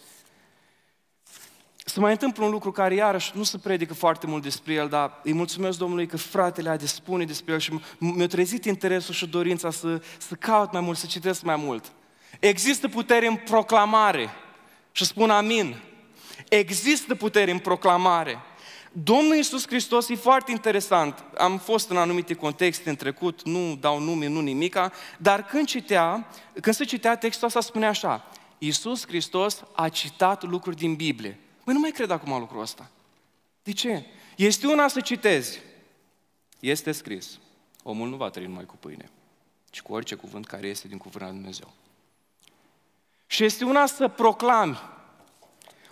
Să 1.87 2.01
mai 2.01 2.11
întâmplă 2.11 2.45
un 2.45 2.51
lucru 2.51 2.73
care 2.73 2.95
iarăși 2.95 3.33
nu 3.35 3.43
se 3.43 3.59
predică 3.59 3.95
foarte 3.95 4.27
mult 4.27 4.43
despre 4.43 4.73
el, 4.73 4.89
dar 4.89 5.21
îi 5.23 5.33
mulțumesc 5.33 5.79
Domnului 5.79 6.07
că 6.07 6.17
fratele 6.17 6.69
a 6.69 6.77
de 6.77 6.87
spune 6.87 7.25
despre 7.25 7.53
el 7.53 7.59
și 7.59 7.81
mi-a 7.99 8.27
trezit 8.27 8.65
interesul 8.65 9.15
și 9.15 9.27
dorința 9.27 9.71
să, 9.71 10.03
să 10.19 10.35
caut 10.35 10.73
mai 10.73 10.81
mult, 10.81 10.99
să 10.99 11.07
citesc 11.07 11.43
mai 11.43 11.57
mult. 11.57 11.93
Există 12.41 12.89
putere 12.89 13.27
în 13.27 13.37
proclamare. 13.37 14.31
Și 14.93 15.05
spun 15.05 15.31
amin. 15.31 15.77
Există 16.49 17.15
putere 17.15 17.51
în 17.51 17.59
proclamare. 17.59 18.39
Domnul 18.93 19.37
Iisus 19.37 19.67
Hristos 19.67 20.09
e 20.09 20.15
foarte 20.15 20.51
interesant. 20.51 21.25
Am 21.37 21.59
fost 21.59 21.91
în 21.91 21.97
anumite 21.97 22.35
contexte 22.35 22.89
în 22.89 22.97
trecut, 22.97 23.43
nu 23.45 23.77
dau 23.81 24.01
nume, 24.01 24.27
nu 24.27 24.41
nimica, 24.41 24.93
dar 25.19 25.45
când 25.45 25.67
citea, 25.67 26.29
când 26.61 26.75
se 26.75 26.85
citea 26.85 27.17
textul 27.17 27.47
ăsta 27.47 27.61
spune 27.61 27.87
așa, 27.87 28.29
Iisus 28.59 29.07
Hristos 29.07 29.63
a 29.75 29.89
citat 29.89 30.43
lucruri 30.43 30.77
din 30.77 30.95
Biblie. 30.95 31.39
Măi, 31.65 31.75
nu 31.75 31.81
mai 31.81 31.91
cred 31.91 32.11
acum 32.11 32.39
lucrul 32.39 32.61
ăsta. 32.61 32.91
De 33.63 33.73
ce? 33.73 34.07
Este 34.37 34.67
una 34.67 34.89
să 34.89 35.01
citezi. 35.01 35.61
Este 36.61 36.93
scris. 36.93 37.39
Omul 37.83 38.09
nu 38.09 38.17
va 38.17 38.31
trăi 38.31 38.47
numai 38.47 38.65
cu 38.67 38.77
pâine, 38.77 39.11
ci 39.71 39.83
cu 39.83 39.93
orice 39.93 40.15
cuvânt 40.15 40.47
care 40.47 40.67
este 40.67 40.89
din 40.89 40.99
cuvântul 40.99 41.31
lui 41.31 41.37
Dumnezeu. 41.37 41.73
Și 43.27 43.45
este 43.45 43.65
una 43.65 43.87
să 43.87 44.09
proclami. 44.09 44.79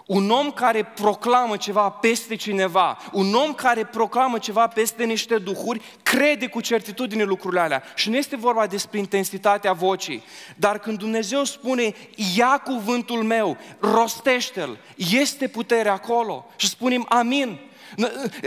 Un 0.06 0.30
om 0.30 0.50
care 0.50 0.84
proclamă 0.84 1.56
ceva 1.56 1.90
peste 1.90 2.34
cineva, 2.34 2.98
un 3.12 3.34
om 3.34 3.54
care 3.54 3.84
proclamă 3.84 4.38
ceva 4.38 4.66
peste 4.66 5.04
niște 5.04 5.38
duhuri, 5.38 5.82
crede 6.02 6.46
cu 6.46 6.60
certitudine 6.60 7.22
lucrurile 7.22 7.60
alea. 7.60 7.82
Și 7.94 8.10
nu 8.10 8.16
este 8.16 8.36
vorba 8.36 8.66
despre 8.66 8.98
intensitatea 8.98 9.72
vocii. 9.72 10.22
Dar 10.56 10.78
când 10.78 10.98
Dumnezeu 10.98 11.44
spune, 11.44 11.94
ia 12.36 12.58
cuvântul 12.64 13.22
meu, 13.22 13.56
rostește-l, 13.78 14.78
este 14.96 15.48
putere 15.48 15.88
acolo. 15.88 16.46
Și 16.56 16.68
spunem, 16.68 17.06
amin. 17.08 17.58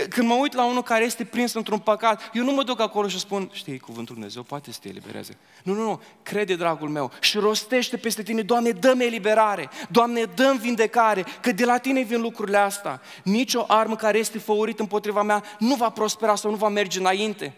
Când 0.09 0.27
mă 0.27 0.33
uit 0.33 0.53
la 0.53 0.65
unul 0.65 0.83
care 0.83 1.03
este 1.03 1.23
prins 1.23 1.53
într-un 1.53 1.79
păcat, 1.79 2.31
eu 2.33 2.43
nu 2.43 2.51
mă 2.51 2.63
duc 2.63 2.79
acolo 2.79 3.07
și 3.07 3.19
spun, 3.19 3.49
știi, 3.53 3.79
cuvântul 3.79 4.15
Dumnezeu 4.15 4.43
poate 4.43 4.71
să 4.71 4.79
te 4.81 4.89
elibereze. 4.89 5.37
Nu, 5.63 5.73
nu, 5.73 5.83
nu, 5.83 6.01
crede, 6.23 6.55
dragul 6.55 6.89
meu, 6.89 7.11
și 7.19 7.37
rostește 7.37 7.97
peste 7.97 8.23
tine, 8.23 8.41
Doamne, 8.41 8.69
dă-mi 8.69 9.03
eliberare, 9.03 9.69
Doamne, 9.89 10.23
dă-mi 10.23 10.59
vindecare, 10.59 11.25
că 11.41 11.51
de 11.51 11.65
la 11.65 11.77
tine 11.77 12.01
vin 12.01 12.21
lucrurile 12.21 12.57
astea. 12.57 13.01
Nici 13.23 13.53
o 13.53 13.63
armă 13.67 13.95
care 13.95 14.17
este 14.17 14.37
făurită 14.37 14.81
împotriva 14.81 15.21
mea 15.21 15.43
nu 15.59 15.75
va 15.75 15.89
prospera 15.89 16.35
sau 16.35 16.51
nu 16.51 16.57
va 16.57 16.67
merge 16.67 16.99
înainte. 16.99 17.53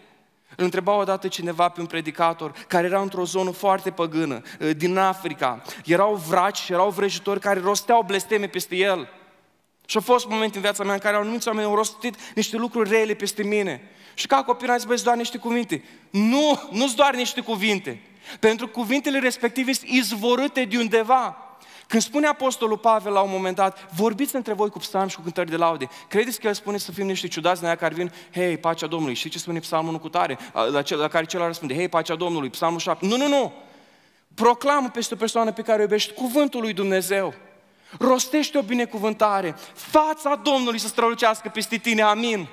Îl 0.56 0.64
întreba 0.64 0.96
odată 0.96 1.28
cineva 1.28 1.68
pe 1.68 1.80
un 1.80 1.86
predicator 1.86 2.52
care 2.68 2.86
era 2.86 3.00
într-o 3.00 3.24
zonă 3.24 3.50
foarte 3.50 3.90
păgână, 3.90 4.42
din 4.76 4.96
Africa. 4.96 5.62
Erau 5.84 6.14
vraci 6.14 6.58
și 6.58 6.72
erau 6.72 6.90
vrăjitori 6.90 7.40
care 7.40 7.60
rosteau 7.60 8.02
blesteme 8.06 8.46
peste 8.46 8.76
el. 8.76 9.08
Și 9.90 9.96
au 9.96 10.02
fost 10.02 10.26
momente 10.26 10.56
în 10.56 10.62
viața 10.62 10.84
mea 10.84 10.92
în 10.92 10.98
care 10.98 11.16
au 11.16 11.22
anumiți 11.22 11.48
oameni 11.48 11.66
au 11.66 11.74
rostit 11.74 12.14
niște 12.34 12.56
lucruri 12.56 12.90
rele 12.90 13.14
peste 13.14 13.42
mine. 13.42 13.90
Și 14.14 14.26
ca 14.26 14.42
copil 14.42 14.70
am 14.70 14.78
zis, 14.78 15.02
doar 15.02 15.16
niște 15.16 15.38
cuvinte. 15.38 15.84
Nu, 16.10 16.68
nu-s 16.70 16.94
doar 16.94 17.14
niște 17.14 17.40
cuvinte. 17.40 18.02
Pentru 18.40 18.68
cuvintele 18.68 19.18
respective 19.18 19.72
sunt 19.72 19.90
izvorâte 19.90 20.64
de 20.64 20.78
undeva. 20.78 21.36
Când 21.86 22.02
spune 22.02 22.26
Apostolul 22.26 22.78
Pavel 22.78 23.12
la 23.12 23.20
un 23.20 23.30
moment 23.30 23.56
dat, 23.56 23.94
vorbiți 23.94 24.36
între 24.36 24.52
voi 24.52 24.70
cu 24.70 24.78
psalmi 24.78 25.10
și 25.10 25.16
cu 25.16 25.22
cântări 25.22 25.50
de 25.50 25.56
laude. 25.56 25.88
Credeți 26.08 26.40
că 26.40 26.46
el 26.46 26.54
spune 26.54 26.76
să 26.76 26.92
fim 26.92 27.06
niște 27.06 27.28
ciudați 27.28 27.58
din 27.58 27.66
aia 27.66 27.76
care 27.76 27.94
vin, 27.94 28.12
hei, 28.32 28.56
pacea 28.56 28.86
Domnului. 28.86 29.14
Și 29.14 29.28
ce 29.28 29.38
spune 29.38 29.58
psalmul 29.58 29.88
1 29.88 29.98
cu 29.98 30.08
tare? 30.08 30.38
La, 30.70 30.82
cel, 30.82 30.98
la 30.98 31.08
care 31.08 31.24
celălalt 31.24 31.52
răspunde, 31.52 31.74
hei, 31.74 31.88
pacea 31.88 32.14
Domnului, 32.14 32.50
psalmul 32.50 32.78
7. 32.78 33.06
Nu, 33.06 33.16
nu, 33.16 33.28
nu! 33.28 33.52
Proclamă 34.34 34.88
peste 34.88 35.14
o 35.14 35.16
persoană 35.16 35.52
pe 35.52 35.62
care 35.62 35.78
o 35.78 35.82
iubești 35.82 36.12
cuvântul 36.12 36.60
lui 36.60 36.72
Dumnezeu. 36.72 37.34
Rostește 37.98 38.58
o 38.58 38.62
binecuvântare. 38.62 39.56
Fața 39.74 40.34
Domnului 40.34 40.78
să 40.78 40.88
strălucească 40.88 41.48
peste 41.48 41.76
tine, 41.76 42.02
amin. 42.02 42.48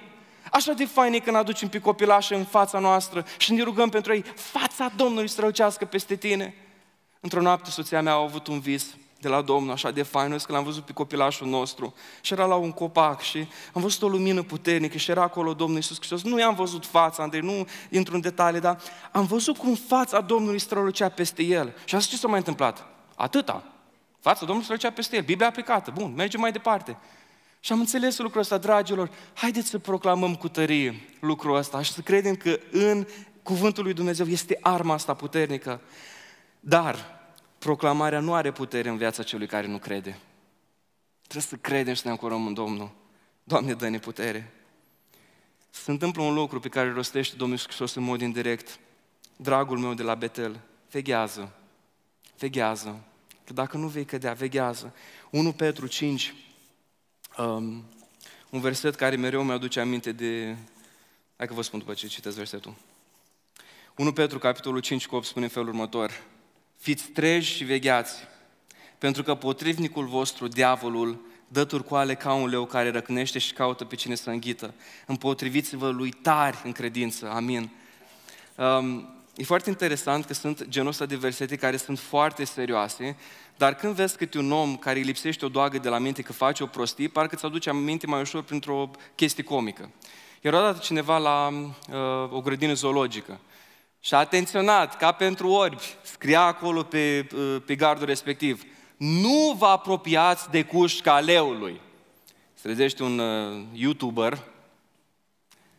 Așa 0.51 0.73
de 0.73 0.85
fain 0.85 1.13
e 1.13 1.19
când 1.19 1.35
aducem 1.35 1.67
pe 1.67 1.79
copilașă 1.79 2.35
în 2.35 2.43
fața 2.43 2.79
noastră 2.79 3.25
și 3.37 3.53
ne 3.53 3.63
rugăm 3.63 3.89
pentru 3.89 4.13
ei, 4.13 4.23
fața 4.35 4.91
Domnului 4.95 5.27
strălucească 5.27 5.85
peste 5.85 6.15
tine. 6.15 6.55
Într-o 7.19 7.41
noapte 7.41 7.69
soția 7.69 8.01
mea 8.01 8.13
a 8.13 8.21
avut 8.21 8.47
un 8.47 8.59
vis 8.59 8.85
de 9.19 9.27
la 9.27 9.41
Domnul, 9.41 9.71
așa 9.71 9.91
de 9.91 10.03
fain, 10.03 10.37
că 10.37 10.51
l-am 10.51 10.63
văzut 10.63 10.85
pe 10.85 10.93
copilașul 10.93 11.47
nostru 11.47 11.93
și 12.21 12.33
era 12.33 12.45
la 12.45 12.55
un 12.55 12.71
copac 12.71 13.21
și 13.21 13.47
am 13.73 13.81
văzut 13.81 14.01
o 14.01 14.07
lumină 14.07 14.43
puternică 14.43 14.97
și 14.97 15.11
era 15.11 15.21
acolo 15.21 15.53
Domnul 15.53 15.75
Iisus 15.75 15.97
Hristos. 15.97 16.23
Nu 16.23 16.39
i-am 16.39 16.55
văzut 16.55 16.85
fața, 16.85 17.23
Andrei, 17.23 17.41
nu 17.41 17.67
intru 17.89 18.15
în 18.15 18.21
detalii, 18.21 18.59
dar 18.59 18.79
am 19.11 19.25
văzut 19.25 19.57
cum 19.57 19.75
fața 19.75 20.21
Domnului 20.21 20.59
strălucea 20.59 21.09
peste 21.09 21.43
el. 21.43 21.75
Și 21.85 21.95
asta 21.95 22.09
ce 22.11 22.17
s-a 22.17 22.27
mai 22.27 22.37
întâmplat? 22.37 22.85
Atâta. 23.15 23.63
Fața 24.25 24.39
Domnului 24.39 24.63
strălucea 24.63 24.91
peste 24.91 25.15
el, 25.15 25.23
Biblia 25.23 25.47
aplicată, 25.47 25.91
bun, 25.91 26.13
mergem 26.13 26.39
mai 26.39 26.51
departe. 26.51 26.97
Și 27.59 27.71
am 27.71 27.79
înțeles 27.79 28.17
lucrul 28.17 28.41
ăsta, 28.41 28.57
dragilor, 28.57 29.11
haideți 29.33 29.67
să 29.67 29.79
proclamăm 29.79 30.35
cu 30.35 30.47
tărie 30.47 31.01
lucrul 31.19 31.55
ăsta 31.55 31.81
și 31.81 31.91
să 31.91 32.01
credem 32.01 32.35
că 32.35 32.59
în 32.71 33.07
cuvântul 33.43 33.83
lui 33.83 33.93
Dumnezeu 33.93 34.25
este 34.25 34.57
arma 34.61 34.93
asta 34.93 35.13
puternică. 35.13 35.81
Dar 36.59 37.19
proclamarea 37.57 38.19
nu 38.19 38.33
are 38.33 38.51
putere 38.51 38.89
în 38.89 38.97
viața 38.97 39.23
celui 39.23 39.47
care 39.47 39.67
nu 39.67 39.77
crede. 39.77 40.19
Trebuie 41.21 41.43
să 41.49 41.55
credem 41.55 41.93
și 41.93 42.01
să 42.01 42.07
ne 42.07 42.13
ancorăm 42.13 42.47
în 42.47 42.53
Domnul. 42.53 42.91
Doamne, 43.43 43.73
dă-ne 43.73 43.99
putere. 43.99 44.53
Se 45.69 45.91
întâmplă 45.91 46.23
un 46.23 46.33
lucru 46.33 46.59
pe 46.59 46.69
care 46.69 46.87
îl 46.87 46.93
rostește 46.93 47.35
Domnul 47.35 47.57
Iisus 47.57 47.95
în 47.95 48.03
mod 48.03 48.21
indirect. 48.21 48.79
Dragul 49.35 49.77
meu 49.77 49.93
de 49.93 50.03
la 50.03 50.15
Betel, 50.15 50.59
veghează, 50.91 51.51
veghează, 52.37 53.03
că 53.45 53.53
dacă 53.53 53.77
nu 53.77 53.87
vei 53.87 54.05
cădea, 54.05 54.33
veghează. 54.33 54.93
1 55.29 55.51
Petru 55.51 55.87
5, 55.87 56.33
um, 57.37 57.83
un 58.49 58.59
verset 58.59 58.95
care 58.95 59.15
mereu 59.15 59.43
mi-aduce 59.43 59.79
aminte 59.79 60.11
de... 60.11 60.55
Hai 61.37 61.47
că 61.47 61.53
vă 61.53 61.61
spun 61.61 61.79
după 61.79 61.93
ce 61.93 62.07
citesc 62.07 62.35
versetul. 62.35 62.75
1 63.95 64.13
Petru, 64.13 64.39
capitolul 64.39 64.79
5, 64.79 65.07
cu 65.07 65.15
8, 65.15 65.25
spune 65.25 65.45
în 65.45 65.51
felul 65.51 65.67
următor. 65.67 66.23
Fiți 66.77 67.07
treji 67.07 67.55
și 67.55 67.63
vegheați, 67.63 68.13
pentru 68.97 69.23
că 69.23 69.35
potrivnicul 69.35 70.05
vostru, 70.05 70.47
diavolul, 70.47 71.25
dă 71.47 71.65
turcoale 71.65 72.15
ca 72.15 72.33
un 72.33 72.49
leu 72.49 72.65
care 72.65 72.91
răcnește 72.91 73.39
și 73.39 73.53
caută 73.53 73.85
pe 73.85 73.95
cine 73.95 74.15
să 74.15 74.29
înghită. 74.29 74.73
Împotriviți-vă 75.05 75.89
lui 75.89 76.11
tari 76.11 76.61
în 76.63 76.71
credință. 76.71 77.29
Amin. 77.29 77.69
Um, 78.55 79.14
E 79.35 79.43
foarte 79.43 79.69
interesant 79.69 80.25
că 80.25 80.33
sunt 80.33 80.67
genul 80.67 80.89
ăsta 80.89 81.05
de 81.05 81.15
versete 81.15 81.55
care 81.55 81.77
sunt 81.77 81.99
foarte 81.99 82.43
serioase, 82.43 83.17
dar 83.57 83.75
când 83.75 83.95
vezi 83.95 84.17
câte 84.17 84.37
un 84.37 84.51
om 84.51 84.77
care 84.77 84.97
îi 84.99 85.05
lipsește 85.05 85.45
o 85.45 85.49
doagă 85.49 85.77
de 85.77 85.89
la 85.89 85.97
minte 85.97 86.21
că 86.21 86.33
face 86.33 86.63
o 86.63 86.65
prostie, 86.65 87.07
parcă 87.07 87.35
îți 87.35 87.45
aduce 87.45 87.69
aminte 87.69 88.07
mai 88.07 88.21
ușor 88.21 88.43
printr-o 88.43 88.91
chestie 89.15 89.43
comică. 89.43 89.91
Era 90.41 90.57
odată 90.57 90.79
cineva 90.81 91.17
la 91.17 91.47
uh, 91.47 92.31
o 92.31 92.41
grădină 92.41 92.73
zoologică 92.73 93.39
și 93.99 94.13
a 94.13 94.17
atenționat, 94.17 94.97
ca 94.97 95.11
pentru 95.11 95.49
orbi, 95.49 95.95
scria 96.01 96.41
acolo 96.41 96.83
pe, 96.83 97.27
uh, 97.35 97.61
pe 97.65 97.75
gardul 97.75 98.05
respectiv, 98.05 98.63
nu 98.97 99.55
vă 99.57 99.65
apropiați 99.65 100.49
de 100.49 100.63
cușca 100.63 101.19
leului. 101.19 101.81
Se 102.53 102.61
trezește 102.61 103.03
un 103.03 103.19
uh, 103.19 103.63
YouTuber, 103.73 104.43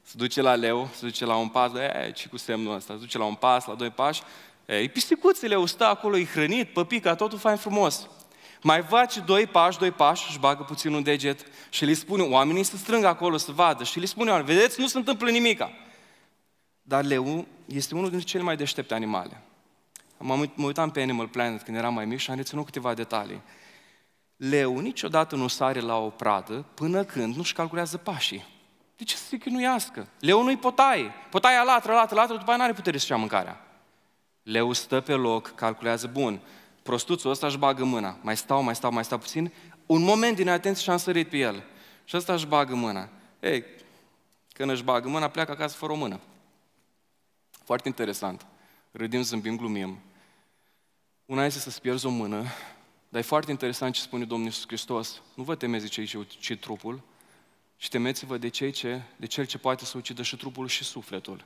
se 0.07 0.15
duce 0.17 0.41
la 0.41 0.55
leu, 0.55 0.89
se 0.93 1.07
duce 1.07 1.25
la 1.25 1.37
un 1.37 1.49
pas, 1.49 1.73
e, 1.75 2.11
ce 2.15 2.29
cu 2.29 2.37
semnul 2.37 2.75
ăsta, 2.75 2.93
se 2.93 2.99
duce 2.99 3.19
la 3.19 3.25
un 3.25 3.35
pas, 3.35 3.67
la 3.67 3.75
doi 3.75 3.91
pași, 3.91 4.23
e, 4.67 4.87
pisticuțele, 4.87 5.55
o 5.55 5.67
stă 5.67 5.85
acolo, 5.85 6.17
e 6.17 6.25
hrănit, 6.25 6.73
păpica, 6.73 7.15
totul 7.15 7.39
fain 7.39 7.57
frumos. 7.57 8.09
Mai 8.63 8.83
face 8.83 9.21
doi 9.21 9.47
pași, 9.47 9.79
doi 9.79 9.91
pași, 9.91 10.25
își 10.29 10.39
bagă 10.39 10.63
puțin 10.63 10.93
un 10.93 11.03
deget 11.03 11.47
și 11.69 11.85
le 11.85 11.93
spune, 11.93 12.23
oamenii 12.23 12.63
să 12.63 12.77
strângă 12.77 13.07
acolo 13.07 13.37
să 13.37 13.53
vadă 13.53 13.85
și 13.85 13.99
le 13.99 14.07
spune, 14.07 14.43
vedeți, 14.43 14.81
nu 14.81 14.87
se 14.87 14.99
întâmplă 14.99 15.31
nimica. 15.31 15.71
Dar 16.83 17.05
leu 17.05 17.47
este 17.65 17.95
unul 17.95 18.09
dintre 18.09 18.27
cele 18.29 18.43
mai 18.43 18.57
deștepte 18.57 18.95
animale. 18.95 19.43
Mă 20.19 20.49
uitam 20.57 20.91
pe 20.91 21.01
Animal 21.01 21.29
Planet 21.29 21.63
când 21.63 21.77
eram 21.77 21.95
mai 21.95 22.05
mic 22.05 22.19
și 22.19 22.31
am 22.31 22.37
reținut 22.37 22.65
câteva 22.65 22.95
detalii. 22.95 23.43
Leu 24.37 24.79
niciodată 24.79 25.37
nu 25.37 25.49
sare 25.49 25.81
la 25.81 25.97
o 25.97 26.09
pradă 26.09 26.65
până 26.75 27.05
când 27.05 27.37
nu-și 27.37 27.53
calculează 27.53 27.97
pașii. 27.97 28.55
De 28.97 29.05
ce 29.05 29.17
să 29.17 29.25
se 29.25 29.37
chinuiască? 29.37 30.09
Leu 30.19 30.43
nu-i 30.43 30.57
potaie. 30.57 31.13
Potaia 31.31 31.63
latră, 31.63 31.93
latră, 31.93 32.15
latră, 32.15 32.37
după 32.37 32.51
aia 32.51 32.59
n-are 32.59 32.73
putere 32.73 32.99
să-și 32.99 33.11
ia 33.11 33.17
mâncarea. 33.17 33.61
Leu 34.43 34.73
stă 34.73 35.01
pe 35.01 35.13
loc, 35.13 35.55
calculează 35.55 36.07
bun. 36.07 36.41
Prostuțul 36.83 37.31
ăsta 37.31 37.47
își 37.47 37.59
bagă 37.59 37.85
mâna. 37.85 38.19
Mai 38.21 38.37
stau, 38.37 38.63
mai 38.63 38.75
stau, 38.75 38.93
mai 38.93 39.05
stau 39.05 39.19
puțin. 39.19 39.53
Un 39.87 40.03
moment 40.03 40.37
din 40.37 40.49
atenție 40.49 40.83
și 40.83 40.91
am 40.91 40.97
sărit 40.97 41.29
pe 41.29 41.37
el. 41.37 41.65
Și 42.05 42.17
ăsta 42.17 42.33
își 42.33 42.47
bagă 42.47 42.75
mâna. 42.75 43.09
Ei, 43.41 43.65
când 44.53 44.71
își 44.71 44.83
bagă 44.83 45.09
mâna, 45.09 45.29
pleacă 45.29 45.51
acasă 45.51 45.77
fără 45.77 45.93
o 45.93 45.97
mână. 45.97 46.21
Foarte 47.65 47.89
interesant. 47.89 48.47
Râdim, 48.91 49.23
zâmbim, 49.23 49.57
glumim. 49.57 49.99
Una 51.25 51.45
este 51.45 51.61
să-ți 51.61 51.81
pierzi 51.81 52.07
o 52.07 52.11
mână, 52.11 52.45
dar 53.09 53.21
e 53.21 53.25
foarte 53.25 53.51
interesant 53.51 53.95
ce 53.95 54.01
spune 54.01 54.25
Domnul 54.25 54.47
Iisus 54.47 54.67
Hristos. 54.67 55.23
Nu 55.35 55.43
vă 55.43 55.55
temeți 55.55 55.85
de 55.85 55.91
cei 55.91 56.07
ce 56.07 56.19
ucid 56.19 56.61
trupul, 56.61 57.01
și 57.77 57.89
temeți-vă 57.89 58.39
de, 58.39 58.49
cei 58.49 58.71
ce, 58.71 59.03
de 59.17 59.27
cel 59.27 59.47
ce 59.47 59.59
poate 59.59 59.85
să 59.85 59.97
ucidă 59.97 60.23
și 60.23 60.37
trupul 60.37 60.69
și 60.69 60.85
sufletul. 60.85 61.45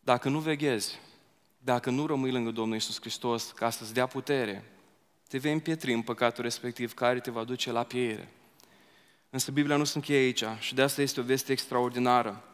Dacă 0.00 0.28
nu 0.28 0.38
veghezi, 0.38 0.98
dacă 1.58 1.90
nu 1.90 2.06
rămâi 2.06 2.30
lângă 2.30 2.50
Domnul 2.50 2.74
Iisus 2.74 3.00
Hristos 3.00 3.50
ca 3.50 3.70
să-ți 3.70 3.94
dea 3.94 4.06
putere, 4.06 4.64
te 5.28 5.38
vei 5.38 5.52
împietri 5.52 5.92
în 5.92 6.02
păcatul 6.02 6.42
respectiv 6.42 6.94
care 6.94 7.20
te 7.20 7.30
va 7.30 7.44
duce 7.44 7.72
la 7.72 7.82
pieire. 7.82 8.28
Însă 9.30 9.50
Biblia 9.50 9.76
nu 9.76 9.84
se 9.84 9.92
încheie 9.96 10.18
aici 10.18 10.44
și 10.58 10.74
de 10.74 10.82
asta 10.82 11.02
este 11.02 11.20
o 11.20 11.22
veste 11.22 11.52
extraordinară. 11.52 12.44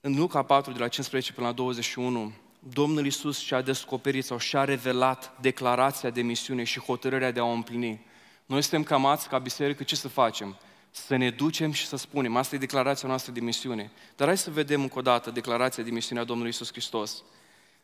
În 0.00 0.16
Luca 0.16 0.42
4, 0.42 0.72
de 0.72 0.78
la 0.78 0.88
15 0.88 1.32
până 1.32 1.46
la 1.46 1.52
21, 1.52 2.32
Domnul 2.58 3.04
Iisus 3.04 3.38
și-a 3.38 3.60
descoperit 3.60 4.24
sau 4.24 4.38
și-a 4.38 4.64
revelat 4.64 5.40
declarația 5.40 6.10
de 6.10 6.22
misiune 6.22 6.64
și 6.64 6.80
hotărârea 6.80 7.30
de 7.30 7.40
a 7.40 7.44
o 7.44 7.50
împlini. 7.50 8.04
Noi 8.46 8.62
suntem 8.62 8.82
camați 8.82 9.28
ca 9.28 9.38
biserică, 9.38 9.82
ce 9.82 9.96
să 9.96 10.08
facem? 10.08 10.56
Să 10.90 11.16
ne 11.16 11.30
ducem 11.30 11.72
și 11.72 11.86
să 11.86 11.96
spunem, 11.96 12.36
asta 12.36 12.54
e 12.54 12.58
declarația 12.58 13.08
noastră 13.08 13.32
de 13.32 13.40
misiune. 13.40 13.90
Dar 14.16 14.26
hai 14.26 14.38
să 14.38 14.50
vedem 14.50 14.80
încă 14.80 14.98
o 14.98 15.02
dată 15.02 15.30
declarația 15.30 15.82
de 15.82 15.90
misiune 15.90 16.20
a 16.20 16.24
Domnului 16.24 16.50
Iisus 16.50 16.70
Hristos. 16.70 17.22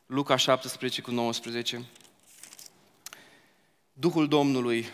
Luca 0.06 0.36
17 0.36 1.00
cu 1.00 1.10
19. 1.10 1.84
Duhul 3.92 4.28
Domnului 4.28 4.86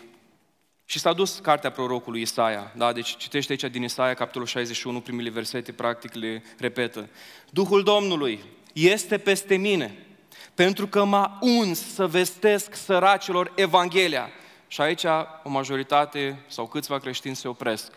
și 0.85 0.99
s-a 0.99 1.13
dus 1.13 1.39
cartea 1.39 1.71
prorocului 1.71 2.21
Isaia, 2.21 2.71
da? 2.75 2.93
deci 2.93 3.17
citește 3.17 3.51
aici 3.51 3.71
din 3.71 3.83
Isaia, 3.83 4.13
capitolul 4.13 4.47
61, 4.47 5.01
primele 5.01 5.29
versete, 5.29 5.71
practic 5.71 6.13
le 6.13 6.43
repetă. 6.57 7.09
Duhul 7.49 7.83
Domnului 7.83 8.39
este 8.73 9.17
peste 9.17 9.55
mine, 9.55 10.05
pentru 10.53 10.87
că 10.87 11.03
m-a 11.03 11.37
uns 11.41 11.93
să 11.93 12.07
vestesc 12.07 12.75
săracilor 12.75 13.51
Evanghelia. 13.55 14.29
Și 14.71 14.81
aici 14.81 15.03
o 15.43 15.49
majoritate 15.49 16.43
sau 16.47 16.67
câțiva 16.67 16.99
creștini 16.99 17.35
se 17.35 17.47
opresc. 17.47 17.91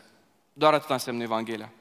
Doar 0.52 0.74
atât 0.74 0.90
înseamnă 0.90 1.22
Evanghelia. 1.22 1.72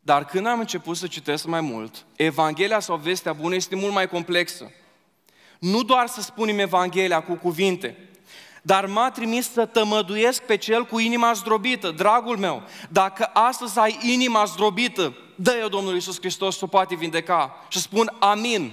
Dar 0.00 0.24
când 0.24 0.46
am 0.46 0.58
început 0.58 0.96
să 0.96 1.06
citesc 1.06 1.44
mai 1.44 1.60
mult, 1.60 2.04
Evanghelia 2.16 2.80
sau 2.80 2.96
vestea 2.96 3.32
bună 3.32 3.54
este 3.54 3.76
mult 3.76 3.92
mai 3.92 4.08
complexă. 4.08 4.70
Nu 5.58 5.82
doar 5.82 6.06
să 6.06 6.20
spunem 6.20 6.58
Evanghelia 6.58 7.22
cu 7.22 7.34
cuvinte, 7.34 8.08
dar 8.62 8.86
m-a 8.86 9.10
trimis 9.10 9.50
să 9.50 9.66
tămăduiesc 9.66 10.42
pe 10.42 10.56
cel 10.56 10.84
cu 10.84 10.98
inima 10.98 11.32
zdrobită. 11.32 11.90
Dragul 11.90 12.36
meu, 12.38 12.62
dacă 12.88 13.24
astăzi 13.24 13.78
ai 13.78 13.98
inima 14.02 14.44
zdrobită, 14.44 15.16
dă-i 15.34 15.68
Domnul 15.68 15.94
Iisus 15.94 16.18
Hristos 16.18 16.58
să 16.58 16.64
o 16.64 16.68
poate 16.68 16.94
vindeca. 16.94 17.56
Și 17.68 17.80
spun 17.80 18.16
amin, 18.18 18.72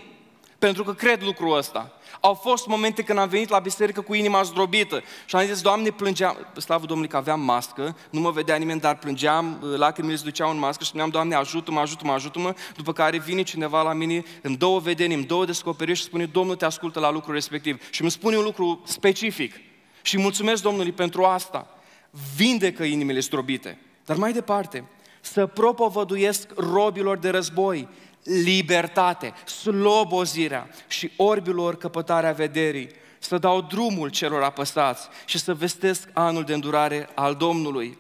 pentru 0.60 0.84
că 0.84 0.94
cred 0.94 1.24
lucrul 1.24 1.58
ăsta. 1.58 1.94
Au 2.22 2.34
fost 2.34 2.68
momente 2.68 3.04
când 3.04 3.20
am 3.20 3.30
venit 3.30 3.50
la 3.50 3.60
biserică 3.60 4.02
cu 4.02 4.14
inima 4.14 4.42
zdrobită 4.42 5.04
și 5.26 5.36
am 5.36 5.46
zis, 5.46 5.62
Doamne, 5.62 5.90
plângeam, 5.90 6.48
slavă 6.58 6.86
Domnului 6.86 7.12
că 7.12 7.18
aveam 7.18 7.42
mască, 7.42 7.96
nu 8.10 8.20
mă 8.20 8.32
vedea 8.32 8.56
nimeni, 8.56 8.80
dar 8.80 8.98
plângeam, 8.98 9.60
lacrimile 9.78 10.16
se 10.16 10.24
duceau 10.24 10.50
în 10.50 10.60
mască 10.60 10.84
și 10.84 10.90
spuneam, 10.90 11.10
Doamne, 11.10 11.36
ajută-mă, 11.36 11.80
ajută-mă, 11.80 12.12
ajută-mă, 12.12 12.54
după 12.76 12.94
care 12.94 13.18
vine 13.18 13.42
cineva 13.42 13.82
la 13.82 13.94
mine 13.94 14.24
în 14.42 14.58
două 14.58 14.80
vedeni, 14.80 15.14
în 15.14 15.26
două 15.26 15.46
descoperiri 15.46 15.98
și 15.98 16.04
spune, 16.04 16.26
Domnul 16.26 16.56
te 16.56 16.66
ascultă 16.66 17.00
la 17.00 17.12
lucrul 17.12 17.34
respectiv. 17.34 17.90
Și 17.90 18.02
îmi 18.02 18.12
spune 18.12 18.38
un 18.38 18.44
lucru 18.44 18.82
specific. 18.86 19.56
Și 20.02 20.18
mulțumesc 20.18 20.62
Domnului 20.62 20.92
pentru 20.92 21.24
asta. 21.24 21.68
Vindecă 22.36 22.84
inimile 22.84 23.20
zdrobite. 23.20 23.80
Dar 24.06 24.18
mai 24.18 24.34
departe, 24.34 24.84
să 25.22 25.46
propovăduiesc 25.46 26.48
robilor 26.56 27.18
de 27.18 27.30
război, 27.30 27.88
libertate, 28.24 29.34
slobozirea 29.46 30.70
și 30.88 31.12
orbilor 31.18 31.78
căpătarea 31.78 32.32
vederii, 32.32 32.90
să 33.20 33.38
dau 33.38 33.62
drumul 33.62 34.10
celor 34.10 34.44
apăsați 34.44 35.08
și 35.26 35.40
să 35.40 35.54
vestesc 35.54 36.10
anul 36.14 36.44
de 36.44 36.54
îndurare 36.54 37.10
al 37.16 37.36
Domnului. 37.36 37.98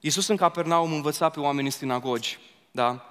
Iisus 0.00 0.26
în 0.26 0.36
Capernaum 0.36 0.92
învăța 0.92 1.28
pe 1.28 1.40
oamenii 1.40 1.64
în 1.64 1.76
sinagogi, 1.78 2.38
da? 2.70 3.02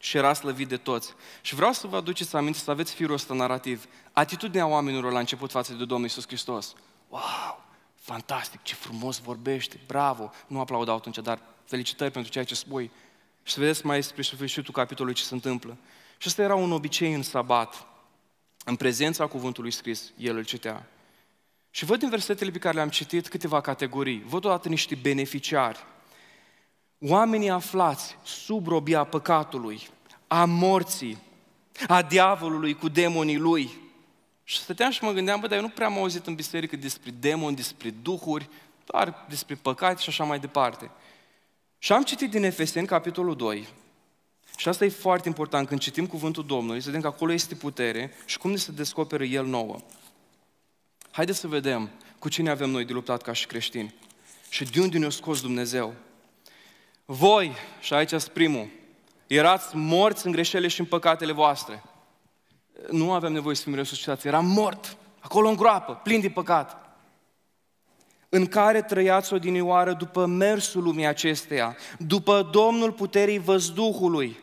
Și 0.00 0.16
era 0.16 0.32
slăvit 0.32 0.68
de 0.68 0.76
toți. 0.76 1.14
Și 1.40 1.54
vreau 1.54 1.72
să 1.72 1.86
vă 1.86 1.96
aduceți 1.96 2.36
aminte, 2.36 2.58
să 2.58 2.70
aveți 2.70 2.94
firul 2.94 3.14
ăsta 3.14 3.34
narrativ. 3.34 3.86
Atitudinea 4.12 4.66
oamenilor 4.66 5.12
la 5.12 5.18
început 5.18 5.50
față 5.50 5.72
de 5.72 5.84
Domnul 5.84 6.06
Iisus 6.06 6.26
Hristos. 6.26 6.74
Wow! 7.08 7.64
Fantastic, 7.94 8.62
ce 8.62 8.74
frumos 8.74 9.18
vorbește, 9.18 9.80
bravo! 9.86 10.30
Nu 10.46 10.60
aplaudau 10.60 10.96
atunci, 10.96 11.18
dar 11.18 11.38
felicitări 11.64 12.10
pentru 12.10 12.30
ceea 12.30 12.44
ce 12.44 12.54
spui. 12.54 12.90
Și 13.46 13.52
să 13.52 13.60
vedeți 13.60 13.86
mai 13.86 14.02
spre 14.02 14.22
sfârșitul 14.22 14.72
capitolului 14.72 15.18
ce 15.18 15.24
se 15.24 15.34
întâmplă. 15.34 15.76
Și 16.18 16.28
ăsta 16.28 16.42
era 16.42 16.54
un 16.54 16.72
obicei 16.72 17.14
în 17.14 17.22
sabat, 17.22 17.86
în 18.64 18.76
prezența 18.76 19.26
cuvântului 19.26 19.70
scris, 19.70 20.12
el 20.16 20.36
îl 20.36 20.44
citea. 20.44 20.86
Și 21.70 21.84
văd 21.84 22.02
în 22.02 22.08
versetele 22.08 22.50
pe 22.50 22.58
care 22.58 22.74
le-am 22.74 22.88
citit 22.88 23.28
câteva 23.28 23.60
categorii. 23.60 24.22
Văd 24.26 24.44
odată 24.44 24.68
niște 24.68 24.94
beneficiari. 24.94 25.84
Oamenii 27.00 27.50
aflați 27.50 28.16
sub 28.24 28.66
robia 28.66 29.04
păcatului, 29.04 29.88
a 30.26 30.44
morții, 30.44 31.18
a 31.86 32.02
diavolului 32.02 32.74
cu 32.74 32.88
demonii 32.88 33.38
lui. 33.38 33.70
Și 34.44 34.58
stăteam 34.58 34.90
și 34.90 35.04
mă 35.04 35.12
gândeam, 35.12 35.40
bă, 35.40 35.46
dar 35.46 35.56
eu 35.56 35.62
nu 35.62 35.68
prea 35.68 35.86
am 35.86 35.98
auzit 35.98 36.26
în 36.26 36.34
biserică 36.34 36.76
despre 36.76 37.10
demoni, 37.10 37.56
despre 37.56 37.90
duhuri, 37.90 38.48
doar 38.84 39.26
despre 39.28 39.54
păcate 39.54 40.02
și 40.02 40.08
așa 40.08 40.24
mai 40.24 40.38
departe. 40.38 40.90
Și 41.86 41.92
am 41.92 42.02
citit 42.02 42.30
din 42.30 42.44
Efeseni, 42.44 42.86
capitolul 42.86 43.36
2, 43.36 43.68
și 44.56 44.68
asta 44.68 44.84
e 44.84 44.88
foarte 44.88 45.28
important, 45.28 45.68
când 45.68 45.80
citim 45.80 46.06
cuvântul 46.06 46.46
Domnului, 46.46 46.80
să 46.80 46.86
vedem 46.86 47.00
că 47.00 47.06
acolo 47.06 47.32
este 47.32 47.54
putere 47.54 48.12
și 48.24 48.38
cum 48.38 48.50
ne 48.50 48.56
se 48.56 48.72
descoperă 48.72 49.24
El 49.24 49.46
nouă. 49.46 49.76
Haideți 51.10 51.38
să 51.38 51.46
vedem 51.46 51.90
cu 52.18 52.28
cine 52.28 52.50
avem 52.50 52.70
noi 52.70 52.84
de 52.84 52.92
luptat 52.92 53.22
ca 53.22 53.32
și 53.32 53.46
creștini 53.46 53.94
și 54.48 54.64
de 54.64 54.80
unde 54.80 54.98
ne-a 54.98 55.10
scos 55.10 55.40
Dumnezeu. 55.40 55.94
Voi, 57.04 57.52
și 57.80 57.94
aici 57.94 58.08
sunt 58.08 58.28
primul, 58.28 58.68
erați 59.26 59.76
morți 59.76 60.26
în 60.26 60.32
greșelile 60.32 60.68
și 60.68 60.80
în 60.80 60.86
păcatele 60.86 61.32
voastre. 61.32 61.82
Nu 62.90 63.12
avem 63.12 63.32
nevoie 63.32 63.54
să 63.54 63.62
fim 63.62 63.74
resuscitați, 63.74 64.26
eram 64.26 64.46
mort, 64.46 64.96
acolo 65.20 65.48
în 65.48 65.56
groapă, 65.56 66.00
plin 66.02 66.20
de 66.20 66.30
păcat 66.30 66.85
în 68.36 68.46
care 68.46 68.82
trăiați 68.82 69.32
odinioară 69.32 69.92
după 69.92 70.26
mersul 70.26 70.82
lumii 70.82 71.06
acesteia, 71.06 71.76
după 71.98 72.48
Domnul 72.52 72.92
puterii 72.92 73.38
văzduhului, 73.38 74.38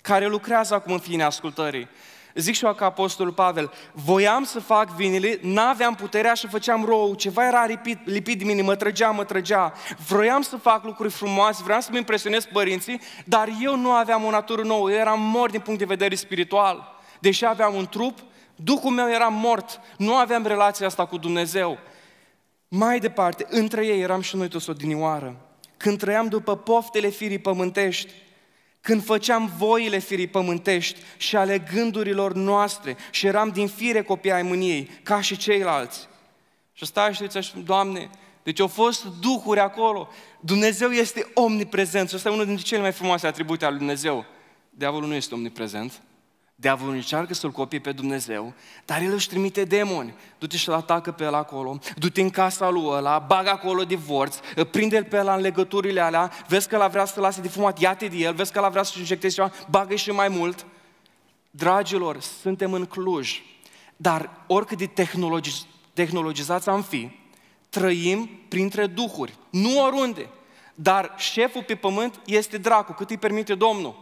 care 0.00 0.26
lucrează 0.26 0.74
acum 0.74 0.92
în 0.92 0.98
fine 0.98 1.22
ascultării. 1.22 1.88
Zic 2.34 2.54
și 2.54 2.64
eu 2.64 2.74
ca 2.74 2.84
Apostolul 2.84 3.32
Pavel, 3.32 3.72
voiam 3.92 4.44
să 4.44 4.60
fac 4.60 4.88
vinile, 4.94 5.38
n-aveam 5.42 5.94
puterea 5.94 6.34
și 6.34 6.46
făceam 6.46 6.84
rău, 6.84 7.14
ceva 7.14 7.46
era 7.46 7.66
lipit, 7.66 7.98
lipit 8.04 8.38
de 8.38 8.44
mine, 8.44 8.62
mă 8.62 8.74
trăgea, 8.74 9.10
mă 9.10 9.24
trăgea. 9.24 9.72
Vroiam 10.08 10.42
să 10.42 10.56
fac 10.56 10.84
lucruri 10.84 11.12
frumoase, 11.12 11.62
vreau 11.64 11.80
să-mi 11.80 11.98
impresionez 11.98 12.44
părinții, 12.44 13.00
dar 13.24 13.48
eu 13.60 13.76
nu 13.76 13.90
aveam 13.90 14.24
o 14.24 14.30
natură 14.30 14.62
nouă, 14.62 14.90
eu 14.90 14.98
eram 14.98 15.20
mort 15.20 15.50
din 15.50 15.60
punct 15.60 15.78
de 15.78 15.84
vedere 15.84 16.14
spiritual. 16.14 17.00
Deși 17.18 17.44
aveam 17.44 17.74
un 17.74 17.86
trup, 17.86 18.18
Duhul 18.56 18.90
meu 18.90 19.10
era 19.10 19.28
mort, 19.28 19.80
nu 19.96 20.14
aveam 20.14 20.46
relația 20.46 20.86
asta 20.86 21.06
cu 21.06 21.16
Dumnezeu. 21.16 21.78
Mai 22.74 23.00
departe, 23.00 23.46
între 23.48 23.86
ei 23.86 24.00
eram 24.00 24.20
și 24.20 24.36
noi 24.36 24.48
toți 24.48 24.70
odinioară. 24.70 25.36
Când 25.76 25.98
trăiam 25.98 26.28
după 26.28 26.56
poftele 26.56 27.08
firii 27.08 27.38
pământești, 27.38 28.10
când 28.80 29.04
făceam 29.04 29.52
voile 29.56 29.98
firii 29.98 30.26
pământești 30.26 31.00
și 31.16 31.36
ale 31.36 31.58
gândurilor 31.58 32.32
noastre 32.32 32.96
și 33.10 33.26
eram 33.26 33.48
din 33.48 33.68
fire 33.68 34.02
copii 34.02 34.32
ai 34.32 34.42
mâniei, 34.42 34.90
ca 35.02 35.20
și 35.20 35.36
ceilalți. 35.36 36.08
Și 36.72 36.86
stați 36.86 37.16
și 37.16 37.28
zice, 37.28 37.58
Doamne, 37.64 38.10
deci 38.42 38.60
au 38.60 38.66
fost 38.66 39.04
duhuri 39.04 39.60
acolo. 39.60 40.08
Dumnezeu 40.40 40.90
este 40.90 41.30
omniprezent 41.34 42.08
și 42.08 42.14
asta 42.14 42.28
e 42.28 42.32
unul 42.32 42.46
dintre 42.46 42.64
cele 42.64 42.80
mai 42.80 42.92
frumoase 42.92 43.26
atribute 43.26 43.64
ale 43.64 43.70
lui 43.74 43.84
Dumnezeu. 43.84 44.24
Diavolul 44.70 45.08
nu 45.08 45.14
este 45.14 45.34
omniprezent. 45.34 46.02
Diavolul 46.62 46.94
încearcă 46.94 47.34
să-l 47.34 47.50
copie 47.50 47.78
pe 47.78 47.92
Dumnezeu, 47.92 48.52
dar 48.84 49.02
el 49.02 49.12
își 49.12 49.28
trimite 49.28 49.64
demoni. 49.64 50.14
Du-te 50.38 50.56
și-l 50.56 50.72
atacă 50.72 51.12
pe 51.12 51.24
el 51.24 51.34
acolo, 51.34 51.78
du-te 51.96 52.20
în 52.20 52.30
casa 52.30 52.70
lui 52.70 52.84
ăla, 52.86 53.18
bagă 53.18 53.50
acolo 53.50 53.84
divorț, 53.84 54.36
prinde-l 54.70 55.04
pe 55.04 55.18
ăla 55.18 55.34
în 55.34 55.40
legăturile 55.40 56.00
alea, 56.00 56.32
vezi 56.48 56.68
că 56.68 56.76
la 56.76 56.88
vrea 56.88 57.04
să 57.04 57.20
lase 57.20 57.40
de 57.40 57.48
fumat, 57.48 57.80
ia-te 57.80 58.06
de 58.06 58.16
el, 58.16 58.34
vezi 58.34 58.52
că 58.52 58.60
la 58.60 58.68
vrea 58.68 58.82
să-și 58.82 58.98
injecteze 58.98 59.34
ceva, 59.34 59.52
bagă 59.70 59.94
și 59.94 60.10
mai 60.10 60.28
mult. 60.28 60.66
Dragilor, 61.50 62.20
suntem 62.20 62.72
în 62.72 62.84
Cluj, 62.84 63.40
dar 63.96 64.30
oricât 64.46 64.78
de 64.78 64.86
tehnologi- 64.86 65.66
tehnologizați 65.92 66.68
am 66.68 66.82
fi, 66.82 67.10
trăim 67.68 68.30
printre 68.48 68.86
duhuri, 68.86 69.34
nu 69.50 69.84
oriunde. 69.84 70.28
Dar 70.74 71.14
șeful 71.16 71.62
pe 71.62 71.74
pământ 71.74 72.20
este 72.26 72.58
dracu, 72.58 72.92
cât 72.92 73.10
îi 73.10 73.18
permite 73.18 73.54
Domnul. 73.54 74.01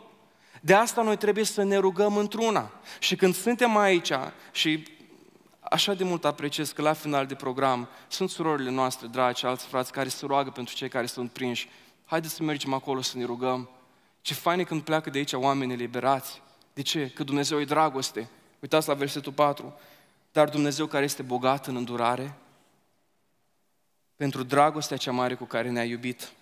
De 0.61 0.75
asta 0.75 1.03
noi 1.03 1.17
trebuie 1.17 1.45
să 1.45 1.63
ne 1.63 1.77
rugăm 1.77 2.17
într-una. 2.17 2.71
Și 2.99 3.17
când 3.17 3.35
suntem 3.35 3.77
aici 3.77 4.13
și 4.53 4.83
așa 5.61 5.95
de 5.95 6.05
mult 6.05 6.25
apreciez 6.25 6.73
că 6.73 6.83
la 6.83 6.93
final 6.93 7.27
de 7.27 7.35
program 7.35 7.89
sunt 8.09 8.31
surorile 8.31 8.71
noastre 8.71 9.07
dragi, 9.07 9.47
alți 9.47 9.67
frați 9.67 9.93
care 9.93 10.09
se 10.09 10.27
roagă 10.27 10.51
pentru 10.51 10.75
cei 10.75 10.89
care 10.89 11.07
sunt 11.07 11.31
prinși. 11.31 11.69
Haideți 12.05 12.35
să 12.35 12.43
mergem 12.43 12.73
acolo 12.73 13.01
să 13.01 13.17
ne 13.17 13.25
rugăm. 13.25 13.69
Ce 14.21 14.35
fain 14.35 14.59
e 14.59 14.65
când 14.65 14.83
pleacă 14.83 15.11
de 15.11 15.19
aici 15.19 15.33
oameni 15.33 15.73
eliberați. 15.73 16.43
De 16.73 16.83
ce? 16.83 17.11
Că 17.11 17.25
Dumnezeu 17.25 17.61
e 17.61 17.65
dragoste. 17.65 18.29
Uitați 18.61 18.89
la 18.89 18.95
versetul 18.95 19.33
4. 19.33 19.75
Dar 20.33 20.49
Dumnezeu 20.49 20.87
care 20.87 21.05
este 21.05 21.23
bogat 21.23 21.67
în 21.67 21.77
îndurare, 21.77 22.37
pentru 24.17 24.43
dragostea 24.43 24.97
cea 24.97 25.13
mare 25.13 25.35
cu 25.35 25.45
care 25.45 25.71
ne-a 25.71 25.85
iubit, 25.85 26.33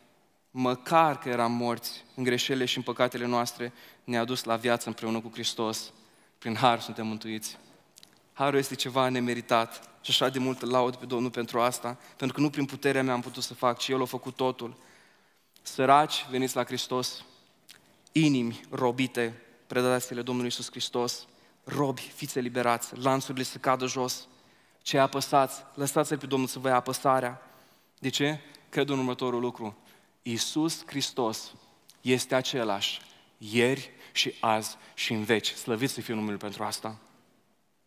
măcar 0.50 1.18
că 1.18 1.28
eram 1.28 1.52
morți 1.52 2.04
în 2.14 2.24
greșelile 2.24 2.64
și 2.64 2.76
în 2.76 2.82
păcatele 2.82 3.26
noastre, 3.26 3.72
ne-a 4.08 4.24
dus 4.24 4.44
la 4.44 4.56
viață 4.56 4.88
împreună 4.88 5.20
cu 5.20 5.30
Hristos. 5.32 5.92
Prin 6.38 6.56
har 6.56 6.80
suntem 6.80 7.06
mântuiți. 7.06 7.58
Harul 8.32 8.58
este 8.58 8.74
ceva 8.74 9.08
nemeritat 9.08 9.90
și 10.00 10.10
așa 10.10 10.28
de 10.28 10.38
mult 10.38 10.60
laud 10.60 10.96
pe 10.96 11.06
Domnul 11.06 11.30
pentru 11.30 11.60
asta, 11.60 11.98
pentru 12.16 12.36
că 12.36 12.42
nu 12.42 12.50
prin 12.50 12.64
puterea 12.64 13.02
mea 13.02 13.14
am 13.14 13.20
putut 13.20 13.42
să 13.42 13.54
fac, 13.54 13.78
ci 13.78 13.88
El 13.88 14.02
a 14.02 14.04
făcut 14.04 14.36
totul. 14.36 14.76
Săraci, 15.62 16.26
veniți 16.30 16.56
la 16.56 16.64
Hristos, 16.64 17.24
inimi 18.12 18.60
robite, 18.70 19.42
predați-le 19.66 20.22
Domnului 20.22 20.50
Iisus 20.50 20.70
Hristos, 20.70 21.26
robi, 21.64 22.12
fiți 22.14 22.38
eliberați, 22.38 22.96
lanțurile 22.96 23.44
să 23.44 23.58
cadă 23.58 23.86
jos, 23.86 24.26
cei 24.82 25.00
apăsați, 25.00 25.64
lăsați-L 25.74 26.18
pe 26.18 26.26
Domnul 26.26 26.48
să 26.48 26.58
vă 26.58 26.68
ia 26.68 26.74
apăsarea. 26.74 27.42
De 27.98 28.08
ce? 28.08 28.40
Cred 28.68 28.88
în 28.88 28.98
următorul 28.98 29.40
lucru. 29.40 29.76
Iisus 30.22 30.86
Hristos 30.86 31.52
este 32.00 32.34
același 32.34 33.00
ieri 33.38 33.90
și 34.18 34.34
azi 34.40 34.76
și 34.94 35.12
în 35.12 35.24
veci. 35.24 35.52
Slăviți 35.52 35.92
să 35.92 36.00
fie 36.00 36.14
numele 36.14 36.36
pentru 36.36 36.62
asta. 36.62 36.98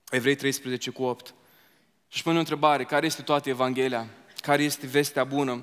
Evrei 0.09 0.35
13 0.35 0.89
cu 0.89 1.03
8. 1.03 1.27
Și 1.27 1.33
își 2.11 2.23
pune 2.23 2.35
o 2.35 2.39
întrebare, 2.39 2.83
care 2.83 3.05
este 3.05 3.21
toată 3.21 3.49
Evanghelia? 3.49 4.07
Care 4.41 4.63
este 4.63 4.87
vestea 4.87 5.23
bună? 5.23 5.61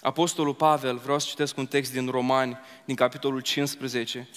Apostolul 0.00 0.54
Pavel, 0.54 0.96
vreau 0.96 1.18
să 1.18 1.26
citesc 1.28 1.56
un 1.56 1.66
text 1.66 1.92
din 1.92 2.08
Romani, 2.10 2.58
din 2.84 2.94
capitolul 2.94 3.40
15, 3.40 4.28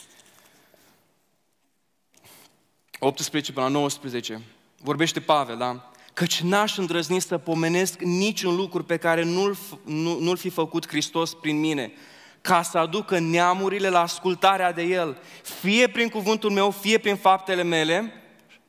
18 2.99 3.51
până 3.51 3.65
la 3.65 3.71
19. 3.71 4.41
Vorbește 4.77 5.19
Pavel, 5.19 5.57
da? 5.57 5.91
Căci 6.13 6.41
n-aș 6.41 6.77
îndrăzni 6.77 7.19
să 7.19 7.37
pomenesc 7.37 7.99
niciun 7.99 8.55
lucru 8.55 8.83
pe 8.83 8.97
care 8.97 9.23
nu-l, 9.23 9.57
nu, 9.83 10.19
nu-l 10.19 10.37
fi 10.37 10.49
făcut 10.49 10.87
Hristos 10.87 11.33
prin 11.33 11.59
mine, 11.59 11.93
ca 12.41 12.61
să 12.61 12.77
aducă 12.77 13.19
neamurile 13.19 13.89
la 13.89 14.01
ascultarea 14.01 14.71
de 14.71 14.81
El, 14.81 15.17
fie 15.59 15.87
prin 15.87 16.09
cuvântul 16.09 16.49
meu, 16.49 16.71
fie 16.71 16.97
prin 16.97 17.15
faptele 17.15 17.63
mele, 17.63 18.13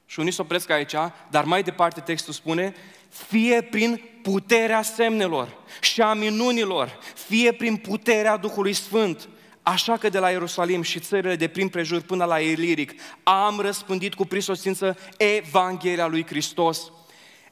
și 0.06 0.20
unii 0.20 0.32
se 0.32 0.42
opresc 0.42 0.70
aici, 0.70 0.94
dar 1.30 1.44
mai 1.44 1.62
departe 1.62 2.00
textul 2.00 2.32
spune, 2.32 2.74
fie 3.08 3.62
prin 3.62 4.00
puterea 4.22 4.82
semnelor 4.82 5.48
și 5.80 6.00
a 6.00 6.14
minunilor, 6.14 6.98
fie 7.14 7.52
prin 7.52 7.76
puterea 7.76 8.36
Duhului 8.36 8.72
Sfânt. 8.72 9.28
Așa 9.62 9.96
că 9.96 10.08
de 10.08 10.18
la 10.18 10.30
Ierusalim 10.30 10.82
și 10.82 11.00
țările 11.00 11.36
de 11.36 11.48
prin 11.48 11.68
prejur 11.68 12.00
până 12.00 12.24
la 12.24 12.38
Iliric 12.38 12.92
am 13.22 13.60
răspândit 13.60 14.14
cu 14.14 14.24
prisosință 14.24 14.98
Evanghelia 15.16 16.06
lui 16.06 16.26
Hristos. 16.26 16.92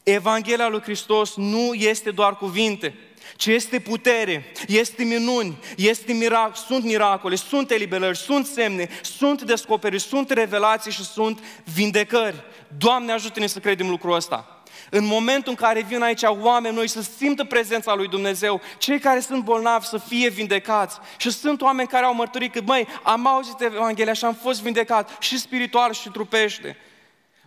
Evanghelia 0.02 0.68
lui 0.68 0.80
Hristos 0.80 1.36
nu 1.36 1.74
este 1.74 2.10
doar 2.10 2.36
cuvinte, 2.36 2.94
ci 3.40 3.46
este 3.46 3.78
putere, 3.78 4.52
este 4.66 5.04
minuni, 5.04 5.58
este 5.76 6.12
mirac- 6.12 6.66
sunt 6.66 6.84
miracole, 6.84 7.34
sunt 7.34 7.70
eliberări, 7.70 8.16
sunt 8.16 8.46
semne, 8.46 8.88
sunt 9.02 9.42
descoperiri, 9.42 10.02
sunt 10.02 10.30
revelații 10.30 10.92
și 10.92 11.04
sunt 11.04 11.40
vindecări. 11.74 12.44
Doamne 12.78 13.12
ajută-ne 13.12 13.46
să 13.46 13.58
credem 13.58 13.88
lucrul 13.88 14.14
ăsta. 14.14 14.62
În 14.90 15.04
momentul 15.04 15.50
în 15.50 15.54
care 15.54 15.82
vin 15.82 16.02
aici 16.02 16.22
oameni 16.22 16.74
noi 16.74 16.88
să 16.88 17.02
simtă 17.16 17.44
prezența 17.44 17.94
lui 17.94 18.08
Dumnezeu, 18.08 18.60
cei 18.78 18.98
care 18.98 19.20
sunt 19.20 19.44
bolnavi 19.44 19.86
să 19.86 19.98
fie 19.98 20.28
vindecați. 20.28 20.98
Și 21.16 21.30
sunt 21.30 21.60
oameni 21.60 21.88
care 21.88 22.04
au 22.04 22.14
mărturit 22.14 22.52
că, 22.52 22.60
măi, 22.64 22.86
am 23.02 23.26
auzit 23.26 23.60
Evanghelia 23.60 24.12
și 24.12 24.24
am 24.24 24.34
fost 24.34 24.62
vindecat 24.62 25.16
și 25.20 25.38
spiritual 25.38 25.92
și 25.92 26.08
trupește. 26.08 26.76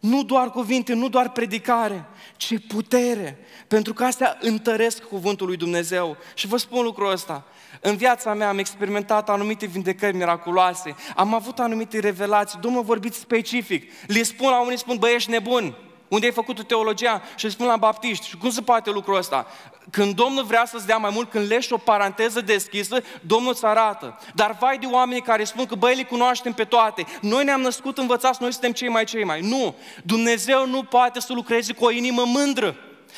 Nu 0.03 0.23
doar 0.23 0.49
cuvinte, 0.49 0.93
nu 0.93 1.09
doar 1.09 1.29
predicare, 1.29 2.05
ci 2.37 2.67
putere. 2.67 3.37
Pentru 3.67 3.93
că 3.93 4.03
astea 4.03 4.37
întăresc 4.41 5.03
cuvântul 5.03 5.47
lui 5.47 5.57
Dumnezeu. 5.57 6.17
Și 6.33 6.47
vă 6.47 6.57
spun 6.57 6.83
lucrul 6.83 7.11
ăsta. 7.11 7.45
În 7.81 7.95
viața 7.95 8.33
mea 8.33 8.49
am 8.49 8.57
experimentat 8.57 9.29
anumite 9.29 9.65
vindecări 9.65 10.15
miraculoase, 10.15 10.95
am 11.15 11.33
avut 11.33 11.59
anumite 11.59 11.99
revelații, 11.99 12.59
Domnul 12.61 12.81
a 12.81 12.85
vorbit 12.85 13.13
specific. 13.13 13.91
Le 14.07 14.23
spun 14.23 14.49
la 14.49 14.61
unii, 14.61 14.77
spun, 14.77 14.97
băi, 14.97 15.13
ești 15.13 15.29
nebun. 15.29 15.77
Unde 16.13 16.25
ai 16.25 16.31
făcut 16.31 16.63
teologia? 16.63 17.21
Și 17.35 17.45
îi 17.45 17.51
spun 17.51 17.65
la 17.65 17.77
baptiști. 17.77 18.27
Și 18.27 18.37
cum 18.37 18.49
se 18.49 18.61
poate 18.61 18.89
lucrul 18.89 19.17
ăsta? 19.17 19.47
Când 19.91 20.15
Domnul 20.15 20.43
vrea 20.43 20.65
să-ți 20.65 20.85
dea 20.85 20.97
mai 20.97 21.09
mult, 21.13 21.29
când 21.29 21.47
leși 21.47 21.73
o 21.73 21.77
paranteză 21.77 22.41
deschisă, 22.41 23.03
Domnul 23.21 23.51
îți 23.51 23.65
arată. 23.65 24.19
Dar 24.33 24.57
vai 24.59 24.77
de 24.77 24.85
oamenii 24.85 25.21
care 25.21 25.43
spun 25.43 25.65
că 25.65 25.75
băi, 25.75 25.95
le 25.95 26.03
cunoaștem 26.03 26.53
pe 26.53 26.63
toate. 26.63 27.05
Noi 27.21 27.43
ne-am 27.43 27.61
născut 27.61 27.97
învățați, 27.97 28.41
noi 28.41 28.51
suntem 28.51 28.71
cei 28.71 28.89
mai 28.89 29.03
cei 29.03 29.23
mai. 29.23 29.41
Nu! 29.41 29.75
Dumnezeu 30.03 30.67
nu 30.67 30.83
poate 30.83 31.19
să 31.19 31.33
lucreze 31.33 31.73
cu 31.73 31.85
o 31.85 31.91
inimă 31.91 32.23
mândră. 32.25 32.75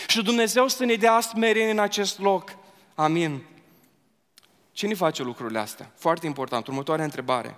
Și 0.08 0.24
Dumnezeu 0.24 0.68
să 0.68 0.86
ne 0.86 0.94
dea 0.94 1.20
smerenie 1.20 1.72
în 1.72 1.80
acest 1.80 2.20
loc. 2.20 2.56
Amin. 2.96 3.44
Cine 4.72 4.94
face 4.94 5.24
lucrurile 5.24 5.60
astea? 5.60 5.92
Foarte 5.98 6.26
important. 6.26 6.68
Următoarea 6.68 7.06
întrebare. 7.06 7.58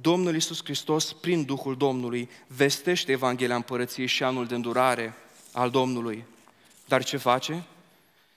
Domnul 0.00 0.34
Iisus 0.34 0.60
Hristos, 0.64 1.12
prin 1.12 1.44
Duhul 1.44 1.76
Domnului, 1.76 2.28
vestește 2.46 3.12
Evanghelia 3.12 3.54
Împărăției 3.54 4.06
și 4.06 4.22
anul 4.22 4.46
de 4.46 4.54
îndurare 4.54 5.14
al 5.52 5.70
Domnului. 5.70 6.24
Dar 6.86 7.04
ce 7.04 7.16
face? 7.16 7.64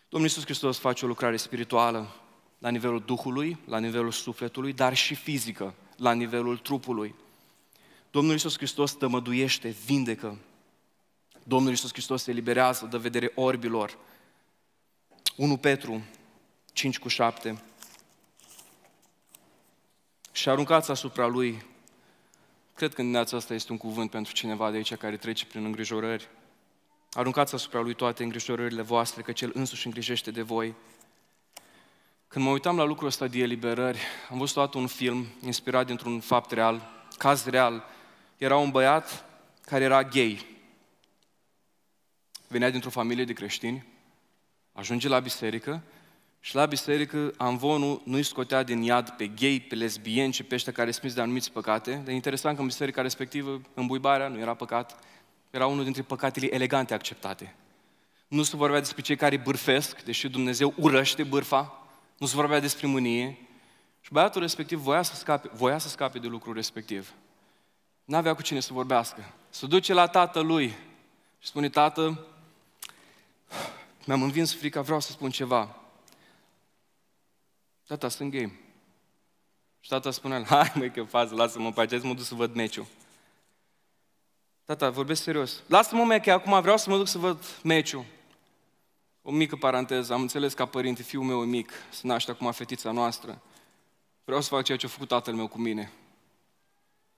Domnul 0.09 0.29
Iisus 0.29 0.43
Hristos 0.43 0.77
face 0.77 1.05
o 1.05 1.07
lucrare 1.07 1.37
spirituală 1.37 2.15
la 2.57 2.69
nivelul 2.69 3.03
Duhului, 3.05 3.57
la 3.65 3.79
nivelul 3.79 4.11
sufletului, 4.11 4.73
dar 4.73 4.95
și 4.95 5.15
fizică, 5.15 5.73
la 5.95 6.13
nivelul 6.13 6.57
trupului. 6.57 7.15
Domnul 8.11 8.33
Iisus 8.33 8.57
Hristos 8.57 8.91
tămăduiește, 8.91 9.75
vindecă. 9.85 10.37
Domnul 11.43 11.69
Iisus 11.69 11.91
Hristos 11.91 12.23
se 12.23 12.31
eliberează, 12.31 12.85
dă 12.85 12.97
vedere 12.97 13.31
orbilor. 13.35 13.97
1 15.35 15.57
Petru 15.57 16.01
5 16.73 16.99
cu 16.99 17.07
7 17.07 17.61
și 20.31 20.49
aruncați 20.49 20.91
asupra 20.91 21.25
lui. 21.25 21.65
Cred 22.73 22.93
că 22.93 22.99
în 22.99 23.05
dimineața 23.05 23.37
asta 23.37 23.53
este 23.53 23.71
un 23.71 23.77
cuvânt 23.77 24.09
pentru 24.09 24.33
cineva 24.33 24.71
de 24.71 24.77
aici 24.77 24.95
care 24.95 25.17
trece 25.17 25.45
prin 25.45 25.65
îngrijorări. 25.65 26.29
Aruncați 27.11 27.55
asupra 27.55 27.79
lui 27.79 27.93
toate 27.93 28.23
îngrijorările 28.23 28.81
voastre, 28.81 29.21
că 29.21 29.31
cel 29.31 29.51
însuși 29.53 29.85
îngrijește 29.85 30.31
de 30.31 30.41
voi. 30.41 30.75
Când 32.27 32.45
mă 32.45 32.51
uitam 32.51 32.77
la 32.77 32.83
lucrul 32.83 33.07
ăsta 33.07 33.27
de 33.27 33.39
eliberări, 33.39 33.99
am 34.29 34.37
văzut 34.37 34.53
toată 34.53 34.77
un 34.77 34.87
film 34.87 35.27
inspirat 35.41 35.85
dintr-un 35.85 36.19
fapt 36.19 36.51
real, 36.51 36.89
caz 37.17 37.45
real. 37.45 37.83
Era 38.37 38.57
un 38.57 38.71
băiat 38.71 39.25
care 39.61 39.83
era 39.83 40.03
gay. 40.03 40.45
Venea 42.47 42.69
dintr-o 42.69 42.89
familie 42.89 43.25
de 43.25 43.33
creștini, 43.33 43.85
ajunge 44.73 45.07
la 45.07 45.19
biserică 45.19 45.83
și 46.39 46.55
la 46.55 46.65
biserică 46.65 47.33
amvonul 47.37 48.01
nu-i 48.05 48.23
scotea 48.23 48.63
din 48.63 48.81
iad 48.81 49.09
pe 49.09 49.27
gay, 49.27 49.65
pe 49.69 49.75
lesbieni 49.75 50.33
și 50.33 50.43
pe 50.43 50.55
ăștia 50.55 50.71
care 50.71 50.91
sunt 50.91 51.13
de 51.13 51.21
anumiți 51.21 51.51
păcate. 51.51 52.01
Dar 52.05 52.13
interesant 52.13 52.55
că 52.55 52.61
în 52.61 52.67
biserica 52.67 53.01
respectivă 53.01 53.61
îmbuibarea 53.73 54.27
nu 54.27 54.39
era 54.39 54.53
păcat, 54.53 54.99
era 55.51 55.67
unul 55.67 55.83
dintre 55.83 56.01
păcatele 56.01 56.53
elegante 56.53 56.93
acceptate. 56.93 57.55
Nu 58.27 58.43
se 58.43 58.55
vorbea 58.55 58.79
despre 58.79 59.01
cei 59.01 59.15
care 59.15 59.37
bârfesc, 59.37 60.03
deși 60.03 60.29
Dumnezeu 60.29 60.73
urăște 60.77 61.23
bârfa, 61.23 61.87
nu 62.17 62.27
se 62.27 62.35
vorbea 62.35 62.59
despre 62.59 62.87
mânie. 62.87 63.37
Și 64.01 64.11
băiatul 64.11 64.41
respectiv 64.41 64.79
voia 64.79 65.01
să 65.01 65.15
scape, 65.15 65.49
voia 65.53 65.77
să 65.77 65.87
scape 65.87 66.19
de 66.19 66.27
lucrul 66.27 66.53
respectiv. 66.53 67.13
N-avea 68.05 68.33
cu 68.33 68.41
cine 68.41 68.59
să 68.59 68.73
vorbească. 68.73 69.33
Se 69.49 69.65
duce 69.65 69.93
la 69.93 70.07
tatălui 70.07 70.67
și 71.39 71.47
spune, 71.47 71.69
tată, 71.69 72.25
mi-am 74.05 74.21
învins 74.21 74.55
frica, 74.55 74.81
vreau 74.81 74.99
să 74.99 75.11
spun 75.11 75.29
ceva. 75.29 75.78
Tata, 77.89 78.09
sunt 78.09 78.31
game. 78.31 78.59
Și 79.79 79.89
tata 79.89 80.11
spunea, 80.11 80.43
hai 80.43 80.71
măi 80.75 80.91
că 80.91 81.03
fază, 81.03 81.35
lasă-mă 81.35 81.71
pe 81.71 81.81
aceea, 81.81 82.01
mă 82.03 82.13
duc 82.13 82.25
să 82.25 82.35
văd 82.35 82.55
meciul. 82.55 82.85
Tata, 84.65 84.89
vorbesc 84.89 85.23
serios. 85.23 85.61
Lasă-mă 85.67 86.03
mea 86.03 86.19
că 86.19 86.31
acum 86.31 86.61
vreau 86.61 86.77
să 86.77 86.89
mă 86.89 86.97
duc 86.97 87.07
să 87.07 87.17
văd 87.17 87.45
meciul. 87.63 88.05
O 89.21 89.31
mică 89.31 89.55
paranteză, 89.55 90.13
am 90.13 90.21
înțeles 90.21 90.53
ca 90.53 90.65
părinte, 90.65 91.03
fiul 91.03 91.23
meu 91.23 91.41
e 91.41 91.45
mic, 91.45 91.71
se 91.89 92.07
naște 92.07 92.31
acum 92.31 92.51
fetița 92.51 92.91
noastră. 92.91 93.41
Vreau 94.23 94.41
să 94.41 94.49
fac 94.49 94.63
ceea 94.63 94.77
ce 94.77 94.85
a 94.85 94.89
făcut 94.89 95.07
tatăl 95.07 95.33
meu 95.33 95.47
cu 95.47 95.57
mine. 95.57 95.91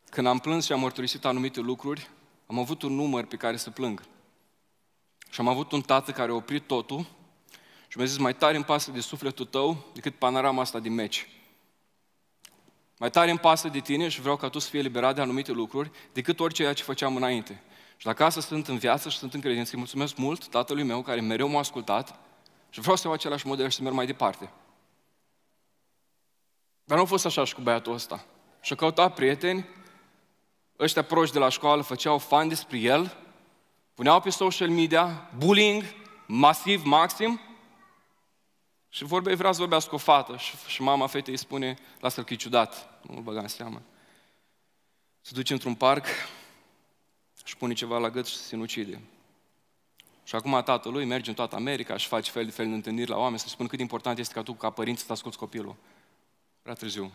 Când 0.10 0.28
am 0.28 0.40
plâns 0.40 0.66
și 0.66 0.72
am 0.72 0.80
mărturisit 0.80 1.26
anumite 1.26 1.60
lucruri, 1.60 2.10
am 2.48 2.60
avut 2.60 2.82
un 2.82 2.94
număr 2.94 3.26
pe 3.26 3.36
care 3.36 3.58
să 3.58 3.70
plâng. 3.70 4.04
Și 5.30 5.40
am 5.40 5.48
avut 5.48 5.72
un 5.72 5.82
tată 5.82 6.12
care 6.12 6.32
a 6.32 6.36
oprit 6.36 6.68
totul 6.68 7.06
și 7.92 7.98
mi-a 7.98 8.06
zis, 8.06 8.18
mai 8.18 8.36
tare 8.36 8.56
îmi 8.56 8.66
pasă 8.66 8.92
de 8.92 9.00
sufletul 9.00 9.46
tău 9.46 9.86
decât 9.94 10.16
panorama 10.16 10.62
asta 10.62 10.80
din 10.80 10.94
meci. 10.94 11.30
Mai 12.98 13.10
tare 13.10 13.30
îmi 13.30 13.40
pasă 13.40 13.68
de 13.68 13.80
tine 13.80 14.08
și 14.08 14.22
vreau 14.22 14.36
ca 14.36 14.50
tu 14.50 14.60
să 14.60 14.70
fii 14.70 14.80
eliberat 14.80 15.16
de 15.16 15.22
anumite 15.22 15.52
lucruri 15.52 15.92
decât 16.14 16.40
orice 16.40 16.74
ce 16.74 16.84
făceam 16.84 17.16
înainte. 17.16 17.64
Și 17.98 18.06
dacă 18.06 18.24
asta 18.24 18.42
sunt 18.42 18.68
în 18.68 18.78
viață 18.78 19.10
și 19.10 19.18
sunt 19.18 19.34
în 19.34 19.40
credință, 19.42 19.72
îi 19.74 19.78
mulțumesc 19.78 20.16
mult 20.16 20.48
tatălui 20.48 20.84
meu 20.84 21.02
care 21.02 21.22
mereu 21.22 21.48
m-a 21.48 21.60
ascultat 21.60 22.20
și 22.70 22.80
vreau 22.80 22.96
să 22.96 23.02
iau 23.06 23.14
același 23.14 23.48
model 23.48 23.70
și 23.70 23.76
să 23.76 23.84
merg 23.84 23.96
mai 23.96 24.06
departe. 24.06 24.52
Dar 26.84 26.98
nu 26.98 27.04
a 27.04 27.08
fost 27.08 27.26
așa 27.26 27.44
și 27.44 27.56
cu 27.56 27.62
băiatul 27.62 27.94
ăsta. 27.94 28.26
Și-a 28.62 28.76
căutat 28.76 29.14
prieteni, 29.14 29.66
ăștia 30.80 31.04
proști 31.04 31.34
de 31.34 31.40
la 31.40 31.50
școală 31.50 31.82
făceau 31.82 32.18
fan 32.18 32.48
despre 32.48 32.78
el, 32.78 33.18
puneau 33.94 34.22
pe 34.22 34.30
social 34.30 34.70
media, 34.70 35.30
bullying, 35.38 35.84
masiv, 36.26 36.84
maxim, 36.84 37.40
și 38.94 39.04
vorbe, 39.04 39.34
vrea 39.34 39.52
să 39.52 39.60
vorbească 39.60 39.90
cu 39.90 39.96
o 39.96 39.98
fată 39.98 40.38
și, 40.38 40.56
și 40.68 40.82
mama 40.82 41.08
fetei 41.08 41.34
îi 41.34 41.40
spune, 41.40 41.78
lasă-l 42.00 42.24
că 42.24 42.34
e 42.34 42.36
ciudat, 42.36 43.02
nu-l 43.08 43.22
băga 43.22 43.40
în 43.40 43.48
seamă. 43.48 43.82
Se 45.22 45.32
duce 45.34 45.54
într-un 45.54 45.76
parc 45.76 46.06
și 47.44 47.58
pune 47.58 47.74
ceva 47.74 47.98
la 47.98 48.10
gât 48.10 48.26
și 48.26 48.36
se 48.36 48.44
sinucide. 48.44 49.02
Și 50.24 50.36
acum 50.36 50.62
tatălui 50.66 51.06
merge 51.06 51.30
în 51.30 51.36
toată 51.36 51.56
America 51.56 51.98
și 51.98 52.08
face 52.08 52.32
fel 52.32 52.46
de 52.46 52.52
fel 52.52 52.68
de 52.68 52.74
întâlniri 52.74 53.10
la 53.10 53.18
oameni 53.18 53.40
să 53.40 53.48
spun 53.48 53.68
cât 53.68 53.78
de 53.78 53.84
important 53.84 54.18
este 54.18 54.34
ca 54.34 54.42
tu, 54.42 54.54
ca 54.54 54.70
părinți, 54.70 55.04
să 55.04 55.12
asculți 55.12 55.38
copilul. 55.38 55.76
Prea 56.62 56.74
târziu. 56.74 57.12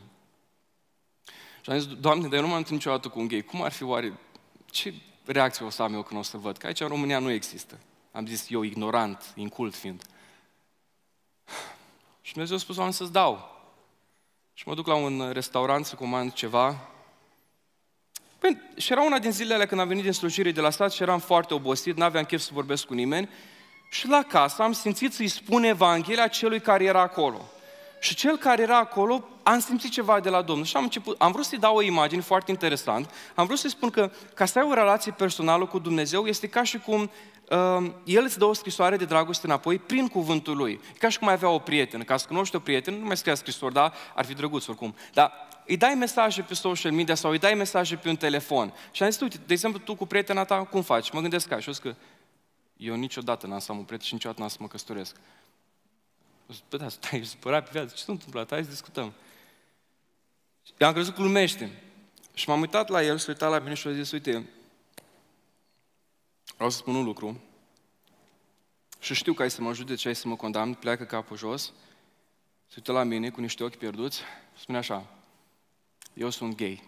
Și 1.60 1.70
am 1.70 1.78
zis, 1.78 1.94
Doamne, 1.94 2.28
dar 2.28 2.34
eu 2.34 2.40
nu 2.40 2.46
m-am 2.46 2.56
întâlnit 2.56 2.84
niciodată 2.84 3.08
cu 3.08 3.18
un 3.18 3.28
gay. 3.28 3.42
Cum 3.42 3.62
ar 3.62 3.72
fi 3.72 3.82
oare, 3.82 4.18
ce 4.70 4.94
reacție 5.24 5.66
o 5.66 5.70
să 5.70 5.82
am 5.82 5.94
eu 5.94 6.02
când 6.02 6.20
o 6.20 6.22
să 6.22 6.36
văd? 6.36 6.56
Că 6.56 6.66
aici 6.66 6.80
în 6.80 6.88
România 6.88 7.18
nu 7.18 7.30
există. 7.30 7.78
Am 8.12 8.26
zis 8.26 8.50
eu, 8.50 8.62
ignorant, 8.62 9.32
incult 9.34 9.74
fiind. 9.74 10.02
Și 12.26 12.32
Dumnezeu 12.32 12.56
a 12.56 12.60
spus, 12.60 12.76
oameni, 12.76 12.94
să-ți 12.94 13.12
dau. 13.12 13.60
Și 14.54 14.68
mă 14.68 14.74
duc 14.74 14.86
la 14.86 14.94
un 14.94 15.30
restaurant 15.32 15.84
să 15.84 15.94
comand 15.94 16.32
ceva. 16.32 16.88
Păi, 18.38 18.60
și 18.76 18.92
era 18.92 19.02
una 19.02 19.18
din 19.18 19.30
zilele 19.30 19.66
când 19.66 19.80
am 19.80 19.88
venit 19.88 20.02
din 20.02 20.12
slujire 20.12 20.50
de 20.50 20.60
la 20.60 20.70
stat 20.70 20.92
și 20.92 21.02
eram 21.02 21.18
foarte 21.18 21.54
obosit, 21.54 21.96
n-aveam 21.96 22.24
chef 22.24 22.40
să 22.40 22.50
vorbesc 22.52 22.84
cu 22.84 22.94
nimeni. 22.94 23.28
Și 23.90 24.08
la 24.08 24.22
casă 24.22 24.62
am 24.62 24.72
simțit 24.72 25.12
să-i 25.12 25.28
spun 25.28 25.62
Evanghelia 25.62 26.28
celui 26.28 26.60
care 26.60 26.84
era 26.84 27.00
acolo. 27.00 27.44
Și 28.00 28.14
cel 28.14 28.36
care 28.36 28.62
era 28.62 28.78
acolo, 28.78 29.28
am 29.42 29.58
simțit 29.58 29.90
ceva 29.90 30.20
de 30.20 30.28
la 30.28 30.42
Domnul 30.42 30.64
și 30.64 30.76
am 30.76 30.82
început, 30.82 31.20
am 31.20 31.32
vrut 31.32 31.44
să-i 31.44 31.58
dau 31.58 31.76
o 31.76 31.82
imagine 31.82 32.20
foarte 32.20 32.50
interesant, 32.50 33.10
am 33.34 33.46
vrut 33.46 33.58
să-i 33.58 33.70
spun 33.70 33.90
că 33.90 34.10
ca 34.34 34.44
să 34.44 34.58
ai 34.58 34.66
o 34.70 34.74
relație 34.74 35.12
personală 35.12 35.66
cu 35.66 35.78
Dumnezeu 35.78 36.26
este 36.26 36.48
ca 36.48 36.62
și 36.62 36.78
cum 36.78 37.00
uh, 37.00 37.08
El 38.04 38.22
îți 38.24 38.38
dă 38.38 38.44
o 38.44 38.52
scrisoare 38.52 38.96
de 38.96 39.04
dragoste 39.04 39.46
înapoi 39.46 39.78
prin 39.78 40.08
cuvântul 40.08 40.56
Lui. 40.56 40.80
E 40.94 40.98
ca 40.98 41.08
și 41.08 41.18
cum 41.18 41.28
ai 41.28 41.34
avea 41.34 41.48
o 41.48 41.58
prietenă, 41.58 42.04
ca 42.04 42.16
să 42.16 42.26
cunoști 42.26 42.56
o 42.56 42.58
prietenă, 42.58 42.96
nu 42.96 43.04
mai 43.04 43.16
scria 43.16 43.34
scrisori, 43.34 43.74
da? 43.74 43.92
Ar 44.14 44.24
fi 44.24 44.34
drăguț 44.34 44.66
oricum. 44.66 44.94
Dar 45.12 45.32
îi 45.66 45.76
dai 45.76 45.94
mesaje 45.94 46.42
pe 46.42 46.54
social 46.54 46.92
media 46.92 47.14
sau 47.14 47.30
îi 47.30 47.38
dai 47.38 47.54
mesaje 47.54 47.96
pe 47.96 48.08
un 48.08 48.16
telefon. 48.16 48.72
Și 48.90 49.02
am 49.02 49.10
zis, 49.10 49.20
uite, 49.20 49.36
de 49.46 49.52
exemplu, 49.52 49.80
tu 49.80 49.94
cu 49.94 50.06
prietena 50.06 50.44
ta, 50.44 50.64
cum 50.64 50.82
faci? 50.82 51.10
Mă 51.10 51.20
gândesc 51.20 51.48
ca 51.48 51.60
și 51.60 51.70
că 51.82 51.94
eu 52.76 52.94
niciodată 52.94 53.46
n-am 53.46 53.58
să 53.58 53.72
am 53.72 53.78
un 53.78 53.84
prieten 53.84 54.06
și 54.06 54.12
niciodată 54.12 54.40
n-am 54.40 54.50
să 54.50 54.56
mă 54.60 54.68
căsătoresc. 54.68 55.16
Păi 56.68 56.78
da, 56.78 56.88
stai, 56.88 57.24
supărat 57.24 57.64
pe 57.64 57.70
viață, 57.72 57.94
ce 57.96 58.02
s-a 58.02 58.12
întâmplat? 58.12 58.50
Hai 58.50 58.62
să 58.62 58.70
discutăm. 58.70 59.12
Eu 60.76 60.86
am 60.86 60.92
crezut 60.92 61.14
că 61.14 61.20
glumește. 61.20 61.82
Și 62.34 62.48
m-am 62.48 62.60
uitat 62.60 62.88
la 62.88 63.02
el, 63.02 63.18
s-a 63.18 63.26
uitat 63.28 63.50
la 63.50 63.58
mine 63.58 63.74
și 63.74 63.86
a 63.86 63.92
zis, 63.92 64.10
uite, 64.10 64.46
vreau 66.56 66.70
să 66.70 66.76
spun 66.76 66.94
un 66.94 67.04
lucru 67.04 67.40
și 68.98 69.14
știu 69.14 69.32
că 69.32 69.42
ai 69.42 69.50
să 69.50 69.62
mă 69.62 69.68
ajute 69.68 69.94
și 69.94 70.06
ai 70.06 70.14
să 70.14 70.28
mă 70.28 70.36
condamn, 70.36 70.74
pleacă 70.74 71.04
capul 71.04 71.36
jos, 71.36 71.72
se 72.66 72.74
uită 72.76 72.92
la 72.92 73.02
mine 73.02 73.30
cu 73.30 73.40
niște 73.40 73.64
ochi 73.64 73.76
pierduți 73.76 74.18
și 74.54 74.62
spune 74.62 74.78
așa, 74.78 75.06
eu 76.14 76.30
sunt 76.30 76.54
gay. 76.54 76.82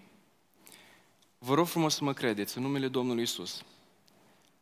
Vă 1.38 1.54
rog 1.54 1.66
frumos 1.66 1.94
să 1.94 2.04
mă 2.04 2.12
credeți, 2.12 2.56
în 2.56 2.62
numele 2.62 2.88
Domnului 2.88 3.22
Isus. 3.22 3.64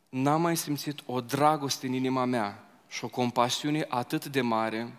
N-am 0.09 0.41
mai 0.41 0.57
simțit 0.57 1.03
o 1.07 1.21
dragoste 1.21 1.87
în 1.87 1.93
inima 1.93 2.25
mea 2.25 2.69
și 2.89 3.05
o 3.05 3.09
compasiune 3.09 3.87
atât 3.89 4.27
de 4.27 4.41
mare 4.41 4.99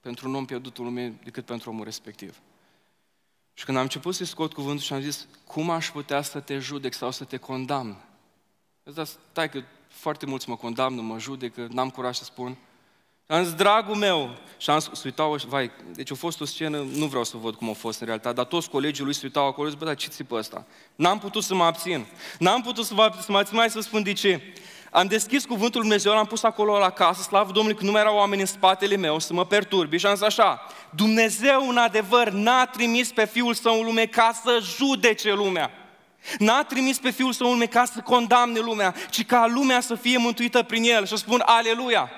pentru 0.00 0.28
un 0.28 0.34
om 0.34 0.44
pierdut 0.44 0.78
în 0.78 0.84
lume 0.84 1.18
decât 1.24 1.44
pentru 1.44 1.70
omul 1.70 1.84
respectiv. 1.84 2.40
Și 3.54 3.64
când 3.64 3.76
am 3.76 3.82
început 3.82 4.14
să-i 4.14 4.26
scot 4.26 4.52
cuvântul 4.52 4.84
și 4.84 4.92
am 4.92 5.00
zis, 5.00 5.26
cum 5.46 5.70
aș 5.70 5.90
putea 5.90 6.22
să 6.22 6.40
te 6.40 6.58
judec 6.58 6.92
sau 6.92 7.10
să 7.10 7.24
te 7.24 7.36
condamn? 7.36 7.96
Dar 8.82 9.04
stai 9.04 9.50
că 9.50 9.62
foarte 9.88 10.26
mulți 10.26 10.48
mă 10.48 10.56
condamnă, 10.56 11.00
mă 11.00 11.18
judecă, 11.18 11.66
n-am 11.70 11.90
curaj 11.90 12.16
să 12.16 12.24
spun. 12.24 12.56
Am 13.26 13.44
zis, 13.44 13.54
dragul 13.54 13.94
meu, 13.94 14.36
și 14.58 14.70
am 14.70 14.78
să 14.78 14.90
uitau, 15.04 15.36
vai, 15.48 15.70
deci 15.92 16.10
a 16.10 16.14
fost 16.14 16.40
o 16.40 16.44
scenă, 16.44 16.78
nu 16.94 17.06
vreau 17.06 17.24
să 17.24 17.36
văd 17.36 17.54
cum 17.54 17.70
a 17.70 17.72
fost 17.72 18.00
în 18.00 18.06
realitate, 18.06 18.34
dar 18.34 18.44
toți 18.44 18.70
colegii 18.70 19.04
lui 19.04 19.14
se 19.14 19.20
uitau 19.24 19.46
acolo, 19.46 19.68
zic, 19.68 19.78
bă, 19.78 19.84
dar 19.84 19.96
ce 19.96 20.08
țipă 20.08 20.36
ăsta? 20.36 20.66
N-am 20.96 21.18
putut 21.18 21.42
să 21.42 21.54
mă 21.54 21.64
abțin. 21.64 22.06
N-am 22.38 22.62
putut 22.62 22.84
să 22.84 22.94
mă, 22.94 23.14
să 23.20 23.32
mă 23.32 23.38
abțin, 23.38 23.56
mai 23.56 23.70
să 23.70 23.80
spun 23.80 24.02
de 24.02 24.12
ce. 24.12 24.54
Am 24.90 25.06
deschis 25.06 25.44
cuvântul 25.44 25.80
Dumnezeu, 25.80 26.12
l-am 26.12 26.26
pus 26.26 26.42
acolo 26.42 26.78
la 26.78 26.90
casă, 26.90 27.22
slavă 27.22 27.52
Domnului 27.52 27.78
că 27.78 27.84
nu 27.84 27.90
mai 27.90 28.00
erau 28.00 28.16
oameni 28.16 28.40
în 28.40 28.46
spatele 28.46 28.96
meu 28.96 29.18
să 29.18 29.32
mă 29.32 29.46
perturbi 29.46 29.96
și 29.96 30.06
am 30.06 30.14
zis 30.14 30.24
așa, 30.24 30.66
Dumnezeu 30.90 31.68
în 31.68 31.76
adevăr 31.76 32.30
n-a 32.30 32.66
trimis 32.66 33.12
pe 33.12 33.26
Fiul 33.26 33.54
Său 33.54 33.78
în 33.78 33.84
lume 33.84 34.06
ca 34.06 34.30
să 34.42 34.58
judece 34.62 35.32
lumea. 35.32 35.70
N-a 36.38 36.62
trimis 36.62 36.98
pe 36.98 37.10
Fiul 37.10 37.32
Său 37.32 37.46
în 37.46 37.52
lume 37.52 37.66
ca 37.66 37.84
să 37.84 38.00
condamne 38.00 38.58
lumea, 38.58 38.94
ci 39.10 39.26
ca 39.26 39.46
lumea 39.46 39.80
să 39.80 39.94
fie 39.94 40.16
mântuită 40.16 40.62
prin 40.62 40.82
El. 40.82 41.06
Și 41.06 41.16
spun, 41.16 41.42
aleluia! 41.46 42.10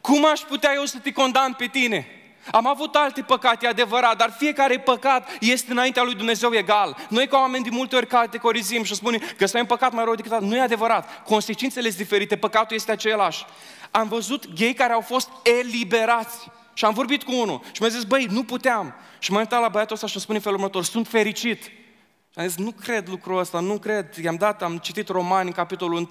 Cum 0.00 0.26
aș 0.26 0.40
putea 0.40 0.72
eu 0.74 0.84
să 0.84 0.98
te 0.98 1.12
condamn 1.12 1.54
pe 1.54 1.66
tine? 1.66 2.06
Am 2.50 2.66
avut 2.66 2.94
alte 2.94 3.22
păcate, 3.22 3.66
e 3.66 3.68
adevărat, 3.68 4.16
dar 4.16 4.34
fiecare 4.38 4.78
păcat 4.78 5.28
este 5.40 5.70
înaintea 5.72 6.02
lui 6.02 6.14
Dumnezeu 6.14 6.54
egal. 6.54 6.96
Noi 7.08 7.26
ca 7.26 7.38
oameni 7.38 7.64
de 7.64 7.70
multe 7.72 7.96
ori 7.96 8.06
categorizim 8.06 8.82
și 8.82 8.94
spunem 8.94 9.20
că 9.36 9.46
să 9.46 9.58
un 9.58 9.64
păcat 9.64 9.92
mai 9.92 10.04
rău 10.04 10.14
decât 10.14 10.32
altul. 10.32 10.48
Nu 10.48 10.56
e 10.56 10.60
adevărat. 10.60 11.22
Consecințele 11.22 11.86
sunt 11.86 12.00
diferite, 12.00 12.36
păcatul 12.36 12.76
este 12.76 12.92
același. 12.92 13.44
Am 13.90 14.08
văzut 14.08 14.54
gay 14.54 14.72
care 14.72 14.92
au 14.92 15.00
fost 15.00 15.28
eliberați. 15.42 16.48
Și 16.72 16.84
am 16.84 16.94
vorbit 16.94 17.22
cu 17.22 17.34
unul 17.34 17.60
și 17.72 17.80
mi-a 17.80 17.90
zis, 17.90 18.02
băi, 18.02 18.26
nu 18.30 18.42
puteam. 18.42 18.94
Și 19.18 19.30
m-am 19.30 19.40
uitat 19.40 19.60
la 19.60 19.68
băiatul 19.68 19.94
ăsta 19.94 20.06
și 20.06 20.20
spune 20.20 20.38
felul 20.38 20.58
următor, 20.58 20.84
sunt 20.84 21.08
fericit. 21.08 21.70
Și 22.36 22.42
am 22.42 22.48
zis, 22.48 22.56
nu 22.56 22.70
cred 22.70 23.08
lucrul 23.08 23.38
ăsta, 23.38 23.60
nu 23.60 23.78
cred. 23.78 24.14
I-am 24.16 24.36
dat, 24.36 24.62
am 24.62 24.78
citit 24.78 25.08
romani 25.08 25.46
în 25.46 25.54
capitolul 25.54 25.96
1 25.96 26.06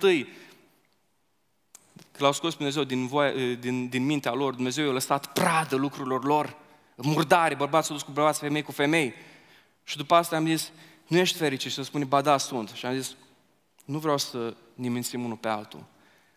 că 2.11 2.23
l-au 2.23 2.31
scos 2.31 2.55
Dumnezeu 2.55 2.83
din, 2.83 3.07
voie, 3.07 3.55
din, 3.55 3.89
din 3.89 4.05
mintea 4.05 4.33
lor, 4.33 4.53
Dumnezeu 4.53 4.85
i-a 4.85 4.91
lăsat 4.91 5.33
pradă 5.33 5.75
lucrurilor 5.75 6.23
lor, 6.23 6.57
murdare, 6.95 7.55
bărbați 7.55 7.87
s-au 7.87 7.95
dus 7.95 8.05
cu 8.05 8.11
bărbați, 8.11 8.39
femei 8.39 8.61
cu 8.61 8.71
femei. 8.71 9.13
Și 9.83 9.97
după 9.97 10.15
asta 10.15 10.35
am 10.35 10.45
zis, 10.45 10.71
nu 11.07 11.17
ești 11.17 11.37
fericit 11.37 11.69
și 11.69 11.75
să 11.75 11.83
spune, 11.83 12.03
ba 12.03 12.21
da, 12.21 12.37
sunt. 12.37 12.69
Și 12.69 12.85
am 12.85 12.95
zis, 12.95 13.15
nu 13.85 13.99
vreau 13.99 14.17
să 14.17 14.55
ne 14.73 14.89
mințim 14.89 15.23
unul 15.23 15.37
pe 15.37 15.47
altul. 15.47 15.83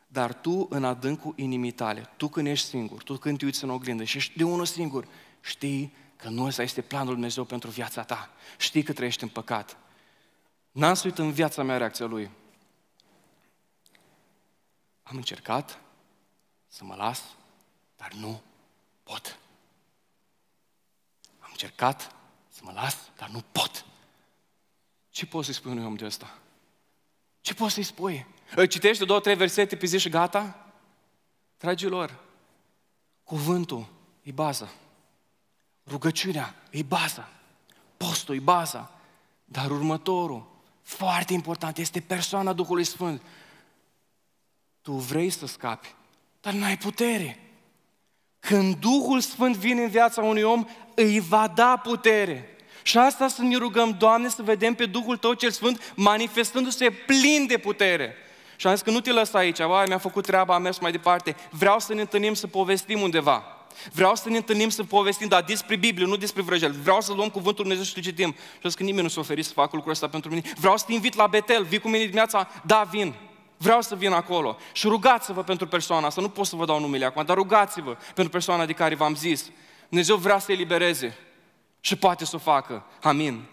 Dar 0.07 0.32
tu, 0.32 0.66
în 0.70 0.84
adâncul 0.84 1.32
inimii 1.36 1.70
tale, 1.70 2.11
tu 2.16 2.28
când 2.28 2.47
ești 2.47 2.66
singur, 2.66 3.03
tu 3.03 3.14
când 3.14 3.39
te 3.39 3.45
uiți 3.45 3.64
în 3.64 3.70
oglindă 3.70 4.05
și 4.05 4.16
ești 4.16 4.36
de 4.36 4.45
unul 4.45 4.66
singur, 4.66 5.07
știi 5.41 5.93
că 6.19 6.29
nu 6.29 6.45
ăsta 6.45 6.62
este 6.62 6.83
planul 6.83 7.07
Lui 7.07 7.14
Dumnezeu 7.14 7.45
pentru 7.45 7.71
viața 7.71 8.03
ta. 8.03 8.31
Știi 8.59 8.83
că 8.83 8.93
trăiești 8.93 9.23
în 9.23 9.29
păcat. 9.29 9.77
N-am 10.71 10.95
suit 10.95 11.19
în 11.19 11.33
viața 11.33 11.62
mea 11.62 11.77
reacția 11.77 12.07
Lui. 12.07 12.31
Am 15.03 15.16
încercat 15.16 15.81
să 16.66 16.85
mă 16.85 16.95
las, 16.95 17.23
dar 17.97 18.12
nu 18.12 18.43
pot. 19.03 19.39
Am 21.39 21.49
încercat 21.51 22.14
să 22.49 22.61
mă 22.62 22.73
las, 22.73 23.11
dar 23.16 23.29
nu 23.29 23.45
pot. 23.53 23.85
Ce 25.11 25.27
poți 25.27 25.45
să-i 25.45 25.55
spui 25.55 25.71
unui 25.71 25.85
om 25.85 25.95
de 25.95 26.05
ăsta? 26.05 26.39
Ce 27.41 27.55
poți 27.55 27.75
să-i 27.75 27.83
spui? 27.83 28.27
Îi 28.55 28.69
citești 28.69 29.05
două, 29.05 29.21
trei 29.21 29.37
versete 29.37 29.77
pe 29.77 29.87
zi 29.87 29.99
și 29.99 30.09
gata? 30.09 30.73
Dragilor, 31.59 32.25
cuvântul 33.25 33.87
e 34.23 34.33
baza. 34.33 34.69
Rugăciunea 35.89 36.55
e 36.70 36.82
baza. 36.82 37.28
Postul 37.97 38.34
e 38.34 38.39
baza. 38.39 38.91
Dar 39.45 39.70
următorul, 39.70 40.47
foarte 40.82 41.32
important, 41.32 41.78
este 41.78 42.01
persoana 42.01 42.53
Duhului 42.53 42.84
Sfânt 42.84 43.22
tu 44.82 44.93
vrei 44.93 45.30
să 45.30 45.47
scapi, 45.47 45.95
dar 46.41 46.53
n-ai 46.53 46.76
putere. 46.76 47.39
Când 48.41 48.76
Duhul 48.76 49.20
Sfânt 49.20 49.57
vine 49.57 49.82
în 49.82 49.89
viața 49.89 50.22
unui 50.22 50.43
om, 50.43 50.66
îi 50.95 51.20
va 51.20 51.49
da 51.55 51.76
putere. 51.76 52.57
Și 52.82 52.99
asta 52.99 53.28
să 53.28 53.43
ne 53.43 53.57
rugăm, 53.57 53.97
Doamne, 53.99 54.28
să 54.28 54.43
vedem 54.43 54.74
pe 54.74 54.86
Duhul 54.86 55.16
Tău 55.16 55.32
cel 55.32 55.51
Sfânt 55.51 55.93
manifestându-se 55.97 56.91
plin 56.91 57.47
de 57.47 57.59
putere. 57.59 58.14
Și 58.57 58.66
am 58.66 58.74
zis 58.74 58.82
că 58.82 58.91
nu 58.91 59.01
te 59.01 59.12
lăsa 59.12 59.39
aici, 59.39 59.62
vai, 59.62 59.84
mi-a 59.86 59.99
făcut 59.99 60.26
treaba, 60.26 60.55
am 60.55 60.62
mers 60.62 60.78
mai 60.78 60.91
departe. 60.91 61.36
Vreau 61.51 61.78
să 61.78 61.95
ne 61.95 62.01
întâlnim 62.01 62.34
să 62.34 62.47
povestim 62.47 63.01
undeva. 63.01 63.58
Vreau 63.93 64.14
să 64.14 64.29
ne 64.29 64.37
întâlnim 64.37 64.68
să 64.68 64.85
povestim, 64.85 65.29
dar 65.29 65.43
despre 65.43 65.76
Biblie, 65.76 66.07
nu 66.07 66.16
despre 66.16 66.43
vrăjel. 66.43 66.72
Vreau 66.72 67.01
să 67.01 67.12
luăm 67.12 67.29
cuvântul 67.29 67.64
Dumnezeu 67.64 67.85
și 67.85 67.93
să 67.93 68.01
citim. 68.01 68.31
Și 68.31 68.39
am 68.55 68.61
zis 68.62 68.74
că 68.74 68.83
nimeni 68.83 69.03
nu 69.03 69.09
s-a 69.09 69.20
oferit 69.20 69.45
să 69.45 69.53
facă 69.53 69.70
lucrul 69.72 69.93
ăsta 69.93 70.09
pentru 70.09 70.31
mine. 70.31 70.53
Vreau 70.57 70.76
să 70.76 70.85
te 70.87 70.93
invit 70.93 71.14
la 71.14 71.26
Betel, 71.26 71.64
vii 71.64 71.79
cu 71.79 71.89
mine 71.89 72.05
dimineața? 72.05 72.49
Da, 72.64 72.89
vin. 72.91 73.14
Vreau 73.57 73.83
să 73.83 73.95
vin 73.95 74.12
acolo. 74.12 74.57
Și 74.72 74.87
rugați-vă 74.87 75.43
pentru 75.43 75.66
persoana 75.66 76.07
asta. 76.07 76.20
Nu 76.20 76.29
pot 76.29 76.47
să 76.47 76.57
vă 76.57 76.64
dau 76.64 76.81
numele 76.81 77.05
acum, 77.05 77.24
dar 77.24 77.37
rugați-vă 77.37 77.97
pentru 78.14 78.33
persoana 78.33 78.66
de 78.66 78.72
care 78.72 78.95
v-am 78.95 79.14
zis. 79.14 79.51
Dumnezeu 79.89 80.16
vrea 80.16 80.39
să 80.39 80.53
elibereze 80.53 81.16
și 81.81 81.97
poate 81.97 82.24
să 82.24 82.37
o 82.37 82.39
facă. 82.39 82.85
Amin. 83.03 83.45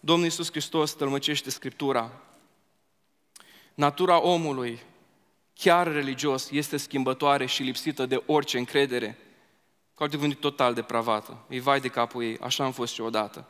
Domnul 0.00 0.24
Iisus 0.24 0.50
Hristos 0.50 0.92
tălmăcește 0.92 1.50
Scriptura. 1.50 2.10
Natura 3.74 4.22
omului, 4.22 4.80
chiar 5.54 5.92
religios, 5.92 6.50
este 6.50 6.76
schimbătoare 6.76 7.46
și 7.46 7.62
lipsită 7.62 8.06
de 8.06 8.22
orice 8.26 8.58
încredere. 8.58 9.18
Cu 9.94 10.02
alte 10.02 10.16
cuvinte, 10.16 10.36
total 10.40 10.74
depravată. 10.74 11.44
Îi 11.48 11.60
vai 11.60 11.80
de 11.80 11.88
capul 11.88 12.22
ei, 12.22 12.38
așa 12.40 12.64
am 12.64 12.72
fost 12.72 12.92
și 12.92 13.00
odată. 13.00 13.48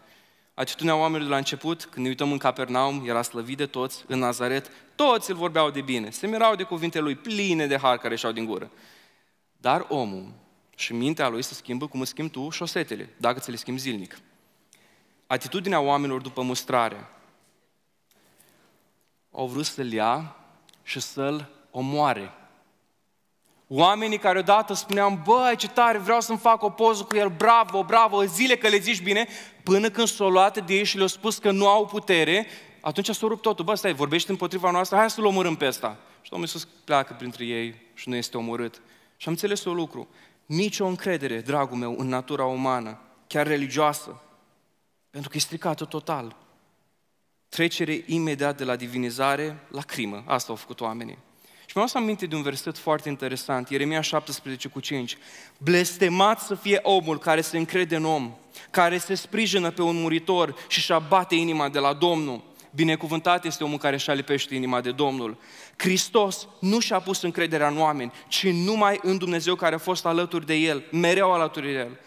Atitudinea 0.54 0.96
oamenilor 0.96 1.24
de 1.24 1.30
la 1.30 1.36
început, 1.36 1.84
când 1.84 2.04
ne 2.04 2.10
uităm 2.10 2.32
în 2.32 2.38
Capernaum, 2.38 3.02
era 3.08 3.22
slăvit 3.22 3.56
de 3.56 3.66
toți, 3.66 4.04
în 4.06 4.18
Nazaret, 4.18 4.70
toți 4.94 5.30
îl 5.30 5.36
vorbeau 5.36 5.70
de 5.70 5.80
bine, 5.80 6.10
se 6.10 6.26
mirau 6.26 6.54
de 6.54 6.62
cuvinte 6.62 7.00
lui, 7.00 7.14
pline 7.14 7.66
de 7.66 7.76
har 7.76 7.98
care 7.98 8.12
ieșeau 8.12 8.32
din 8.32 8.44
gură. 8.44 8.70
Dar 9.56 9.86
omul 9.88 10.32
și 10.76 10.92
mintea 10.92 11.28
lui 11.28 11.42
se 11.42 11.54
schimbă 11.54 11.86
cum 11.86 12.00
îți 12.00 12.10
schimbi 12.10 12.30
tu 12.30 12.50
șosetele, 12.50 13.14
dacă 13.16 13.38
ți 13.38 13.50
le 13.50 13.56
schimbi 13.56 13.80
zilnic. 13.80 14.18
Atitudinea 15.26 15.80
oamenilor 15.80 16.20
după 16.20 16.42
mustrare 16.42 17.08
au 19.32 19.46
vrut 19.46 19.64
să-l 19.64 19.92
ia 19.92 20.36
și 20.82 21.00
să-l 21.00 21.50
omoare. 21.76 22.32
Oamenii 23.68 24.18
care 24.18 24.38
odată 24.38 24.74
spuneam, 24.74 25.22
băi, 25.24 25.56
ce 25.56 25.68
tare, 25.68 25.98
vreau 25.98 26.20
să-mi 26.20 26.38
fac 26.38 26.62
o 26.62 26.70
poză 26.70 27.02
cu 27.02 27.16
el, 27.16 27.28
bravo, 27.28 27.82
bravo, 27.82 28.24
zile 28.24 28.56
că 28.56 28.68
le 28.68 28.78
zici 28.78 29.02
bine, 29.02 29.28
până 29.62 29.90
când 29.90 30.06
s-au 30.06 30.28
luat 30.28 30.64
de 30.64 30.74
ei 30.74 30.84
și 30.84 30.96
le-au 30.96 31.08
spus 31.08 31.38
că 31.38 31.50
nu 31.50 31.68
au 31.68 31.86
putere, 31.86 32.46
atunci 32.80 33.10
s-a 33.10 33.26
rupt 33.26 33.42
totul. 33.42 33.64
Bă, 33.64 33.74
stai, 33.74 33.92
vorbești 33.92 34.30
împotriva 34.30 34.70
noastră, 34.70 34.96
hai 34.96 35.10
să-l 35.10 35.24
omorâm 35.24 35.56
pe 35.56 35.66
ăsta. 35.66 35.96
Și 36.22 36.30
Domnul 36.30 36.48
Iisus 36.48 36.68
pleacă 36.84 37.14
printre 37.18 37.44
ei 37.44 37.74
și 37.94 38.08
nu 38.08 38.16
este 38.16 38.36
omorât. 38.36 38.74
Și 39.16 39.28
am 39.28 39.32
înțeles 39.32 39.64
un 39.64 39.74
lucru. 39.74 40.08
Nici 40.46 40.80
o 40.80 40.86
încredere, 40.86 41.40
dragul 41.40 41.76
meu, 41.76 41.94
în 41.98 42.08
natura 42.08 42.44
umană, 42.44 43.00
chiar 43.26 43.46
religioasă, 43.46 44.20
pentru 45.10 45.30
că 45.30 45.36
e 45.36 45.40
stricată 45.40 45.84
total. 45.84 46.36
Trecere 47.48 48.02
imediat 48.06 48.56
de 48.56 48.64
la 48.64 48.76
divinizare 48.76 49.66
la 49.68 49.82
crimă. 49.82 50.22
Asta 50.26 50.50
au 50.50 50.56
făcut 50.56 50.80
oamenii. 50.80 51.18
Și 51.74 51.80
mi-am 51.80 51.92
să 51.92 51.98
aminte 51.98 52.26
de 52.26 52.34
un 52.34 52.42
verset 52.42 52.78
foarte 52.78 53.08
interesant, 53.08 53.70
Ieremia 53.70 54.00
17 54.00 54.68
cu 54.68 54.80
5. 54.80 55.16
Blestemat 55.58 56.40
să 56.40 56.54
fie 56.54 56.80
omul 56.82 57.18
care 57.18 57.40
se 57.40 57.58
încrede 57.58 57.96
în 57.96 58.04
om, 58.04 58.34
care 58.70 58.98
se 58.98 59.14
sprijină 59.14 59.70
pe 59.70 59.82
un 59.82 60.00
muritor 60.00 60.54
și 60.68 60.80
și 60.80 60.92
abate 60.92 61.34
inima 61.34 61.68
de 61.68 61.78
la 61.78 61.92
Domnul. 61.92 62.42
Binecuvântat 62.70 63.44
este 63.44 63.64
omul 63.64 63.78
care 63.78 63.94
își 63.94 64.10
alipește 64.10 64.54
inima 64.54 64.80
de 64.80 64.92
Domnul. 64.92 65.36
Hristos 65.76 66.48
nu 66.60 66.80
și-a 66.80 67.00
pus 67.00 67.22
încrederea 67.22 67.68
în 67.68 67.78
oameni, 67.78 68.12
ci 68.28 68.46
numai 68.46 68.98
în 69.02 69.18
Dumnezeu 69.18 69.54
care 69.54 69.74
a 69.74 69.78
fost 69.78 70.06
alături 70.06 70.46
de 70.46 70.54
El, 70.54 70.84
mereu 70.90 71.32
alături 71.32 71.66
de 71.66 71.72
El. 71.72 72.00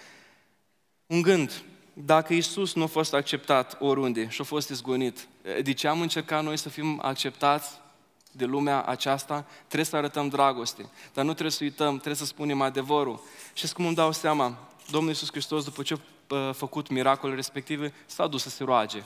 Un 1.06 1.22
gând, 1.22 1.64
dacă 1.94 2.34
Isus 2.34 2.74
nu 2.74 2.84
a 2.84 2.88
fost 2.88 3.14
acceptat 3.14 3.78
oriunde 3.80 4.28
și 4.30 4.42
a 4.42 4.44
fost 4.44 4.70
izgonit, 4.70 5.28
de 5.64 5.74
ce 5.74 5.88
am 5.88 6.02
încercat 6.02 6.44
noi 6.44 6.58
să 6.58 6.70
fim 6.70 7.00
acceptați 7.04 7.86
de 8.32 8.46
lumea 8.46 8.82
aceasta? 8.82 9.46
Trebuie 9.58 9.86
să 9.86 9.96
arătăm 9.96 10.28
dragoste, 10.28 10.90
dar 11.14 11.26
nu 11.26 11.32
trebuie 11.32 11.52
să 11.52 11.64
uităm, 11.64 11.94
trebuie 11.94 12.16
să 12.16 12.26
spunem 12.26 12.62
adevărul. 12.62 13.22
Și 13.54 13.74
cum 13.74 13.86
îmi 13.86 13.96
dau 13.96 14.12
seama, 14.12 14.58
Domnul 14.90 15.10
Iisus 15.10 15.32
Hristos, 15.32 15.64
după 15.64 15.84
ce 15.84 15.98
a 16.28 16.52
făcut 16.52 16.90
miracolul 16.90 17.36
respective, 17.36 17.94
s-a 18.06 18.28
dus 18.28 18.42
să 18.42 18.50
se 18.50 18.64
roage. 18.64 19.04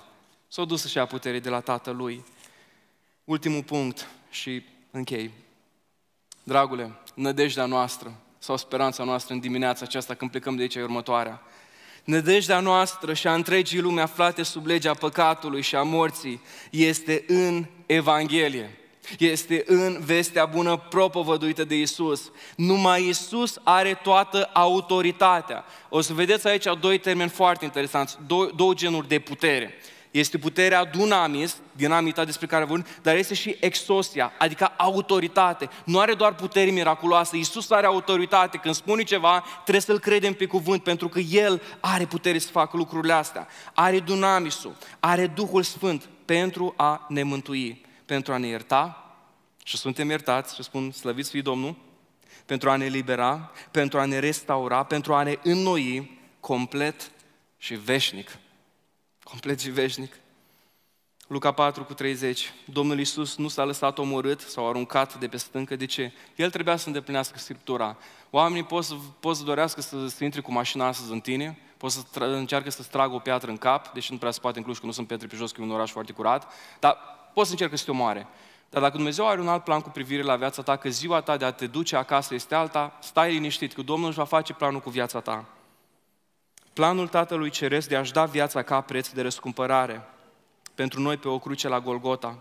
S-a 0.47 0.65
dus 0.65 0.81
să-și 0.81 0.97
ia 0.97 1.05
putere 1.05 1.39
de 1.39 1.49
la 1.49 1.59
Tatălui. 1.59 2.25
Ultimul 3.23 3.63
punct 3.63 4.09
și 4.29 4.63
închei. 4.91 5.31
Dragule, 6.43 6.91
nădejdea 7.13 7.65
noastră 7.65 8.13
sau 8.39 8.57
speranța 8.57 9.03
noastră 9.03 9.33
în 9.33 9.39
dimineața 9.39 9.85
aceasta 9.85 10.13
când 10.13 10.31
plecăm 10.31 10.55
de 10.55 10.61
aici 10.61 10.75
e 10.75 10.81
următoarea. 10.81 11.41
Nădejdea 12.03 12.59
noastră 12.59 13.13
și 13.13 13.27
a 13.27 13.33
întregii 13.33 13.79
lume 13.79 14.01
aflate 14.01 14.43
sub 14.43 14.65
legea 14.65 14.93
păcatului 14.93 15.61
și 15.61 15.75
a 15.75 15.83
morții 15.83 16.41
este 16.71 17.23
în 17.27 17.65
Evanghelie. 17.85 18.80
Este 19.19 19.63
în 19.65 20.01
vestea 20.05 20.45
bună 20.45 20.77
propovăduită 20.77 21.63
de 21.63 21.75
Isus. 21.75 22.31
Numai 22.55 23.07
Isus 23.07 23.59
are 23.63 23.99
toată 24.03 24.49
autoritatea. 24.53 25.65
O 25.89 26.01
să 26.01 26.13
vedeți 26.13 26.47
aici 26.47 26.65
doi 26.79 26.97
termeni 26.97 27.29
foarte 27.29 27.65
interesanți, 27.65 28.17
două, 28.27 28.49
două 28.55 28.73
genuri 28.73 29.07
de 29.07 29.19
putere. 29.19 29.73
Este 30.11 30.37
puterea 30.37 30.85
dunamis, 30.85 31.57
dinamita 31.71 32.25
despre 32.25 32.47
care 32.47 32.65
vorbim, 32.65 32.85
dar 33.01 33.15
este 33.15 33.33
și 33.33 33.57
exosia, 33.59 34.31
adică 34.37 34.73
autoritate. 34.77 35.69
Nu 35.85 35.99
are 35.99 36.13
doar 36.13 36.35
putere 36.35 36.69
miraculoasă, 36.69 37.35
Iisus 37.35 37.69
are 37.69 37.85
autoritate. 37.85 38.57
Când 38.57 38.75
spune 38.75 39.03
ceva, 39.03 39.43
trebuie 39.53 39.81
să-L 39.81 39.99
credem 39.99 40.33
pe 40.33 40.45
cuvânt, 40.45 40.83
pentru 40.83 41.09
că 41.09 41.19
El 41.19 41.61
are 41.79 42.05
putere 42.05 42.37
să 42.37 42.47
facă 42.51 42.77
lucrurile 42.77 43.13
astea. 43.13 43.47
Are 43.73 43.99
dunamisul, 43.99 44.75
are 44.99 45.27
Duhul 45.27 45.63
Sfânt 45.63 46.09
pentru 46.25 46.73
a 46.77 47.05
ne 47.09 47.23
mântui, 47.23 47.85
pentru 48.11 48.33
a 48.33 48.37
ne 48.37 48.47
ierta 48.47 49.15
și 49.63 49.77
suntem 49.77 50.09
iertați 50.09 50.55
și 50.55 50.63
spun, 50.63 50.91
slăviți 50.91 51.29
fii 51.29 51.41
Domnul, 51.41 51.75
pentru 52.45 52.69
a 52.69 52.75
ne 52.75 52.85
libera, 52.85 53.51
pentru 53.71 53.99
a 53.99 54.05
ne 54.05 54.19
restaura, 54.19 54.83
pentru 54.83 55.13
a 55.13 55.23
ne 55.23 55.39
înnoi 55.43 56.19
complet 56.39 57.11
și 57.57 57.73
veșnic 57.73 58.37
complet 59.23 59.59
și 59.59 59.69
veșnic. 59.69 60.19
Luca 61.27 61.51
4 61.51 61.83
cu 61.83 61.93
30. 61.93 62.53
Domnul 62.65 62.97
Iisus 62.97 63.37
nu 63.37 63.47
s-a 63.47 63.63
lăsat 63.63 63.97
omorât 63.97 64.39
sau 64.39 64.69
aruncat 64.69 65.19
de 65.19 65.27
pe 65.27 65.37
stâncă. 65.37 65.75
De 65.75 65.85
ce? 65.85 66.11
El 66.35 66.49
trebuia 66.49 66.75
să 66.75 66.87
îndeplinească 66.87 67.37
Scriptura. 67.37 67.97
Oamenii 68.29 68.63
pot 68.63 68.83
să, 68.83 68.93
pot 69.19 69.35
să 69.35 69.43
dorească 69.43 69.81
să, 69.81 70.07
să 70.07 70.23
intre 70.23 70.41
cu 70.41 70.51
mașina 70.51 70.91
să 70.91 71.03
zântine, 71.05 71.57
pot 71.77 71.91
să 71.91 72.01
tra- 72.03 72.35
încearcă 72.35 72.69
să 72.69 72.83
tragă 72.83 73.15
o 73.15 73.19
piatră 73.19 73.49
în 73.49 73.57
cap, 73.57 73.93
deși 73.93 74.11
nu 74.11 74.17
prea 74.17 74.31
se 74.31 74.39
poate 74.39 74.57
în 74.57 74.63
Cluj, 74.63 74.77
că 74.77 74.85
nu 74.85 74.91
sunt 74.91 75.07
pietre 75.07 75.27
pe 75.27 75.35
jos, 75.35 75.51
că 75.51 75.61
e 75.61 75.63
un 75.63 75.71
oraș 75.71 75.91
foarte 75.91 76.11
curat, 76.11 76.53
dar 76.79 77.19
pot 77.33 77.45
să 77.45 77.51
încercă 77.51 77.75
să 77.75 77.85
te 77.85 77.91
omoare. 77.91 78.27
Dar 78.69 78.81
dacă 78.81 78.95
Dumnezeu 78.95 79.27
are 79.27 79.41
un 79.41 79.47
alt 79.47 79.63
plan 79.63 79.81
cu 79.81 79.89
privire 79.89 80.21
la 80.21 80.35
viața 80.35 80.61
ta, 80.61 80.75
că 80.75 80.89
ziua 80.89 81.21
ta 81.21 81.37
de 81.37 81.45
a 81.45 81.51
te 81.51 81.67
duce 81.67 81.95
acasă 81.95 82.33
este 82.33 82.55
alta, 82.55 82.97
stai 83.01 83.31
liniștit, 83.31 83.73
că 83.73 83.81
Domnul 83.81 84.07
își 84.07 84.17
va 84.17 84.23
face 84.23 84.53
planul 84.53 84.79
cu 84.79 84.89
viața 84.89 85.19
ta. 85.19 85.45
Planul 86.73 87.07
Tatălui 87.07 87.49
Ceresc 87.49 87.87
de 87.87 87.95
a-și 87.95 88.11
da 88.11 88.25
viața 88.25 88.61
ca 88.61 88.81
preț 88.81 89.09
de 89.09 89.21
răscumpărare 89.21 90.01
pentru 90.75 90.99
noi 91.01 91.17
pe 91.17 91.27
o 91.27 91.39
cruce 91.39 91.67
la 91.67 91.79
Golgota. 91.79 92.37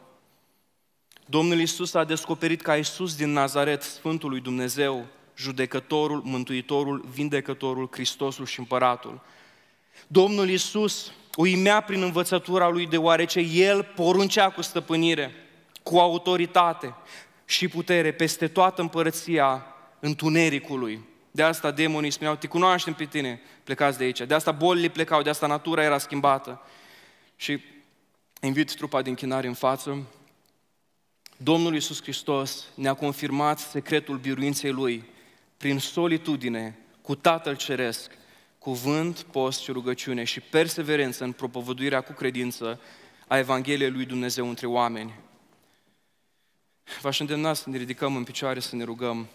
Domnul 1.26 1.60
Isus 1.60 1.94
a 1.94 2.04
descoperit 2.04 2.60
ca 2.60 2.76
Isus 2.76 3.16
din 3.16 3.32
Nazaret, 3.32 3.82
Sfântul 3.82 4.30
lui 4.30 4.40
Dumnezeu, 4.40 5.06
judecătorul, 5.36 6.22
mântuitorul, 6.24 7.04
vindecătorul, 7.10 7.88
Hristosul 7.90 8.46
și 8.46 8.58
împăratul. 8.58 9.20
Domnul 10.06 10.48
Isus 10.48 11.12
uimea 11.36 11.80
prin 11.80 12.02
învățătura 12.02 12.68
lui 12.68 12.86
deoarece 12.86 13.40
El 13.40 13.82
poruncea 13.94 14.50
cu 14.50 14.62
stăpânire, 14.62 15.32
cu 15.82 15.98
autoritate 15.98 16.94
și 17.44 17.68
putere 17.68 18.12
peste 18.12 18.48
toată 18.48 18.80
împărăția 18.80 19.66
întunericului. 20.00 21.08
De 21.30 21.42
asta 21.42 21.70
demonii 21.70 22.10
spuneau, 22.10 22.36
te 22.36 22.46
cunoaștem 22.46 22.94
pe 22.94 23.04
tine, 23.04 23.40
plecați 23.64 23.98
de 23.98 24.04
aici. 24.04 24.20
De 24.20 24.34
asta 24.34 24.52
bolile 24.52 24.88
plecau, 24.88 25.22
de 25.22 25.30
asta 25.30 25.46
natura 25.46 25.82
era 25.82 25.98
schimbată. 25.98 26.60
Și 27.36 27.60
invit 28.40 28.74
trupa 28.74 29.02
din 29.02 29.14
chinare 29.14 29.46
în 29.46 29.54
față. 29.54 30.06
Domnul 31.36 31.74
Iisus 31.74 32.02
Hristos 32.02 32.64
ne-a 32.74 32.94
confirmat 32.94 33.58
secretul 33.58 34.16
biruinței 34.16 34.70
Lui 34.70 35.04
prin 35.56 35.78
solitudine, 35.78 36.78
cu 37.02 37.14
Tatăl 37.14 37.56
Ceresc, 37.56 38.10
cuvânt, 38.60 39.22
post 39.22 39.60
și 39.60 39.70
rugăciune 39.70 40.24
și 40.24 40.40
perseverență 40.40 41.24
în 41.24 41.32
propovăduirea 41.32 42.00
cu 42.00 42.12
credință 42.12 42.80
a 43.28 43.38
Evangheliei 43.38 43.90
Lui 43.90 44.04
Dumnezeu 44.04 44.48
între 44.48 44.66
oameni. 44.66 45.14
V-aș 47.00 47.20
îndemna 47.20 47.52
să 47.52 47.70
ne 47.70 47.76
ridicăm 47.76 48.16
în 48.16 48.24
picioare, 48.24 48.60
să 48.60 48.76
ne 48.76 48.84
rugăm. 48.84 49.28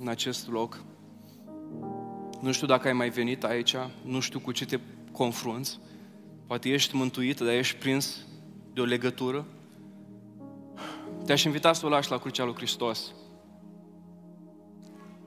în 0.00 0.08
acest 0.08 0.48
loc. 0.48 0.84
Nu 2.40 2.52
știu 2.52 2.66
dacă 2.66 2.86
ai 2.86 2.92
mai 2.92 3.08
venit 3.08 3.44
aici, 3.44 3.74
nu 4.02 4.20
știu 4.20 4.40
cu 4.40 4.52
ce 4.52 4.64
te 4.64 4.78
confrunți. 5.12 5.78
Poate 6.46 6.68
ești 6.68 6.96
mântuit, 6.96 7.38
dar 7.38 7.54
ești 7.54 7.76
prins 7.76 8.16
de 8.72 8.80
o 8.80 8.84
legătură. 8.84 9.46
Te-aș 11.24 11.44
invita 11.44 11.72
să 11.72 11.86
o 11.86 11.88
lași 11.88 12.10
la 12.10 12.18
crucea 12.18 12.44
lui 12.44 12.54
Hristos. 12.54 13.12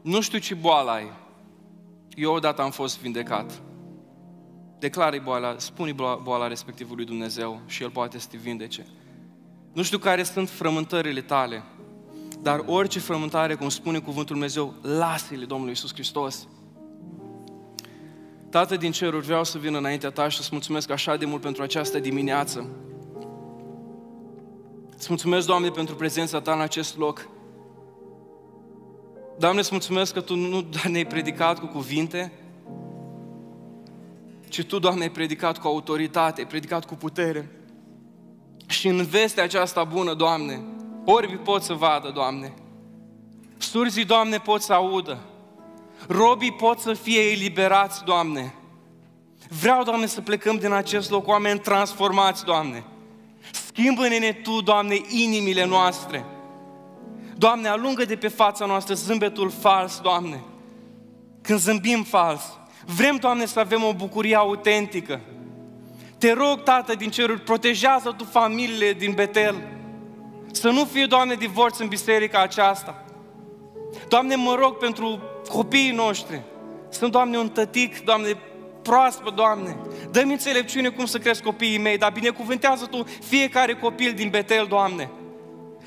Nu 0.01 0.21
știu 0.21 0.39
ce 0.39 0.53
boală 0.53 0.89
ai. 0.89 1.11
Eu 2.15 2.33
odată 2.33 2.61
am 2.61 2.71
fost 2.71 2.99
vindecat. 2.99 3.61
Declară 4.79 5.19
boala, 5.23 5.55
spune 5.57 5.91
boala 6.23 6.47
respectivului 6.47 7.05
Dumnezeu 7.05 7.61
și 7.65 7.83
El 7.83 7.89
poate 7.89 8.19
să 8.19 8.27
te 8.31 8.37
vindece. 8.37 8.85
Nu 9.73 9.83
știu 9.83 9.97
care 9.97 10.23
sunt 10.23 10.49
frământările 10.49 11.21
tale, 11.21 11.63
dar 12.41 12.63
orice 12.65 12.99
frământare, 12.99 13.55
cum 13.55 13.69
spune 13.69 13.99
cuvântul 13.99 14.35
Dumnezeu, 14.35 14.73
lasă-le 14.81 15.45
Domnului 15.45 15.73
Iisus 15.73 15.93
Hristos. 15.93 16.47
Tată 18.51 18.77
din 18.77 18.91
ceruri, 18.91 19.25
vreau 19.25 19.43
să 19.43 19.57
vin 19.57 19.75
înaintea 19.75 20.09
ta 20.09 20.29
și 20.29 20.37
să-ți 20.37 20.49
mulțumesc 20.51 20.89
așa 20.89 21.15
de 21.15 21.25
mult 21.25 21.41
pentru 21.41 21.63
această 21.63 21.99
dimineață. 21.99 22.69
Îți 24.97 25.05
mulțumesc, 25.09 25.47
Doamne, 25.47 25.69
pentru 25.69 25.95
prezența 25.95 26.41
Ta 26.41 26.53
în 26.53 26.61
acest 26.61 26.97
loc. 26.97 27.27
Doamne, 29.37 29.59
îți 29.59 29.69
mulțumesc 29.71 30.13
că 30.13 30.21
Tu 30.21 30.35
nu 30.35 30.61
doar 30.61 30.85
ne-ai 30.85 31.05
predicat 31.05 31.59
cu 31.59 31.65
cuvinte, 31.65 32.31
ci 34.49 34.63
Tu, 34.63 34.79
Doamne, 34.79 35.01
ai 35.01 35.11
predicat 35.11 35.57
cu 35.57 35.67
autoritate, 35.67 36.41
ai 36.41 36.47
predicat 36.47 36.85
cu 36.85 36.95
putere. 36.95 37.51
Și 38.67 38.87
în 38.87 39.05
vestea 39.05 39.43
aceasta 39.43 39.83
bună, 39.83 40.13
Doamne, 40.13 40.61
orbi 41.05 41.35
pot 41.35 41.61
să 41.61 41.73
vadă, 41.73 42.11
Doamne. 42.13 42.53
Surzii, 43.57 44.05
Doamne, 44.05 44.37
pot 44.37 44.61
să 44.61 44.73
audă. 44.73 45.30
Robii 46.07 46.51
pot 46.51 46.79
să 46.79 46.93
fie 46.93 47.19
eliberați, 47.19 48.03
Doamne. 48.03 48.53
Vreau, 49.59 49.83
Doamne, 49.83 50.05
să 50.05 50.21
plecăm 50.21 50.55
din 50.55 50.71
acest 50.71 51.09
loc 51.09 51.27
oameni 51.27 51.59
transformați, 51.59 52.45
Doamne. 52.45 52.83
Schimbă-ne 53.51 54.31
Tu, 54.31 54.61
Doamne, 54.61 54.95
inimile 55.07 55.65
noastre. 55.65 56.25
Doamne, 57.35 57.67
alungă 57.67 58.05
de 58.05 58.15
pe 58.15 58.27
fața 58.27 58.65
noastră 58.65 58.93
zâmbetul 58.93 59.49
fals, 59.49 59.99
Doamne. 59.99 60.43
Când 61.41 61.59
zâmbim 61.59 62.03
fals. 62.03 62.41
Vrem, 62.85 63.15
Doamne, 63.15 63.45
să 63.45 63.59
avem 63.59 63.83
o 63.83 63.93
bucurie 63.93 64.35
autentică. 64.35 65.21
Te 66.17 66.33
rog, 66.33 66.63
Tată 66.63 66.95
din 66.95 67.09
ceruri, 67.09 67.41
protejează 67.41 68.15
Tu 68.17 68.23
familiile 68.23 68.93
din 68.93 69.11
Betel. 69.11 69.55
Să 70.51 70.69
nu 70.69 70.85
fie, 70.85 71.05
Doamne, 71.05 71.35
divorț 71.35 71.77
în 71.77 71.87
biserica 71.87 72.41
aceasta. 72.41 73.05
Doamne, 74.07 74.35
mă 74.35 74.55
rog 74.59 74.77
pentru 74.77 75.21
copiii 75.51 75.91
noștri. 75.91 76.41
Sunt, 76.89 77.11
Doamne, 77.11 77.37
un 77.37 77.49
tătic, 77.49 78.03
Doamne, 78.03 78.37
proaspăt, 78.81 79.33
Doamne. 79.33 79.77
Dă-mi 80.11 80.31
înțelepciune 80.31 80.89
cum 80.89 81.05
să 81.05 81.17
cresc 81.17 81.43
copiii 81.43 81.77
mei, 81.77 81.97
dar 81.97 82.11
binecuvântează 82.11 82.85
Tu 82.85 83.03
fiecare 83.27 83.73
copil 83.73 84.13
din 84.13 84.29
Betel, 84.29 84.65
Doamne. 84.69 85.09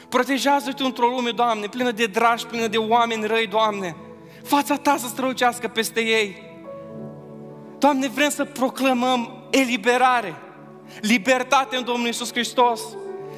Protejează-te 0.08 0.82
într-o 0.82 1.06
lume, 1.06 1.30
Doamne, 1.30 1.66
plină 1.66 1.90
de 1.90 2.06
dragi, 2.06 2.46
plină 2.46 2.66
de 2.66 2.76
oameni 2.76 3.26
răi, 3.26 3.46
Doamne. 3.46 3.96
Fața 4.42 4.76
Ta 4.76 4.96
să 4.98 5.06
strălucească 5.06 5.68
peste 5.68 6.00
ei. 6.00 6.42
Doamne, 7.78 8.08
vrem 8.08 8.28
să 8.28 8.44
proclamăm 8.44 9.46
eliberare, 9.50 10.34
libertate 11.00 11.76
în 11.76 11.84
Domnul 11.84 12.06
Iisus 12.06 12.32
Hristos. 12.32 12.80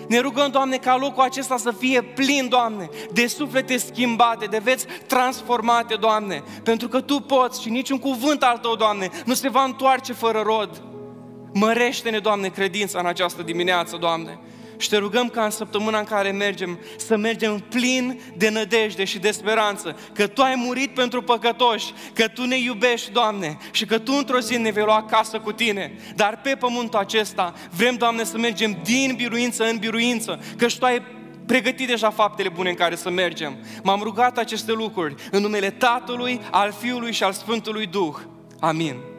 Ne 0.08 0.18
rugăm, 0.18 0.50
Doamne, 0.50 0.76
ca 0.76 0.96
locul 0.96 1.22
acesta 1.22 1.56
să 1.56 1.70
fie 1.70 2.02
plin, 2.02 2.48
Doamne, 2.48 2.88
de 3.12 3.26
suflete 3.26 3.76
schimbate, 3.76 4.46
de 4.46 4.60
veți 4.62 4.86
transformate, 5.06 5.94
Doamne, 5.94 6.42
pentru 6.62 6.88
că 6.88 7.00
Tu 7.00 7.20
poți 7.20 7.62
și 7.62 7.70
niciun 7.70 7.98
cuvânt 7.98 8.42
al 8.42 8.58
Tău, 8.58 8.76
Doamne, 8.76 9.10
nu 9.24 9.34
se 9.34 9.48
va 9.48 9.62
întoarce 9.62 10.12
fără 10.12 10.40
rod. 10.40 10.82
Mărește-ne, 11.52 12.18
Doamne, 12.18 12.48
credința 12.48 12.98
în 12.98 13.06
această 13.06 13.42
dimineață, 13.42 13.96
Doamne. 13.96 14.38
Și 14.76 14.88
te 14.88 14.96
rugăm 14.96 15.28
ca 15.28 15.44
în 15.44 15.50
săptămâna 15.50 15.98
în 15.98 16.04
care 16.04 16.30
mergem 16.30 16.78
să 16.96 17.16
mergem 17.16 17.58
plin 17.58 18.20
de 18.36 18.48
nădejde 18.48 19.04
și 19.04 19.18
de 19.18 19.30
speranță, 19.30 19.96
că 20.12 20.26
Tu 20.26 20.42
ai 20.42 20.54
murit 20.56 20.94
pentru 20.94 21.22
păcătoși, 21.22 21.92
că 22.14 22.28
Tu 22.28 22.44
ne 22.44 22.58
iubești, 22.58 23.12
Doamne, 23.12 23.58
și 23.70 23.86
că 23.86 23.98
Tu 23.98 24.12
într-o 24.12 24.40
zi 24.40 24.56
ne 24.56 24.70
vei 24.70 24.84
lua 24.84 24.96
acasă 24.96 25.38
cu 25.38 25.52
Tine. 25.52 25.98
Dar 26.14 26.40
pe 26.42 26.56
pământul 26.58 26.98
acesta 26.98 27.54
vrem, 27.70 27.94
Doamne, 27.94 28.24
să 28.24 28.38
mergem 28.38 28.78
din 28.82 29.14
biruință 29.16 29.64
în 29.64 29.76
biruință, 29.76 30.40
că 30.56 30.66
Tu 30.78 30.84
ai 30.84 31.02
pregătit 31.46 31.86
deja 31.86 32.10
faptele 32.10 32.48
bune 32.48 32.68
în 32.68 32.74
care 32.74 32.96
să 32.96 33.10
mergem. 33.10 33.56
M-am 33.82 34.00
rugat 34.02 34.38
aceste 34.38 34.72
lucruri 34.72 35.14
în 35.30 35.42
numele 35.42 35.70
Tatălui, 35.70 36.40
al 36.50 36.72
Fiului 36.80 37.12
și 37.12 37.22
al 37.22 37.32
Sfântului 37.32 37.86
Duh. 37.86 38.14
Amin. 38.60 39.15